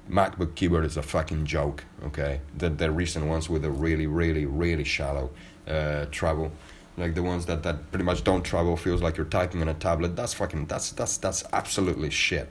MacBook 0.08 0.54
keyboard 0.54 0.84
is 0.84 0.96
a 0.96 1.02
fucking 1.02 1.44
joke, 1.44 1.84
okay? 2.04 2.40
The, 2.56 2.70
the 2.70 2.92
recent 2.92 3.26
ones 3.26 3.50
with 3.50 3.64
a 3.64 3.70
really, 3.72 4.06
really, 4.06 4.46
really 4.46 4.84
shallow 4.84 5.30
uh, 5.66 6.06
travel. 6.12 6.52
Like 6.98 7.14
the 7.14 7.22
ones 7.22 7.46
that, 7.46 7.62
that 7.62 7.90
pretty 7.90 8.04
much 8.04 8.24
don't 8.24 8.42
travel, 8.42 8.76
feels 8.76 9.00
like 9.00 9.16
you're 9.16 9.26
typing 9.26 9.62
on 9.62 9.68
a 9.68 9.74
tablet. 9.74 10.16
That's 10.16 10.34
fucking 10.34 10.66
that's 10.66 10.92
that's 10.92 11.16
that's 11.16 11.44
absolutely 11.52 12.10
shit. 12.10 12.48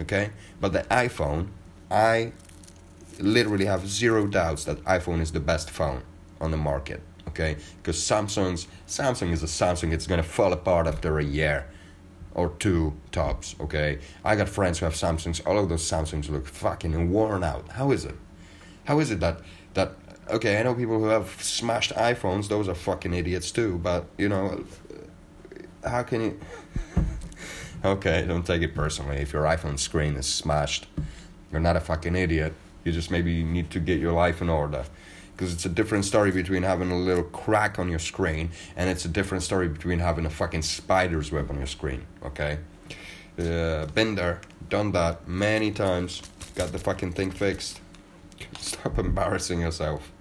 Okay, 0.00 0.30
but 0.60 0.72
the 0.72 0.82
iPhone, 0.84 1.48
I 1.90 2.32
literally 3.18 3.66
have 3.66 3.86
zero 3.86 4.26
doubts 4.26 4.64
that 4.64 4.82
iPhone 4.84 5.20
is 5.20 5.32
the 5.32 5.40
best 5.40 5.70
phone 5.70 6.02
on 6.40 6.50
the 6.50 6.56
market. 6.56 7.02
Okay, 7.28 7.56
because 7.78 7.96
Samsung's 7.96 8.66
Samsung 8.86 9.32
is 9.32 9.42
a 9.42 9.46
Samsung. 9.46 9.92
It's 9.92 10.06
gonna 10.06 10.22
fall 10.22 10.52
apart 10.52 10.86
after 10.86 11.18
a 11.18 11.24
year 11.24 11.66
or 12.34 12.50
two 12.58 12.94
tops. 13.10 13.54
Okay, 13.60 13.98
I 14.24 14.36
got 14.36 14.48
friends 14.48 14.78
who 14.78 14.84
have 14.84 14.94
Samsungs. 14.94 15.40
All 15.46 15.58
of 15.58 15.68
those 15.68 15.88
Samsungs 15.88 16.28
look 16.28 16.46
fucking 16.46 17.10
worn 17.10 17.44
out. 17.44 17.68
How 17.70 17.90
is 17.90 18.04
it? 18.04 18.16
How 18.84 18.98
is 18.98 19.10
it 19.10 19.20
that 19.20 19.40
that 19.74 19.92
okay? 20.32 20.58
I 20.58 20.62
know 20.62 20.74
people 20.74 20.98
who 20.98 21.06
have 21.06 21.30
smashed 21.42 21.92
iPhones. 21.92 22.48
Those 22.48 22.68
are 22.68 22.74
fucking 22.74 23.14
idiots 23.14 23.50
too. 23.50 23.78
But 23.78 24.06
you 24.18 24.28
know, 24.28 24.64
how 25.84 26.02
can 26.02 26.20
you? 26.22 26.40
okay, 27.84 28.24
don't 28.26 28.44
take 28.44 28.62
it 28.62 28.74
personally. 28.74 29.18
If 29.18 29.32
your 29.32 29.44
iPhone 29.44 29.78
screen 29.78 30.16
is 30.16 30.26
smashed, 30.26 30.86
you're 31.50 31.60
not 31.60 31.76
a 31.76 31.80
fucking 31.80 32.16
idiot. 32.16 32.54
You 32.84 32.92
just 32.92 33.10
maybe 33.10 33.44
need 33.44 33.70
to 33.70 33.80
get 33.80 34.00
your 34.00 34.12
life 34.12 34.42
in 34.42 34.48
order. 34.48 34.84
Because 35.32 35.52
it's 35.52 35.64
a 35.64 35.68
different 35.68 36.04
story 36.04 36.30
between 36.30 36.62
having 36.62 36.90
a 36.90 36.98
little 36.98 37.24
crack 37.24 37.78
on 37.78 37.88
your 37.88 37.98
screen 37.98 38.50
and 38.76 38.90
it's 38.90 39.04
a 39.04 39.08
different 39.08 39.42
story 39.42 39.66
between 39.68 39.98
having 39.98 40.26
a 40.26 40.30
fucking 40.30 40.62
spider's 40.62 41.32
web 41.32 41.50
on 41.50 41.56
your 41.56 41.66
screen, 41.66 42.06
okay? 42.24 42.58
Uh, 43.38 43.86
been 43.86 44.14
there, 44.14 44.40
done 44.68 44.92
that 44.92 45.26
many 45.26 45.72
times, 45.72 46.22
got 46.54 46.70
the 46.70 46.78
fucking 46.78 47.12
thing 47.12 47.30
fixed. 47.30 47.80
Stop 48.58 48.98
embarrassing 48.98 49.60
yourself. 49.60 50.12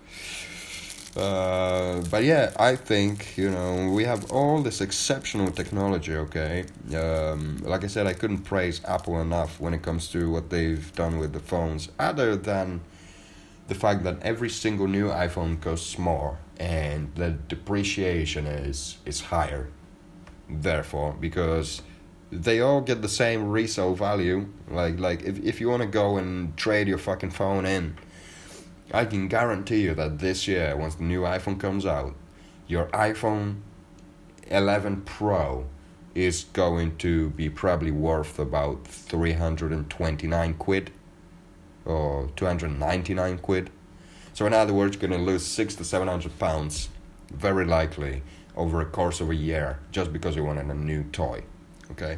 Uh, 1.15 2.01
but 2.09 2.23
yeah, 2.23 2.53
I 2.57 2.77
think 2.77 3.37
you 3.37 3.49
know 3.49 3.91
we 3.91 4.05
have 4.05 4.31
all 4.31 4.61
this 4.61 4.79
exceptional 4.79 5.51
technology. 5.51 6.15
Okay, 6.15 6.65
um, 6.95 7.57
like 7.63 7.83
I 7.83 7.87
said, 7.87 8.07
I 8.07 8.13
couldn't 8.13 8.43
praise 8.43 8.81
Apple 8.85 9.19
enough 9.19 9.59
when 9.59 9.73
it 9.73 9.81
comes 9.81 10.07
to 10.09 10.31
what 10.31 10.49
they've 10.49 10.93
done 10.95 11.17
with 11.17 11.33
the 11.33 11.41
phones, 11.41 11.89
other 11.99 12.37
than 12.37 12.81
the 13.67 13.75
fact 13.75 14.03
that 14.03 14.21
every 14.21 14.49
single 14.49 14.87
new 14.87 15.09
iPhone 15.09 15.59
costs 15.61 15.97
more 15.97 16.37
and 16.57 17.13
the 17.15 17.31
depreciation 17.31 18.45
is 18.45 18.97
is 19.05 19.21
higher. 19.21 19.67
Therefore, 20.49 21.15
because 21.19 21.81
they 22.31 22.61
all 22.61 22.81
get 22.81 23.01
the 23.01 23.09
same 23.09 23.49
resale 23.49 23.95
value, 23.95 24.47
like 24.69 24.97
like 24.97 25.23
if 25.23 25.39
if 25.43 25.59
you 25.59 25.67
want 25.67 25.81
to 25.81 25.87
go 25.89 26.15
and 26.17 26.55
trade 26.55 26.87
your 26.87 26.97
fucking 26.97 27.31
phone 27.31 27.65
in 27.65 27.97
I 28.93 29.05
can 29.05 29.29
guarantee 29.29 29.83
you 29.83 29.93
that 29.95 30.19
this 30.19 30.47
year, 30.47 30.75
once 30.75 30.95
the 30.95 31.03
new 31.03 31.21
iPhone 31.21 31.59
comes 31.59 31.85
out, 31.85 32.13
your 32.67 32.87
iPhone 32.87 33.61
11 34.47 35.03
Pro 35.03 35.65
is 36.13 36.43
going 36.51 36.97
to 36.97 37.29
be 37.29 37.49
probably 37.49 37.91
worth 37.91 38.37
about 38.37 38.85
329 38.85 40.53
quid 40.55 40.91
or 41.85 42.29
299 42.35 43.37
quid. 43.37 43.69
So, 44.33 44.45
in 44.45 44.53
other 44.53 44.73
words, 44.73 44.97
you're 44.97 45.07
going 45.09 45.19
to 45.19 45.25
lose 45.25 45.45
six 45.45 45.73
to 45.75 45.85
700 45.85 46.37
pounds, 46.37 46.89
very 47.33 47.65
likely, 47.65 48.23
over 48.57 48.81
a 48.81 48.85
course 48.85 49.21
of 49.21 49.29
a 49.29 49.35
year 49.35 49.79
just 49.91 50.11
because 50.11 50.35
you 50.35 50.43
wanted 50.43 50.65
a 50.65 50.73
new 50.73 51.03
toy. 51.11 51.43
Okay? 51.91 52.17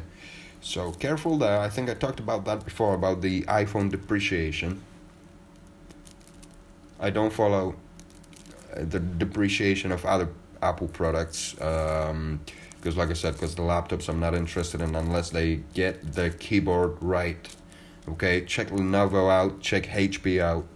So, 0.60 0.90
careful 0.90 1.38
there. 1.38 1.60
I 1.60 1.68
think 1.68 1.88
I 1.88 1.94
talked 1.94 2.18
about 2.18 2.44
that 2.46 2.64
before 2.64 2.94
about 2.94 3.20
the 3.20 3.42
iPhone 3.42 3.90
depreciation 3.90 4.82
I 7.00 7.10
don't 7.10 7.32
follow 7.32 7.74
uh, 8.74 8.84
the 8.84 9.00
depreciation 9.00 9.92
of 9.92 10.04
other 10.04 10.28
Apple 10.62 10.88
products 10.88 11.52
because, 11.54 12.06
um, 12.06 12.40
like 12.96 13.10
I 13.10 13.12
said, 13.12 13.34
because 13.34 13.54
the 13.54 13.62
laptops 13.62 14.08
I'm 14.08 14.20
not 14.20 14.34
interested 14.34 14.80
in 14.80 14.94
unless 14.94 15.30
they 15.30 15.56
get 15.74 16.14
the 16.14 16.30
keyboard 16.30 16.96
right. 17.00 17.54
Okay, 18.08 18.44
check 18.44 18.68
Lenovo 18.68 19.30
out, 19.30 19.60
check 19.60 19.84
HP 19.84 20.40
out, 20.40 20.66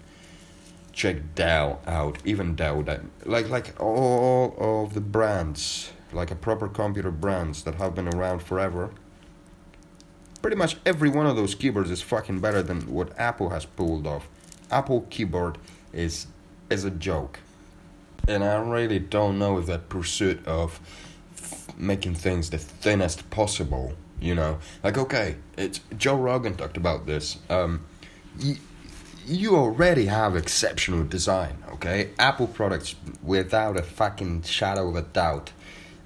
check 0.93 1.35
Dell 1.35 1.81
out, 1.87 2.19
even 2.25 2.55
Dell. 2.55 2.85
Like 3.25 3.49
like 3.49 3.81
all 3.81 4.55
of 4.59 4.95
the 4.95 5.01
brands, 5.01 5.93
like 6.13 6.31
a 6.31 6.35
proper 6.35 6.69
computer 6.69 7.11
brands 7.11 7.63
that 7.65 7.77
have 7.77 7.95
been 7.95 8.09
around 8.09 8.43
forever. 8.43 8.91
Pretty 10.41 10.57
much 10.57 10.77
every 10.87 11.11
one 11.11 11.27
of 11.27 11.37
those 11.37 11.55
keyboards 11.55 11.91
is 11.91 12.01
fucking 12.01 12.41
better 12.41 12.63
than 12.63 12.83
what 12.93 13.19
Apple 13.19 13.51
has 13.51 13.65
pulled 13.65 14.07
off. 14.07 14.29
Apple 14.71 15.07
keyboard 15.11 15.59
is 15.93 16.27
is 16.71 16.85
a 16.85 16.91
joke. 16.91 17.41
And 18.27 18.45
I 18.45 18.57
really 18.57 18.99
don't 18.99 19.39
know 19.39 19.59
if 19.59 19.67
that 19.67 19.89
pursuit 19.89 20.47
of 20.47 20.81
making 21.77 22.15
things 22.15 22.51
the 22.51 22.59
thinnest 22.59 23.31
possible, 23.31 23.95
you 24.21 24.35
know, 24.35 24.59
like 24.83 24.99
okay, 24.99 25.37
it's 25.57 25.81
Joe 25.97 26.17
Rogan 26.17 26.57
talked 26.57 26.77
about 26.77 27.07
this. 27.07 27.39
Um, 27.49 27.87
you, 28.39 28.57
you 29.29 29.57
already 29.57 30.07
have 30.07 30.37
exceptional 30.37 31.05
design, 31.05 31.63
okay? 31.73 32.11
Apple 32.19 32.47
products, 32.47 32.95
without 33.23 33.77
a 33.77 33.83
fucking 33.83 34.43
shadow 34.43 34.89
of 34.89 34.97
a 34.97 35.03
doubt, 35.03 35.53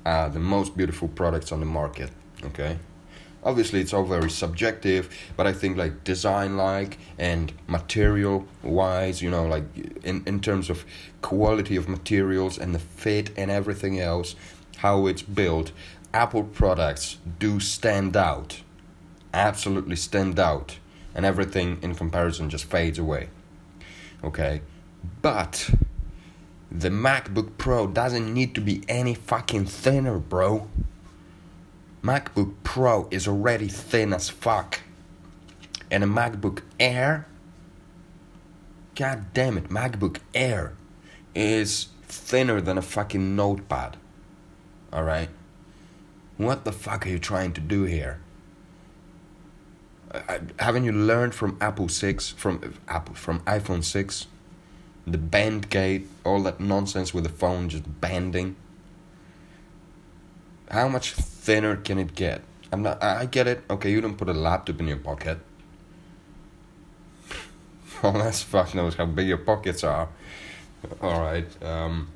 are 0.04 0.28
the 0.28 0.40
most 0.40 0.76
beautiful 0.76 1.06
products 1.06 1.52
on 1.52 1.60
the 1.60 1.66
market, 1.66 2.10
okay? 2.44 2.78
Obviously 3.44 3.80
it's 3.80 3.92
all 3.92 4.04
very 4.04 4.30
subjective 4.30 5.08
but 5.36 5.46
i 5.46 5.52
think 5.52 5.76
like 5.76 6.04
design 6.04 6.56
like 6.56 6.98
and 7.18 7.52
material 7.66 8.46
wise 8.62 9.20
you 9.20 9.30
know 9.30 9.46
like 9.46 9.64
in, 10.04 10.22
in 10.26 10.40
terms 10.40 10.70
of 10.70 10.84
quality 11.20 11.76
of 11.76 11.88
materials 11.88 12.58
and 12.58 12.74
the 12.74 12.78
fit 12.78 13.30
and 13.36 13.50
everything 13.50 13.98
else 13.98 14.34
how 14.78 15.06
it's 15.06 15.22
built 15.22 15.72
apple 16.14 16.44
products 16.44 17.18
do 17.38 17.58
stand 17.58 18.16
out 18.16 18.62
absolutely 19.34 19.96
stand 19.96 20.38
out 20.38 20.78
and 21.14 21.24
everything 21.24 21.78
in 21.82 21.94
comparison 21.94 22.48
just 22.48 22.64
fades 22.64 22.98
away 22.98 23.28
okay? 24.24 24.62
But 25.20 25.70
the 26.70 26.88
macbook 26.88 27.58
pro 27.58 27.86
doesn't 27.86 28.32
need 28.32 28.54
to 28.54 28.60
be 28.60 28.82
any 28.88 29.14
fucking 29.14 29.66
thinner 29.66 30.18
bro 30.18 30.68
MacBook 32.02 32.54
Pro 32.64 33.06
is 33.10 33.28
already 33.28 33.68
thin 33.68 34.12
as 34.12 34.28
fuck. 34.28 34.80
And 35.90 36.02
a 36.02 36.06
MacBook 36.06 36.62
Air, 36.80 37.28
god 38.96 39.32
damn 39.32 39.56
it, 39.56 39.68
MacBook 39.68 40.18
Air 40.34 40.74
is 41.34 41.88
thinner 42.02 42.60
than 42.60 42.76
a 42.76 42.82
fucking 42.82 43.36
notepad. 43.36 43.96
Alright? 44.92 45.28
What 46.38 46.64
the 46.64 46.72
fuck 46.72 47.06
are 47.06 47.08
you 47.08 47.18
trying 47.18 47.52
to 47.52 47.60
do 47.60 47.84
here? 47.84 48.20
Uh, 50.10 50.38
haven't 50.58 50.84
you 50.84 50.92
learned 50.92 51.34
from 51.34 51.56
Apple 51.60 51.88
6, 51.88 52.30
from 52.30 52.74
Apple, 52.88 53.14
from 53.14 53.40
iPhone 53.40 53.84
6? 53.84 54.26
The 55.06 55.18
bend 55.18 55.70
gate, 55.70 56.08
all 56.24 56.42
that 56.42 56.60
nonsense 56.60 57.14
with 57.14 57.24
the 57.24 57.30
phone 57.30 57.68
just 57.68 58.00
bending. 58.00 58.56
How 60.72 60.88
much 60.88 61.12
thinner 61.12 61.76
can 61.76 61.98
it 61.98 62.14
get? 62.14 62.40
I'm 62.72 62.82
not. 62.82 63.02
I 63.02 63.26
get 63.26 63.46
it. 63.46 63.62
Okay, 63.68 63.90
you 63.90 64.00
don't 64.00 64.16
put 64.16 64.30
a 64.30 64.32
laptop 64.32 64.80
in 64.80 64.88
your 64.88 64.96
pocket. 64.96 65.38
Unless 68.02 68.42
fuck 68.42 68.74
knows 68.74 68.94
how 68.94 69.04
big 69.04 69.28
your 69.28 69.36
pockets 69.36 69.84
are. 69.84 70.08
All 71.02 71.20
right. 71.20 71.46
Um, 71.62 72.08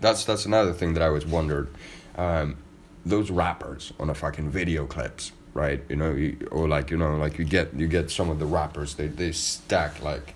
that's 0.00 0.24
that's 0.24 0.46
another 0.46 0.72
thing 0.72 0.94
that 0.94 1.02
I 1.02 1.06
always 1.08 1.26
wondered. 1.26 1.68
Um, 2.16 2.58
those 3.04 3.28
rappers 3.28 3.92
on 3.98 4.06
the 4.06 4.14
fucking 4.14 4.50
video 4.50 4.86
clips, 4.86 5.32
right? 5.52 5.82
You 5.88 5.96
know, 5.96 6.12
you, 6.12 6.48
or 6.52 6.68
like 6.68 6.92
you 6.92 6.96
know, 6.96 7.16
like 7.16 7.38
you 7.38 7.44
get 7.44 7.74
you 7.74 7.88
get 7.88 8.08
some 8.08 8.30
of 8.30 8.38
the 8.38 8.46
rappers. 8.46 8.94
They 8.94 9.08
they 9.08 9.32
stack 9.32 10.00
like 10.00 10.34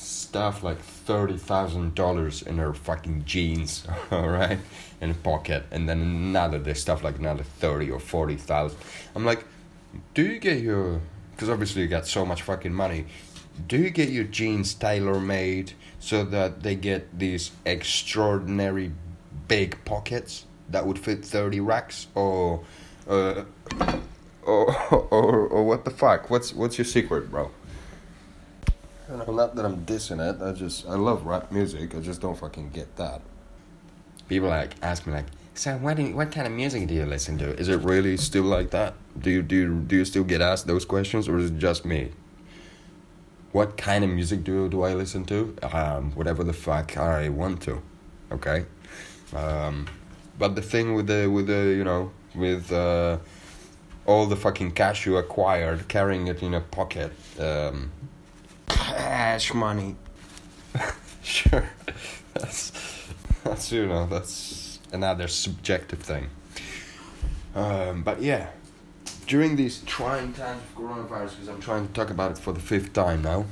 stuff 0.00 0.62
like 0.62 0.78
thirty 0.80 1.36
thousand 1.36 1.94
dollars 1.94 2.42
in 2.42 2.58
her 2.58 2.74
fucking 2.74 3.24
jeans. 3.24 3.86
All 4.10 4.28
right 4.28 4.58
in 5.00 5.10
a 5.10 5.14
pocket, 5.14 5.64
and 5.70 5.88
then 5.88 6.00
another 6.00 6.58
they 6.58 6.74
stuff 6.74 7.02
like 7.02 7.18
another 7.18 7.42
thirty 7.42 7.90
or 7.90 7.98
forty 7.98 8.36
thousand. 8.36 8.78
I'm 9.14 9.24
like, 9.24 9.44
do 10.14 10.22
you 10.22 10.38
get 10.38 10.60
your? 10.60 11.00
Because 11.32 11.48
obviously 11.48 11.82
you 11.82 11.88
got 11.88 12.06
so 12.06 12.24
much 12.26 12.42
fucking 12.42 12.72
money. 12.72 13.06
Do 13.66 13.78
you 13.78 13.90
get 13.90 14.10
your 14.10 14.24
jeans 14.24 14.74
tailor 14.74 15.20
made 15.20 15.72
so 15.98 16.24
that 16.24 16.62
they 16.62 16.74
get 16.74 17.18
these 17.18 17.50
extraordinary 17.64 18.92
big 19.48 19.82
pockets 19.84 20.44
that 20.68 20.86
would 20.86 20.98
fit 20.98 21.24
thirty 21.24 21.60
racks, 21.60 22.06
or, 22.14 22.62
uh, 23.08 23.44
or, 24.42 24.92
or, 24.92 25.46
or 25.46 25.64
what 25.64 25.84
the 25.84 25.90
fuck? 25.90 26.28
What's 26.28 26.52
what's 26.52 26.76
your 26.76 26.84
secret, 26.84 27.30
bro? 27.30 27.50
Not 29.10 29.56
that 29.56 29.64
I'm 29.64 29.84
dissing 29.84 30.20
it. 30.20 30.40
I 30.42 30.52
just 30.52 30.86
I 30.86 30.94
love 30.94 31.26
rap 31.26 31.50
music. 31.52 31.94
I 31.94 32.00
just 32.00 32.20
don't 32.20 32.38
fucking 32.38 32.70
get 32.70 32.96
that 32.96 33.20
people 34.30 34.48
like 34.48 34.76
ask 34.80 35.06
me 35.06 35.12
like, 35.12 35.26
so 35.54 35.76
what 35.78 35.98
you, 35.98 36.14
what 36.14 36.30
kind 36.32 36.46
of 36.46 36.52
music 36.52 36.86
do 36.86 36.94
you 36.94 37.04
listen 37.04 37.36
to? 37.38 37.48
Is 37.58 37.68
it 37.68 37.80
really 37.80 38.16
still 38.16 38.44
like 38.44 38.70
that? 38.70 38.94
Do 39.18 39.28
you 39.30 39.42
do 39.42 39.56
you, 39.56 39.74
do 39.80 39.96
you 39.96 40.04
still 40.06 40.24
get 40.24 40.40
asked 40.40 40.66
those 40.66 40.86
questions, 40.86 41.28
or 41.28 41.36
is 41.38 41.50
it 41.50 41.58
just 41.58 41.84
me? 41.84 42.12
What 43.52 43.76
kind 43.76 44.04
of 44.04 44.10
music 44.10 44.44
do 44.44 44.68
do 44.68 44.82
I 44.82 44.94
listen 44.94 45.24
to? 45.26 45.56
Um, 45.72 46.12
whatever 46.12 46.44
the 46.44 46.52
fuck 46.52 46.96
I 46.96 47.28
want 47.28 47.60
to. 47.62 47.82
Okay. 48.32 48.64
Um, 49.34 49.86
But 50.38 50.54
the 50.54 50.62
thing 50.62 50.94
with 50.94 51.06
the 51.08 51.26
with 51.26 51.46
the 51.48 51.62
you 51.78 51.84
know 51.84 52.12
with 52.34 52.72
uh, 52.72 53.18
all 54.06 54.26
the 54.26 54.36
fucking 54.36 54.70
cash 54.72 55.04
you 55.06 55.18
acquired, 55.18 55.88
carrying 55.88 56.28
it 56.28 56.42
in 56.42 56.54
a 56.54 56.60
pocket, 56.60 57.12
um, 57.38 57.90
Cash 58.70 59.54
money. 59.54 59.96
sure, 61.22 61.68
that's 62.34 62.72
that's 63.44 63.72
you 63.72 63.86
know 63.86 64.06
that's 64.06 64.78
another 64.92 65.28
subjective 65.28 66.00
thing. 66.00 66.28
Um, 67.54 68.02
but 68.02 68.22
yeah, 68.22 68.50
during 69.26 69.56
these 69.56 69.80
trying 69.82 70.32
times 70.32 70.62
of 70.62 70.82
coronavirus, 70.82 71.30
because 71.30 71.48
I'm 71.48 71.60
trying 71.60 71.86
to 71.86 71.92
talk 71.92 72.10
about 72.10 72.32
it 72.32 72.38
for 72.38 72.52
the 72.52 72.60
fifth 72.60 72.92
time 72.92 73.22
now. 73.22 73.46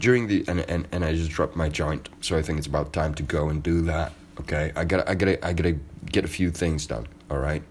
During 0.00 0.26
the 0.26 0.44
and 0.48 0.60
and, 0.60 0.86
and 0.92 1.04
I 1.04 1.14
just 1.14 1.30
dropped 1.30 1.56
my 1.56 1.68
joint, 1.68 2.08
so 2.20 2.36
I 2.36 2.42
think 2.42 2.58
it's 2.58 2.66
about 2.66 2.92
time 2.92 3.14
to 3.14 3.22
go 3.22 3.48
and 3.48 3.62
do 3.62 3.82
that. 3.82 4.12
Okay, 4.40 4.72
I 4.76 4.84
gotta 4.84 5.08
I 5.10 5.14
gotta 5.14 5.46
I 5.46 5.52
gotta 5.52 5.76
get 6.06 6.24
a 6.24 6.28
few 6.28 6.50
things 6.50 6.86
done. 6.86 7.06
All 7.30 7.38
right, 7.38 7.62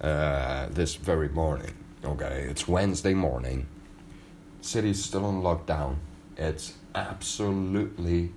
uh, 0.00 0.68
this 0.70 0.94
very 0.94 1.28
morning. 1.28 1.74
Okay, 2.04 2.46
it's 2.50 2.68
Wednesday 2.68 3.14
morning. 3.14 3.66
City's 4.60 5.02
still 5.04 5.24
on 5.24 5.42
lockdown. 5.42 5.96
It's 6.36 6.74
absolutely 6.94 8.32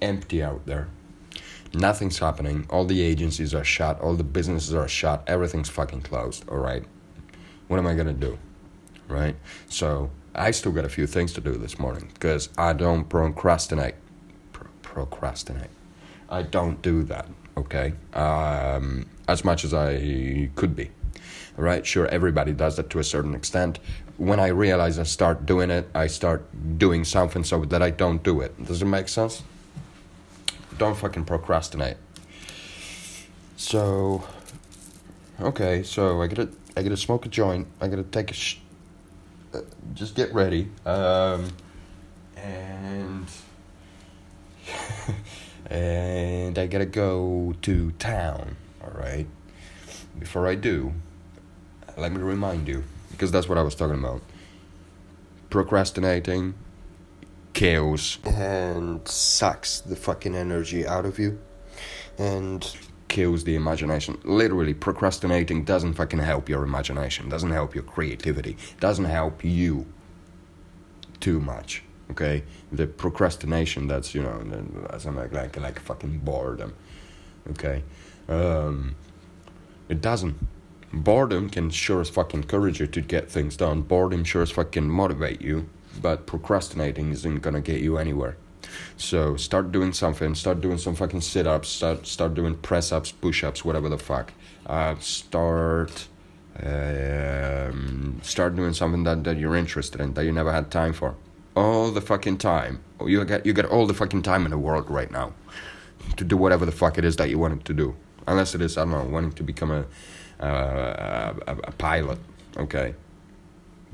empty 0.00 0.42
out 0.42 0.66
there. 0.66 0.88
Nothing's 1.74 2.18
happening. 2.18 2.66
All 2.70 2.84
the 2.84 3.02
agencies 3.02 3.54
are 3.54 3.64
shut. 3.64 4.00
All 4.00 4.14
the 4.14 4.24
businesses 4.24 4.74
are 4.74 4.88
shut. 4.88 5.22
Everything's 5.26 5.68
fucking 5.68 6.02
closed. 6.02 6.48
All 6.48 6.58
right. 6.58 6.84
What 7.68 7.78
am 7.78 7.86
I 7.86 7.94
gonna 7.94 8.12
do? 8.12 8.38
Right. 9.08 9.36
So 9.68 10.10
I 10.34 10.52
still 10.52 10.72
got 10.72 10.84
a 10.84 10.88
few 10.88 11.06
things 11.06 11.32
to 11.34 11.40
do 11.40 11.52
this 11.52 11.78
morning 11.78 12.10
because 12.14 12.48
I 12.56 12.72
don't 12.72 13.08
procrastinate. 13.08 13.94
Pro- 14.52 14.68
procrastinate. 14.82 15.70
I 16.28 16.42
don't 16.42 16.80
do 16.82 17.02
that. 17.04 17.28
Okay. 17.56 17.92
Um, 18.14 19.06
as 19.28 19.44
much 19.44 19.64
as 19.64 19.74
I 19.74 20.50
could 20.54 20.74
be. 20.76 20.90
Right. 21.56 21.84
Sure. 21.84 22.06
Everybody 22.06 22.52
does 22.52 22.76
that 22.76 22.90
to 22.90 22.98
a 22.98 23.04
certain 23.04 23.34
extent. 23.34 23.78
When 24.18 24.40
I 24.40 24.48
realize 24.48 24.98
I 24.98 25.02
start 25.02 25.44
doing 25.44 25.70
it, 25.70 25.88
I 25.94 26.06
start 26.06 26.46
doing 26.78 27.04
something 27.04 27.44
so 27.44 27.64
that 27.66 27.82
I 27.82 27.90
don't 27.90 28.22
do 28.22 28.40
it. 28.40 28.64
Does 28.64 28.80
it 28.80 28.86
make 28.86 29.08
sense? 29.08 29.42
don't 30.78 30.96
fucking 30.96 31.24
procrastinate. 31.24 31.96
So, 33.56 34.24
okay, 35.40 35.82
so 35.82 36.20
I 36.20 36.26
gotta, 36.26 36.48
I 36.76 36.82
gotta 36.82 36.96
smoke 36.96 37.26
a 37.26 37.28
joint. 37.28 37.66
I 37.80 37.88
gotta 37.88 38.02
take 38.02 38.30
a, 38.30 38.34
sh- 38.34 38.58
uh, 39.54 39.60
just 39.94 40.14
get 40.14 40.32
ready. 40.34 40.68
Um, 40.84 41.48
and 42.36 43.26
and 45.70 46.58
I 46.58 46.66
gotta 46.66 46.86
go 46.86 47.54
to 47.62 47.92
town. 47.92 48.56
All 48.82 48.92
right. 48.92 49.26
Before 50.18 50.46
I 50.46 50.54
do, 50.54 50.92
let 51.96 52.12
me 52.12 52.20
remind 52.20 52.68
you 52.68 52.84
because 53.16 53.32
that's 53.32 53.48
what 53.48 53.58
I 53.58 53.62
was 53.62 53.74
talking 53.74 53.98
about. 53.98 54.22
Procrastinating 55.50 56.54
kills 57.54 58.18
and 58.24 59.06
sucks 59.08 59.80
the 59.80 59.96
fucking 59.96 60.34
energy 60.34 60.86
out 60.86 61.06
of 61.06 61.18
you 61.18 61.38
and 62.18 62.76
kills 63.08 63.44
the 63.44 63.54
imagination. 63.54 64.18
Literally, 64.24 64.74
procrastinating 64.74 65.64
doesn't 65.64 65.94
fucking 65.94 66.18
help 66.18 66.48
your 66.48 66.62
imagination, 66.64 67.28
doesn't 67.28 67.50
help 67.50 67.74
your 67.74 67.84
creativity, 67.84 68.56
doesn't 68.80 69.06
help 69.06 69.42
you 69.42 69.86
too 71.20 71.40
much. 71.40 71.82
Okay, 72.10 72.44
the 72.70 72.86
procrastination 72.86 73.88
that's 73.88 74.14
you 74.14 74.22
know 74.22 74.38
that's 74.90 75.06
like 75.06 75.32
like 75.32 75.58
like 75.58 75.80
fucking 75.80 76.18
boredom. 76.18 76.74
Okay, 77.50 77.82
um, 78.28 78.94
it 79.88 80.00
doesn't. 80.00 80.36
Boredom 81.02 81.50
can 81.50 81.70
sure 81.70 82.00
as 82.00 82.08
fuck 82.08 82.34
encourage 82.34 82.80
you 82.80 82.86
to 82.86 83.00
get 83.00 83.30
things 83.30 83.56
done. 83.56 83.82
Boredom 83.82 84.24
sure 84.24 84.42
as 84.42 84.50
fuck 84.50 84.72
can 84.72 84.88
motivate 84.88 85.40
you 85.40 85.68
but 86.00 86.26
procrastinating 86.26 87.10
isn't 87.12 87.42
gonna 87.42 87.60
get 87.60 87.80
you 87.80 87.98
anywhere. 87.98 88.36
So 88.96 89.36
start 89.36 89.72
doing 89.72 89.92
something. 89.92 90.34
Start 90.34 90.60
doing 90.60 90.78
some 90.78 90.94
fucking 90.94 91.20
sit 91.20 91.46
ups. 91.46 91.68
Start 91.68 92.06
start 92.06 92.34
doing 92.34 92.56
press 92.56 92.92
ups, 92.92 93.12
push 93.12 93.44
ups, 93.44 93.64
whatever 93.64 93.88
the 93.88 93.98
fuck. 93.98 94.32
Uh, 94.66 94.96
start 94.98 96.08
um, 96.62 98.20
start 98.22 98.56
doing 98.56 98.72
something 98.72 99.04
that, 99.04 99.24
that 99.24 99.38
you're 99.38 99.56
interested 99.56 100.00
in 100.00 100.14
that 100.14 100.24
you 100.24 100.32
never 100.32 100.52
had 100.52 100.70
time 100.70 100.92
for. 100.92 101.14
All 101.54 101.90
the 101.90 102.00
fucking 102.00 102.38
time. 102.38 102.80
You 103.04 103.24
get 103.24 103.46
you 103.46 103.52
get 103.52 103.66
all 103.66 103.86
the 103.86 103.94
fucking 103.94 104.22
time 104.22 104.44
in 104.44 104.50
the 104.50 104.58
world 104.58 104.90
right 104.90 105.10
now 105.10 105.32
to 106.16 106.24
do 106.24 106.36
whatever 106.36 106.66
the 106.66 106.72
fuck 106.72 106.98
it 106.98 107.04
is 107.04 107.16
that 107.16 107.30
you 107.30 107.38
wanted 107.38 107.64
to 107.66 107.74
do. 107.74 107.94
Unless 108.26 108.54
it 108.54 108.60
is 108.60 108.76
I 108.76 108.82
don't 108.82 108.90
know 108.90 109.04
wanting 109.04 109.32
to 109.32 109.42
become 109.42 109.70
a 109.70 109.86
a, 110.38 111.34
a 111.46 111.72
pilot. 111.72 112.18
Okay 112.56 112.94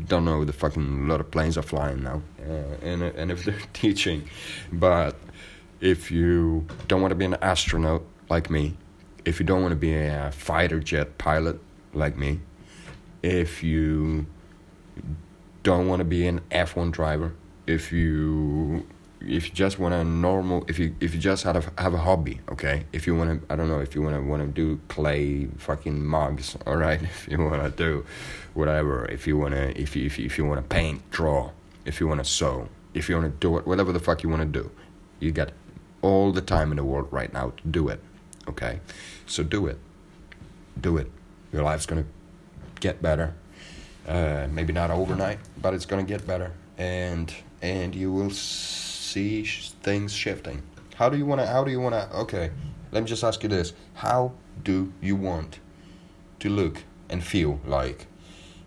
don't 0.06 0.24
know 0.24 0.44
the 0.44 0.52
fucking 0.52 1.08
lot 1.08 1.20
of 1.20 1.30
planes 1.30 1.56
are 1.58 1.62
flying 1.62 2.02
now, 2.02 2.22
uh, 2.40 2.52
and 2.82 3.02
and 3.02 3.30
if 3.30 3.44
they're 3.44 3.54
teaching, 3.72 4.28
but 4.72 5.16
if 5.80 6.10
you 6.10 6.66
don't 6.88 7.00
want 7.00 7.10
to 7.10 7.16
be 7.16 7.24
an 7.24 7.34
astronaut 7.34 8.02
like 8.28 8.50
me, 8.50 8.76
if 9.24 9.40
you 9.40 9.46
don't 9.46 9.62
want 9.62 9.72
to 9.72 9.76
be 9.76 9.94
a 9.94 10.30
fighter 10.32 10.80
jet 10.80 11.18
pilot 11.18 11.60
like 11.92 12.16
me, 12.16 12.40
if 13.22 13.62
you 13.62 14.26
don't 15.62 15.88
want 15.88 16.00
to 16.00 16.04
be 16.04 16.26
an 16.26 16.40
F 16.50 16.76
one 16.76 16.90
driver, 16.90 17.34
if 17.66 17.92
you 17.92 18.86
if 19.26 19.48
you 19.48 19.54
just 19.54 19.78
want 19.78 19.94
a 19.94 20.04
normal 20.04 20.64
if 20.68 20.78
you 20.78 20.94
if 21.00 21.14
you 21.14 21.20
just 21.20 21.44
have 21.44 21.56
a, 21.56 21.82
have 21.82 21.94
a 21.94 21.98
hobby 21.98 22.40
okay? 22.50 22.84
If 22.92 23.06
you 23.06 23.16
want 23.16 23.40
to 23.40 23.52
i 23.52 23.56
don't 23.56 23.68
know 23.68 23.80
if 23.80 23.94
you 23.94 24.02
want 24.02 24.16
to 24.16 24.22
want 24.22 24.42
to 24.42 24.48
do 24.48 24.80
clay 24.88 25.46
fucking 25.58 26.04
mugs 26.04 26.56
all 26.66 26.76
right? 26.76 27.02
If 27.02 27.28
you 27.28 27.38
want 27.38 27.62
to 27.62 27.70
do 27.70 28.04
whatever 28.54 29.06
if 29.06 29.26
you 29.26 29.36
want 29.38 29.54
to 29.54 29.80
if 29.80 29.96
you 29.96 30.06
if 30.06 30.18
you, 30.18 30.26
if 30.26 30.38
you 30.38 30.44
want 30.44 30.60
to 30.60 30.74
paint 30.74 31.10
draw 31.10 31.50
if 31.84 32.00
you 32.00 32.08
want 32.08 32.22
to 32.22 32.28
sew 32.28 32.68
if 32.94 33.08
you 33.08 33.16
want 33.16 33.32
to 33.32 33.38
do 33.38 33.56
it 33.58 33.66
whatever 33.66 33.92
the 33.92 34.00
fuck 34.00 34.22
you 34.22 34.28
want 34.28 34.42
to 34.42 34.60
do 34.60 34.70
you 35.20 35.32
got 35.32 35.50
all 36.02 36.32
the 36.32 36.42
time 36.42 36.70
in 36.70 36.76
the 36.76 36.84
world 36.84 37.08
right 37.10 37.32
now 37.32 37.50
to 37.50 37.68
do 37.68 37.88
it 37.88 38.00
okay? 38.48 38.80
So 39.26 39.42
do 39.42 39.66
it. 39.66 39.78
Do 40.80 40.96
it. 40.96 41.10
Your 41.52 41.62
life's 41.62 41.86
gonna 41.86 42.06
get 42.80 43.02
better. 43.02 43.34
Uh, 44.06 44.48
maybe 44.50 44.72
not 44.72 44.90
overnight 44.90 45.38
but 45.60 45.74
it's 45.74 45.86
gonna 45.86 46.02
get 46.02 46.26
better. 46.26 46.52
And 46.78 47.32
and 47.60 47.94
you 47.94 48.12
will 48.12 48.30
see 49.12 49.44
things 49.44 50.12
shifting. 50.12 50.62
How 50.94 51.08
do 51.08 51.16
you 51.16 51.26
want 51.26 51.40
to? 51.40 51.46
How 51.46 51.64
do 51.64 51.70
you 51.70 51.80
want 51.80 51.94
to? 51.94 52.16
Okay, 52.20 52.50
let 52.90 53.02
me 53.02 53.08
just 53.08 53.24
ask 53.24 53.42
you 53.42 53.48
this: 53.48 53.72
How 53.94 54.32
do 54.62 54.92
you 55.00 55.16
want 55.16 55.58
to 56.40 56.48
look 56.48 56.82
and 57.08 57.22
feel 57.22 57.60
like 57.66 58.06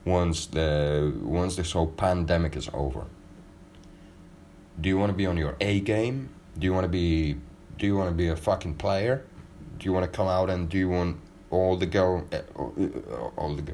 once 0.06 0.46
the 0.48 1.14
once 1.22 1.56
this 1.56 1.72
whole 1.72 1.88
pandemic 1.88 2.56
is 2.56 2.70
over? 2.74 3.06
Do 4.80 4.90
you 4.90 4.98
want 4.98 5.12
to 5.12 5.18
be 5.18 5.26
on 5.26 5.38
your 5.38 5.56
A 5.62 5.80
game? 5.80 6.30
Do 6.58 6.66
you 6.66 6.74
want 6.74 6.86
to 6.86 6.90
be? 6.90 7.38
Do 7.78 7.86
you 7.86 7.96
want 7.98 8.10
to 8.10 8.16
be 8.16 8.28
a 8.30 8.36
fucking 8.36 8.76
player? 8.76 9.26
Do 9.78 9.86
you 9.86 9.94
want 9.94 10.06
to 10.06 10.12
come 10.18 10.28
out 10.28 10.50
and 10.50 10.70
do 10.70 10.78
you 10.78 10.90
want 10.90 11.18
all 11.50 11.78
the 11.78 11.86
girl, 11.86 12.26
eh, 12.32 12.42
all 12.56 13.56
the 13.56 13.74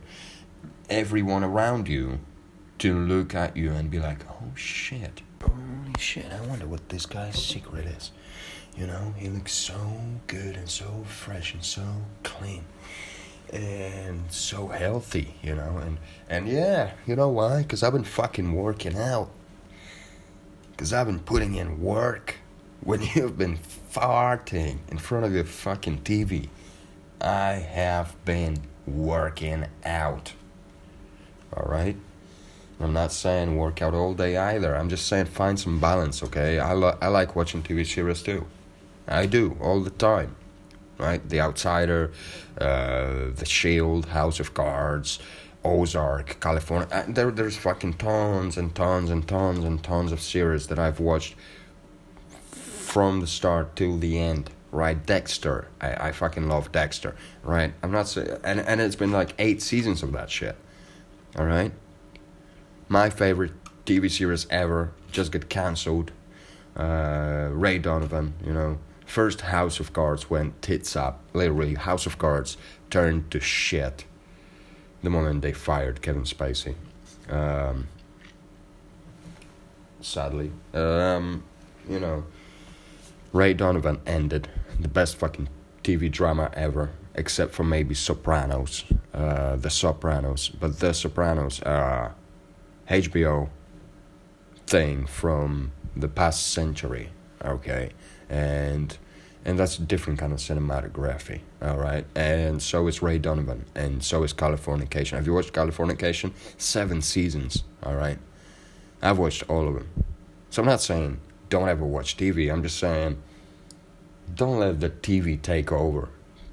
everyone 0.90 1.44
around 1.44 1.88
you 1.88 2.20
to 2.80 2.98
look 2.98 3.34
at 3.36 3.56
you 3.56 3.72
and 3.72 3.90
be 3.90 4.00
like, 4.00 4.26
oh 4.30 4.52
shit 4.56 5.22
holy 5.42 5.94
shit, 6.00 6.32
I 6.32 6.42
wonder 6.48 6.68
what 6.68 6.90
this 6.90 7.06
guy's 7.06 7.44
secret 7.44 7.86
is. 7.86 8.12
You 8.76 8.88
know, 8.88 9.14
he 9.18 9.28
looks 9.28 9.52
so 9.52 9.80
good 10.28 10.56
and 10.56 10.70
so 10.70 11.04
fresh 11.06 11.54
and 11.54 11.64
so 11.64 11.84
clean 12.24 12.64
and 13.52 14.32
so 14.32 14.68
healthy, 14.68 15.36
you 15.42 15.56
know, 15.56 15.78
and 15.84 15.98
and 16.30 16.48
yeah, 16.48 16.92
you 17.06 17.16
know 17.16 17.30
why? 17.30 17.64
Cuz 17.64 17.84
I've 17.84 17.94
been 17.94 18.04
fucking 18.04 18.54
working 18.54 18.98
out. 18.98 19.30
Cuz 20.78 20.94
I've 20.94 21.08
been 21.08 21.20
putting 21.20 21.56
in 21.56 21.82
work 21.82 22.36
when 22.82 23.02
you've 23.16 23.38
been 23.38 23.58
farting 23.94 24.80
in 24.90 24.98
front 24.98 25.26
of 25.26 25.34
your 25.34 25.44
fucking 25.44 26.00
TV. 26.00 26.50
I 27.20 27.54
have 27.54 28.16
been 28.26 28.64
working 28.88 29.66
out. 29.86 30.34
All 31.54 31.70
right? 31.70 31.98
I'm 32.84 32.94
not 32.94 33.12
saying 33.12 33.58
work 33.58 33.82
out 33.82 33.94
all 33.94 34.14
day 34.14 34.38
either. 34.38 34.76
I'm 34.76 34.90
just 34.90 35.08
saying 35.08 35.26
find 35.28 35.60
some 35.60 35.80
balance, 35.80 36.24
okay? 36.24 36.60
I, 36.60 36.74
lo- 36.74 36.98
I 37.02 37.08
like 37.08 37.36
watching 37.36 37.62
TV 37.62 37.86
series 37.86 38.22
too. 38.22 38.46
I 39.08 39.26
do, 39.26 39.58
all 39.62 39.82
the 39.82 39.90
time. 39.90 40.36
Right? 40.98 41.28
The 41.28 41.42
Outsider, 41.42 42.12
uh, 42.60 43.32
The 43.36 43.46
Shield, 43.46 44.06
House 44.08 44.40
of 44.40 44.54
Cards, 44.54 45.20
Ozark, 45.64 46.40
California. 46.40 46.88
Uh, 46.92 47.04
there, 47.08 47.32
there's 47.32 47.58
fucking 47.58 47.94
tons 47.94 48.58
and 48.58 48.74
tons 48.76 49.10
and 49.10 49.28
tons 49.28 49.64
and 49.64 49.84
tons 49.84 50.12
of 50.12 50.22
series 50.22 50.68
that 50.68 50.80
I've 50.80 51.00
watched 51.00 51.36
from 52.52 53.22
the 53.22 53.28
start 53.28 53.76
till 53.76 53.98
the 53.98 54.20
end. 54.20 54.50
Right, 54.72 55.06
Dexter. 55.06 55.68
I, 55.82 56.08
I 56.08 56.12
fucking 56.12 56.48
love 56.48 56.72
Dexter. 56.72 57.16
Right, 57.44 57.74
I'm 57.84 57.92
not 57.92 58.08
saying, 58.08 58.38
and 58.44 58.60
and 58.62 58.80
it's 58.80 58.96
been 58.96 59.12
like 59.12 59.34
eight 59.38 59.62
seasons 59.62 60.02
of 60.02 60.12
that 60.14 60.30
shit. 60.30 60.56
All 61.38 61.46
right, 61.46 61.72
my 62.92 63.10
favorite 63.10 63.54
TV 63.86 64.12
series 64.12 64.46
ever 64.50 64.92
just 65.14 65.32
got 65.32 65.48
cancelled. 65.48 66.12
Uh, 66.76 67.48
Ray 67.54 67.80
Donovan, 67.80 68.34
you 68.46 68.52
know, 68.52 68.80
First, 69.06 69.42
House 69.42 69.80
of 69.80 69.94
Cards 69.94 70.30
went 70.30 70.62
tits 70.62 70.98
up. 70.98 71.22
Literally, 71.34 71.76
House 71.76 72.06
of 72.06 72.18
Cards 72.18 72.58
turned 72.90 73.32
to 73.32 73.40
shit 73.40 74.04
the 75.04 75.10
moment 75.10 75.42
they 75.42 75.54
fired 75.54 76.02
Kevin 76.02 76.24
Spacey. 76.24 76.76
Um, 77.30 77.88
sadly, 80.02 80.52
um, 80.74 81.46
you 81.90 82.00
know, 82.00 82.26
Ray 83.32 83.54
Donovan 83.54 84.02
ended 84.06 84.50
the 84.78 84.90
best 84.90 85.16
fucking 85.16 85.48
TV 85.82 86.12
drama 86.12 86.52
ever, 86.56 86.92
except 87.16 87.54
for 87.54 87.64
maybe 87.64 87.96
Sopranos, 87.96 88.84
uh, 89.14 89.56
The 89.56 89.70
Sopranos. 89.70 90.50
But 90.50 90.80
The 90.80 90.94
Sopranos 90.94 91.62
are 91.62 92.16
HBO 92.92 93.48
thing 94.68 95.06
from 95.06 95.72
the 95.96 96.10
past 96.10 96.52
century, 96.52 97.10
okay, 97.44 97.92
and 98.30 98.98
and 99.46 99.58
that's 99.58 99.80
a 99.80 99.82
different 99.82 100.20
kind 100.20 100.34
of 100.34 100.40
cinematography, 100.40 101.40
all 101.62 101.78
right. 101.78 102.06
And 102.16 102.62
so 102.62 102.88
is 102.88 103.02
Ray 103.02 103.18
Donovan, 103.18 103.66
and 103.76 104.04
so 104.04 104.24
is 104.24 104.34
Californication. 104.34 105.12
Have 105.12 105.26
you 105.26 105.34
watched 105.34 105.54
Californication? 105.54 106.34
Seven 106.58 107.02
seasons, 107.02 107.64
all 107.82 107.96
right. 107.96 108.20
I've 109.02 109.18
watched 109.18 109.44
all 109.50 109.70
of 109.70 109.76
them, 109.76 109.88
so 110.50 110.62
I'm 110.62 110.68
not 110.68 110.82
saying 110.82 111.22
don't 111.50 111.70
ever 111.70 111.86
watch 111.86 112.18
TV. 112.18 112.52
I'm 112.52 112.62
just 112.62 112.78
saying 112.78 113.22
don't 114.36 114.60
let 114.60 114.82
the 114.82 114.90
TV 114.90 115.42
take 115.42 115.72
over. 115.72 116.10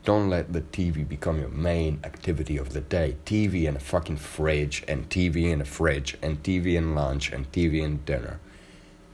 Don't 0.08 0.30
let 0.30 0.54
the 0.54 0.62
TV 0.62 1.06
become 1.06 1.38
your 1.38 1.50
main 1.50 2.00
activity 2.02 2.56
of 2.56 2.72
the 2.72 2.80
day. 2.80 3.18
TV 3.26 3.68
in 3.68 3.76
a 3.76 3.78
fucking 3.78 4.16
fridge, 4.16 4.82
and 4.88 5.06
TV 5.10 5.52
in 5.52 5.60
a 5.60 5.66
fridge, 5.66 6.16
and 6.22 6.42
TV 6.42 6.76
in 6.76 6.94
lunch, 6.94 7.30
and 7.30 7.52
TV 7.52 7.82
in 7.82 7.98
dinner. 8.06 8.40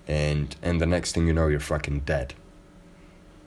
And 0.06 0.54
and 0.62 0.80
the 0.80 0.86
next 0.86 1.10
thing 1.10 1.26
you 1.26 1.32
know, 1.32 1.48
you're 1.48 1.58
fucking 1.58 2.02
dead 2.06 2.34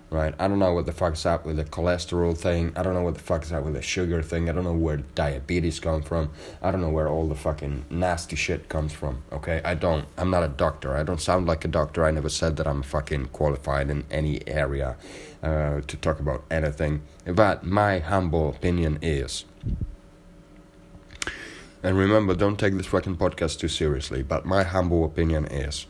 right? 0.10 0.34
I 0.40 0.48
don't 0.48 0.60
know 0.60 0.74
what 0.74 0.86
the 0.86 0.92
fuck's 0.92 1.26
up 1.26 1.46
with 1.46 1.58
the 1.58 1.66
cholesterol 1.66 2.38
thing. 2.38 2.72
I 2.76 2.84
don't 2.84 2.94
know 2.94 3.02
what 3.02 3.16
the 3.16 3.20
fuck's 3.20 3.52
up 3.52 3.64
with 3.64 3.74
the 3.74 3.82
sugar 3.82 4.22
thing. 4.22 4.50
I 4.50 4.54
don't 4.54 4.64
know 4.64 4.74
where 4.74 4.98
diabetes 4.98 5.80
comes 5.80 6.08
from. 6.08 6.32
I 6.62 6.72
don't 6.72 6.82
know 6.82 6.90
where 6.90 7.10
all 7.10 7.28
the 7.28 7.36
fucking 7.36 7.86
nasty 7.90 8.36
shit 8.36 8.70
comes 8.70 8.94
from. 8.94 9.24
Okay, 9.32 9.62
I 9.66 9.74
don't. 9.74 10.06
I'm 10.18 10.30
not 10.30 10.44
a 10.44 10.48
doctor. 10.48 10.96
I 10.96 11.04
don't 11.04 11.22
sound 11.22 11.46
like 11.46 11.66
a 11.66 11.68
doctor. 11.68 12.06
I 12.06 12.12
never 12.12 12.30
said 12.30 12.56
that 12.58 12.68
I'm 12.68 12.84
fucking 12.84 13.28
qualified 13.28 13.90
in 13.90 14.06
any 14.10 14.48
area 14.48 14.96
uh, 15.44 15.82
to 15.82 15.98
talk 15.98 16.20
about 16.20 16.44
anything. 16.50 17.02
But 17.26 17.64
my 17.64 18.00
humble 18.00 18.50
opinion 18.50 19.00
is. 19.02 19.46
And 21.84 21.98
remember, 21.98 22.34
don't 22.36 22.58
take 22.58 22.76
this 22.76 22.88
fucking 22.88 23.18
podcast 23.18 23.60
too 23.60 23.68
seriously. 23.68 24.24
But 24.24 24.46
my 24.46 24.64
humble 24.64 25.06
opinion 25.06 25.46
is 25.46 25.86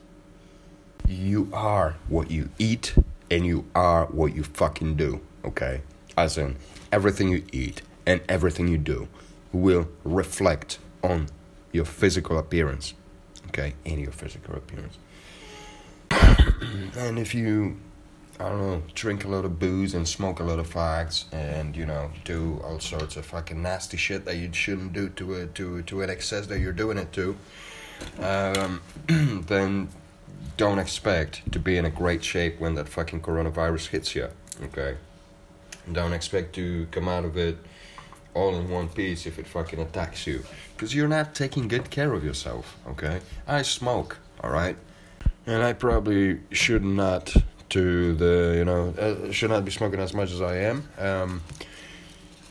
you 1.07 1.49
are 1.53 1.95
what 2.09 2.29
you 2.29 2.49
eat 2.59 2.93
and 3.31 3.45
you 3.45 3.65
are 3.73 4.05
what 4.07 4.35
you 4.35 4.43
fucking 4.43 4.95
do, 4.95 5.21
okay? 5.45 5.81
As 6.17 6.37
in, 6.37 6.57
everything 6.91 7.29
you 7.29 7.43
eat 7.51 7.81
and 8.05 8.21
everything 8.27 8.67
you 8.67 8.77
do 8.77 9.07
will 9.51 9.87
reflect 10.03 10.79
on 11.03 11.27
your 11.71 11.85
physical 11.85 12.37
appearance, 12.37 12.93
okay? 13.47 13.73
In 13.85 13.99
your 13.99 14.11
physical 14.11 14.55
appearance. 14.55 14.97
and 16.97 17.19
if 17.19 17.33
you, 17.33 17.77
I 18.39 18.49
don't 18.49 18.61
know, 18.61 18.83
drink 18.93 19.25
a 19.25 19.27
lot 19.27 19.45
of 19.45 19.57
booze 19.57 19.95
and 19.95 20.07
smoke 20.07 20.39
a 20.39 20.43
lot 20.43 20.59
of 20.59 20.69
fags 20.71 21.25
and, 21.33 21.75
you 21.75 21.87
know, 21.87 22.11
do 22.23 22.61
all 22.63 22.79
sorts 22.79 23.17
of 23.17 23.25
fucking 23.25 23.61
nasty 23.61 23.97
shit 23.97 24.25
that 24.25 24.37
you 24.37 24.53
shouldn't 24.53 24.93
do 24.93 25.09
to 25.09 25.35
a, 25.35 25.47
to, 25.47 25.81
to 25.81 26.01
an 26.03 26.09
excess 26.11 26.45
that 26.47 26.59
you're 26.59 26.71
doing 26.71 26.99
it 26.99 27.11
to, 27.13 27.35
um, 28.19 28.81
then 29.47 29.89
don't 30.55 30.77
expect 30.77 31.51
to 31.51 31.59
be 31.59 31.77
in 31.77 31.85
a 31.85 31.89
great 31.89 32.23
shape 32.23 32.59
when 32.59 32.75
that 32.75 32.87
fucking 32.87 33.21
coronavirus 33.21 33.87
hits 33.87 34.15
you. 34.15 34.29
Okay? 34.61 34.97
Don't 35.91 36.13
expect 36.13 36.53
to 36.55 36.87
come 36.91 37.07
out 37.07 37.25
of 37.25 37.37
it 37.37 37.57
all 38.35 38.55
in 38.55 38.69
one 38.69 38.87
piece 38.87 39.25
if 39.25 39.39
it 39.39 39.47
fucking 39.47 39.79
attacks 39.79 40.27
you. 40.27 40.43
Because 40.75 40.93
you're 40.93 41.07
not 41.07 41.33
taking 41.33 41.67
good 41.67 41.89
care 41.89 42.13
of 42.13 42.23
yourself. 42.23 42.77
Okay? 42.87 43.21
I 43.47 43.63
smoke, 43.63 44.19
alright? 44.43 44.77
And 45.47 45.63
I 45.63 45.73
probably 45.73 46.41
should 46.51 46.83
not 46.83 47.35
to 47.69 48.13
the, 48.15 48.55
you 48.57 48.65
know, 48.65 48.93
uh, 48.99 49.31
should 49.31 49.49
not 49.49 49.65
be 49.65 49.71
smoking 49.71 49.99
as 49.99 50.13
much 50.13 50.31
as 50.31 50.41
I 50.41 50.57
am. 50.57 50.87
Um, 50.97 51.41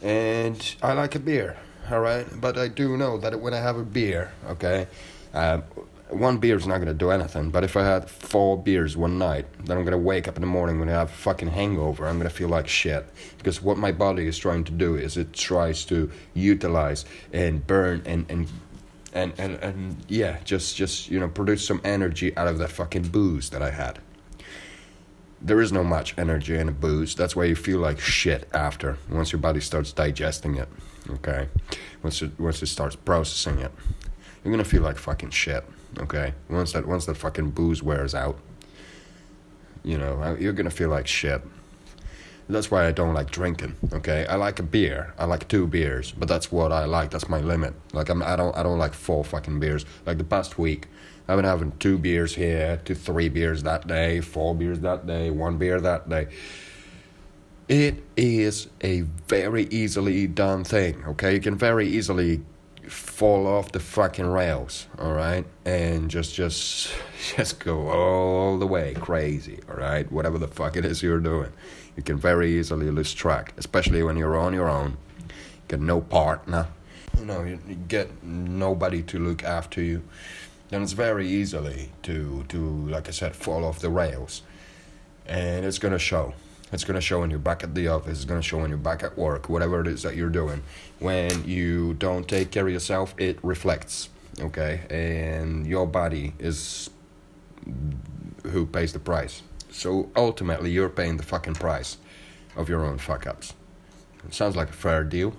and 0.02 0.76
I 0.82 0.92
like 0.92 1.14
a 1.14 1.18
beer, 1.18 1.56
alright? 1.90 2.26
But 2.40 2.58
I 2.58 2.68
do 2.68 2.96
know 2.96 3.18
that 3.18 3.40
when 3.40 3.54
I 3.54 3.58
have 3.58 3.76
a 3.76 3.84
beer, 3.84 4.32
okay, 4.50 4.86
uh, 5.32 5.60
one 6.10 6.38
beer 6.38 6.56
is 6.56 6.66
not 6.66 6.78
gonna 6.78 6.94
do 6.94 7.10
anything. 7.10 7.50
But 7.50 7.64
if 7.64 7.76
I 7.76 7.84
had 7.84 8.08
four 8.08 8.56
beers 8.56 8.96
one 8.96 9.18
night, 9.18 9.46
then 9.64 9.76
I'm 9.76 9.84
gonna 9.84 9.98
wake 9.98 10.28
up 10.28 10.36
in 10.36 10.40
the 10.40 10.46
morning 10.46 10.78
when 10.78 10.88
I 10.88 10.92
have 10.92 11.10
a 11.10 11.12
fucking 11.12 11.48
hangover. 11.48 12.06
I'm 12.06 12.18
gonna 12.18 12.30
feel 12.30 12.48
like 12.48 12.68
shit 12.68 13.06
because 13.38 13.60
what 13.60 13.76
my 13.76 13.92
body 13.92 14.26
is 14.26 14.38
trying 14.38 14.64
to 14.64 14.72
do 14.72 14.96
is 14.96 15.16
it 15.16 15.32
tries 15.32 15.84
to 15.86 16.10
utilize 16.34 17.04
and 17.32 17.66
burn 17.66 18.02
and 18.06 18.26
and 18.30 18.48
and 19.12 19.32
and, 19.38 19.54
and 19.56 19.96
yeah, 20.08 20.38
just 20.44 20.76
just 20.76 21.10
you 21.10 21.18
know 21.18 21.28
produce 21.28 21.66
some 21.66 21.80
energy 21.84 22.36
out 22.36 22.46
of 22.46 22.58
that 22.58 22.70
fucking 22.70 23.08
booze 23.08 23.50
that 23.50 23.62
I 23.62 23.70
had. 23.70 23.98
There 25.46 25.60
is 25.60 25.70
no 25.70 25.84
much 25.84 26.18
energy 26.18 26.56
in 26.56 26.68
a 26.68 26.72
booze. 26.72 27.14
That's 27.14 27.36
why 27.36 27.44
you 27.44 27.54
feel 27.54 27.78
like 27.78 28.00
shit 28.00 28.48
after 28.52 28.98
once 29.08 29.30
your 29.30 29.38
body 29.38 29.60
starts 29.60 29.92
digesting 29.92 30.56
it. 30.56 30.68
Okay, 31.08 31.46
once 32.02 32.20
it 32.20 32.32
once 32.36 32.60
it 32.64 32.66
starts 32.66 32.96
processing 32.96 33.60
it, 33.60 33.70
you're 34.42 34.50
gonna 34.50 34.64
feel 34.64 34.82
like 34.82 34.98
fucking 34.98 35.30
shit. 35.30 35.64
Okay, 36.00 36.34
once 36.50 36.72
that 36.72 36.84
once 36.84 37.06
that 37.06 37.16
fucking 37.16 37.52
booze 37.52 37.80
wears 37.80 38.12
out, 38.12 38.40
you 39.84 39.96
know 39.96 40.20
uh, 40.20 40.34
you're 40.34 40.52
gonna 40.52 40.68
feel 40.68 40.88
like 40.88 41.06
shit. 41.06 41.40
That's 42.48 42.68
why 42.72 42.84
I 42.88 42.90
don't 42.90 43.14
like 43.14 43.30
drinking. 43.30 43.76
Okay, 43.92 44.26
I 44.26 44.34
like 44.34 44.58
a 44.58 44.64
beer. 44.64 45.14
I 45.16 45.26
like 45.26 45.46
two 45.46 45.68
beers, 45.68 46.10
but 46.10 46.26
that's 46.26 46.50
what 46.50 46.72
I 46.72 46.86
like. 46.86 47.10
That's 47.10 47.28
my 47.28 47.40
limit. 47.40 47.74
Like 47.92 48.08
I'm, 48.08 48.20
I 48.20 48.34
don't, 48.34 48.56
I 48.56 48.64
don't 48.64 48.78
like 48.78 48.94
four 48.94 49.22
fucking 49.24 49.60
beers. 49.60 49.84
Like 50.06 50.18
the 50.18 50.24
past 50.24 50.58
week, 50.58 50.88
I've 51.28 51.36
been 51.36 51.44
having 51.44 51.72
two 51.78 51.98
beers 51.98 52.34
here, 52.34 52.80
two, 52.84 52.94
three 52.94 53.28
beers 53.28 53.64
that 53.64 53.86
day, 53.86 54.20
four 54.20 54.54
beers 54.54 54.80
that 54.80 55.06
day, 55.06 55.30
one 55.30 55.58
beer 55.58 55.80
that 55.80 56.08
day. 56.08 56.28
It 57.68 58.04
is 58.16 58.68
a 58.82 59.00
very 59.26 59.64
easily 59.64 60.28
done 60.28 60.62
thing. 60.62 61.02
Okay, 61.08 61.34
you 61.34 61.40
can 61.40 61.56
very 61.56 61.88
easily 61.88 62.42
fall 62.86 63.48
off 63.48 63.72
the 63.72 63.80
fucking 63.80 64.26
rails, 64.26 64.86
all 65.00 65.12
right, 65.12 65.44
and 65.64 66.08
just 66.08 66.32
just 66.32 66.92
just 67.36 67.58
go 67.58 67.88
all 67.88 68.56
the 68.58 68.66
way 68.66 68.94
crazy, 68.94 69.58
all 69.68 69.76
right. 69.76 70.10
Whatever 70.12 70.38
the 70.38 70.46
fuck 70.46 70.76
it 70.76 70.84
is 70.84 71.02
you're 71.02 71.18
doing, 71.18 71.52
you 71.96 72.04
can 72.04 72.18
very 72.18 72.56
easily 72.56 72.88
lose 72.92 73.12
track, 73.12 73.52
especially 73.56 74.04
when 74.04 74.16
you're 74.16 74.36
on 74.36 74.54
your 74.54 74.68
own. 74.68 74.96
You 75.18 75.26
get 75.66 75.80
no 75.80 76.00
partner, 76.00 76.68
you 77.18 77.24
know, 77.24 77.42
you 77.42 77.58
get 77.88 78.22
nobody 78.22 79.02
to 79.02 79.18
look 79.18 79.42
after 79.42 79.80
you. 79.80 80.02
Then 80.76 80.82
it's 80.82 80.92
very 80.92 81.26
easily 81.26 81.88
to 82.02 82.44
to 82.50 82.58
like 82.88 83.08
I 83.08 83.10
said 83.10 83.34
fall 83.34 83.64
off 83.64 83.78
the 83.78 83.88
rails, 83.88 84.42
and 85.24 85.64
it's 85.64 85.78
gonna 85.78 85.98
show. 85.98 86.34
It's 86.70 86.84
to 86.84 87.00
show 87.00 87.20
when 87.20 87.30
you're 87.30 87.38
back 87.38 87.64
at 87.64 87.74
the 87.74 87.88
office. 87.88 88.18
It's 88.18 88.24
to 88.26 88.42
show 88.42 88.58
when 88.58 88.68
you're 88.68 88.76
back 88.76 89.02
at 89.02 89.16
work, 89.16 89.48
whatever 89.48 89.80
it 89.80 89.86
is 89.86 90.02
that 90.02 90.16
you're 90.16 90.28
doing. 90.28 90.62
When 90.98 91.48
you 91.48 91.94
don't 91.94 92.28
take 92.28 92.50
care 92.50 92.66
of 92.66 92.72
yourself, 92.74 93.14
it 93.16 93.38
reflects, 93.42 94.10
okay? 94.38 94.82
And 94.90 95.66
your 95.66 95.86
body 95.86 96.34
is 96.38 96.90
who 98.42 98.66
pays 98.66 98.92
the 98.92 98.98
price. 98.98 99.40
So 99.70 100.10
ultimately, 100.14 100.72
you're 100.72 100.90
paying 100.90 101.16
the 101.16 101.22
fucking 101.22 101.54
price 101.54 101.96
of 102.54 102.68
your 102.68 102.84
own 102.84 102.98
fuck 102.98 103.26
ups. 103.26 103.54
It 104.26 104.34
sounds 104.34 104.56
like 104.56 104.68
a 104.68 104.74
fair 104.74 105.04
deal. 105.04 105.32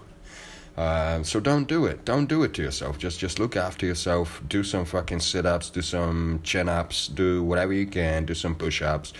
Uh, 0.77 1.23
so 1.23 1.39
don't 1.39 1.67
do 1.67 1.85
it. 1.87 2.05
Don't 2.05 2.27
do 2.27 2.43
it 2.43 2.53
to 2.53 2.61
yourself. 2.61 2.99
Just 2.99 3.19
just 3.19 3.39
look 3.39 3.55
after 3.55 3.85
yourself. 3.85 4.41
Do 4.47 4.63
some 4.63 4.85
fucking 4.85 5.21
sit 5.21 5.45
ups. 5.45 5.71
Do 5.71 5.81
some 5.81 6.39
chin 6.43 6.69
ups. 6.69 7.07
Do 7.07 7.43
whatever 7.43 7.73
you 7.73 7.87
can. 7.87 8.25
Do 8.25 8.35
some 8.35 8.53
push 8.53 8.83
ups. 8.83 9.11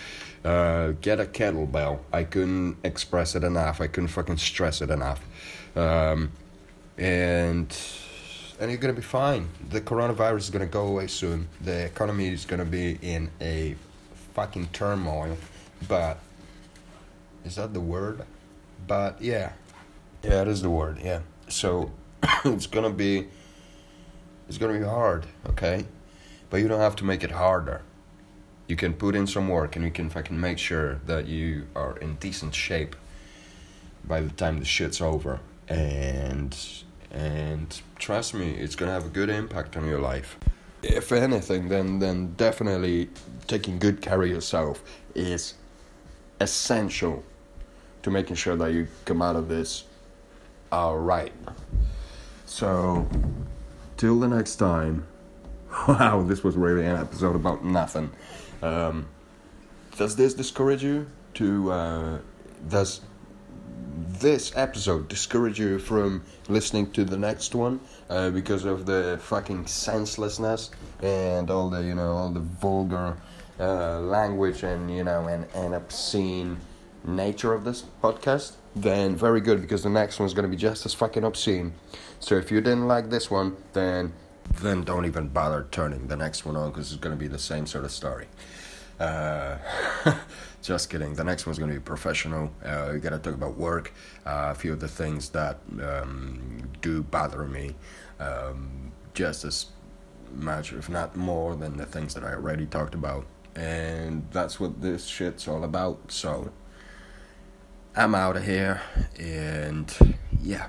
Uh, 0.44 0.92
get 1.00 1.18
a 1.18 1.24
kettlebell. 1.24 1.98
I 2.12 2.22
couldn't 2.22 2.76
express 2.84 3.34
it 3.34 3.42
enough. 3.42 3.80
I 3.80 3.88
couldn't 3.88 4.08
fucking 4.08 4.36
stress 4.36 4.80
it 4.80 4.90
enough. 4.90 5.20
Um, 5.74 6.30
and 6.96 7.76
and 8.60 8.70
you're 8.70 8.78
gonna 8.78 8.92
be 8.92 9.02
fine. 9.02 9.48
The 9.68 9.80
coronavirus 9.80 10.38
is 10.38 10.50
gonna 10.50 10.66
go 10.66 10.86
away 10.86 11.08
soon. 11.08 11.48
The 11.60 11.86
economy 11.86 12.28
is 12.28 12.44
gonna 12.44 12.64
be 12.64 13.00
in 13.02 13.32
a 13.40 13.74
fucking 14.34 14.68
turmoil. 14.72 15.36
But 15.88 16.20
is 17.44 17.56
that 17.56 17.74
the 17.74 17.80
word? 17.80 18.22
But 18.86 19.20
yeah, 19.20 19.52
yeah, 20.22 20.42
it 20.42 20.48
is 20.48 20.62
the 20.62 20.70
word. 20.70 20.98
Yeah. 21.02 21.20
So 21.48 21.90
it's 22.44 22.66
gonna 22.66 22.90
be 22.90 23.28
it's 24.48 24.58
gonna 24.58 24.78
be 24.78 24.84
hard. 24.84 25.26
Okay, 25.48 25.86
but 26.50 26.58
you 26.58 26.68
don't 26.68 26.80
have 26.80 26.96
to 26.96 27.04
make 27.04 27.24
it 27.24 27.30
harder. 27.30 27.82
You 28.66 28.76
can 28.76 28.92
put 28.92 29.14
in 29.14 29.26
some 29.26 29.48
work 29.48 29.76
and 29.76 29.84
you 29.84 29.90
can 29.90 30.10
fucking 30.10 30.38
make 30.38 30.58
sure 30.58 31.00
that 31.06 31.26
you 31.26 31.66
are 31.74 31.96
in 31.98 32.16
decent 32.16 32.54
shape 32.54 32.96
by 34.04 34.20
the 34.20 34.30
time 34.30 34.58
the 34.58 34.64
shit's 34.64 35.00
over. 35.00 35.40
And 35.68 36.56
and 37.10 37.80
trust 37.98 38.34
me 38.34 38.50
it's 38.52 38.76
gonna 38.76 38.92
have 38.92 39.06
a 39.06 39.10
good 39.10 39.30
impact 39.30 39.76
on 39.76 39.86
your 39.86 40.00
life. 40.00 40.36
If 40.82 41.12
anything 41.12 41.68
then 41.68 41.98
then 41.98 42.34
definitely 42.36 43.08
taking 43.46 43.78
good 43.78 44.02
care 44.02 44.22
of 44.22 44.28
yourself 44.28 44.82
is 45.14 45.54
essential 46.40 47.24
to 48.02 48.10
making 48.10 48.36
sure 48.36 48.54
that 48.56 48.72
you 48.72 48.86
come 49.04 49.22
out 49.22 49.34
of 49.34 49.48
this 49.48 49.84
all 50.70 50.98
right. 50.98 51.32
So, 52.46 53.08
till 53.96 54.18
the 54.18 54.28
next 54.28 54.56
time. 54.56 55.06
Wow, 55.86 56.22
this 56.22 56.42
was 56.42 56.56
really 56.56 56.86
an 56.86 56.96
episode 56.96 57.36
about 57.36 57.62
nothing. 57.62 58.10
Um, 58.62 59.06
does 59.98 60.16
this 60.16 60.32
discourage 60.32 60.82
you 60.82 61.06
to? 61.34 61.70
Uh, 61.70 62.18
does 62.68 63.02
this 64.20 64.52
episode 64.56 65.08
discourage 65.08 65.60
you 65.60 65.78
from 65.78 66.22
listening 66.48 66.90
to 66.92 67.04
the 67.04 67.16
next 67.16 67.54
one 67.54 67.80
uh, 68.10 68.30
because 68.30 68.64
of 68.64 68.86
the 68.86 69.18
fucking 69.22 69.66
senselessness 69.66 70.70
and 71.02 71.50
all 71.50 71.68
the 71.70 71.82
you 71.82 71.94
know 71.94 72.12
all 72.12 72.30
the 72.30 72.40
vulgar 72.40 73.16
uh, 73.60 74.00
language 74.00 74.62
and 74.62 74.90
you 74.90 75.04
know 75.04 75.26
and, 75.28 75.46
and 75.54 75.74
obscene 75.74 76.56
nature 77.04 77.52
of 77.52 77.64
this 77.64 77.84
podcast 78.02 78.52
then 78.82 79.16
very 79.16 79.40
good 79.40 79.60
because 79.60 79.82
the 79.82 79.90
next 79.90 80.18
one's 80.18 80.34
gonna 80.34 80.48
be 80.48 80.56
just 80.56 80.86
as 80.86 80.94
fucking 80.94 81.24
obscene 81.24 81.72
so 82.20 82.34
if 82.36 82.50
you 82.50 82.60
didn't 82.60 82.88
like 82.88 83.10
this 83.10 83.30
one 83.30 83.56
then 83.72 84.12
then 84.62 84.82
don't 84.82 85.04
even 85.04 85.28
bother 85.28 85.66
turning 85.70 86.06
the 86.06 86.16
next 86.16 86.44
one 86.44 86.56
on 86.56 86.70
because 86.70 86.92
it's 86.92 87.00
gonna 87.00 87.16
be 87.16 87.28
the 87.28 87.38
same 87.38 87.66
sort 87.66 87.84
of 87.84 87.90
story 87.90 88.26
uh, 89.00 89.58
just 90.62 90.90
kidding. 90.90 91.14
The 91.14 91.24
next 91.24 91.46
one's 91.46 91.58
going 91.58 91.70
to 91.70 91.78
be 91.78 91.82
professional. 91.82 92.50
Uh, 92.64 92.90
we 92.92 92.98
got 93.00 93.10
to 93.10 93.18
talk 93.18 93.34
about 93.34 93.56
work. 93.56 93.92
Uh, 94.26 94.48
a 94.50 94.54
few 94.54 94.72
of 94.72 94.80
the 94.80 94.88
things 94.88 95.28
that 95.30 95.58
um, 95.82 96.68
do 96.80 97.02
bother 97.02 97.44
me, 97.44 97.74
um, 98.18 98.92
just 99.14 99.44
as 99.44 99.66
much, 100.34 100.72
if 100.72 100.88
not 100.88 101.16
more, 101.16 101.54
than 101.54 101.76
the 101.76 101.86
things 101.86 102.14
that 102.14 102.24
I 102.24 102.34
already 102.34 102.66
talked 102.66 102.94
about. 102.94 103.26
And 103.54 104.26
that's 104.30 104.60
what 104.60 104.80
this 104.80 105.06
shit's 105.06 105.48
all 105.48 105.64
about. 105.64 106.10
So 106.10 106.52
I'm 107.98 108.14
out 108.14 108.36
of 108.36 108.44
here, 108.44 108.80
and 109.18 109.92
yeah. 110.40 110.68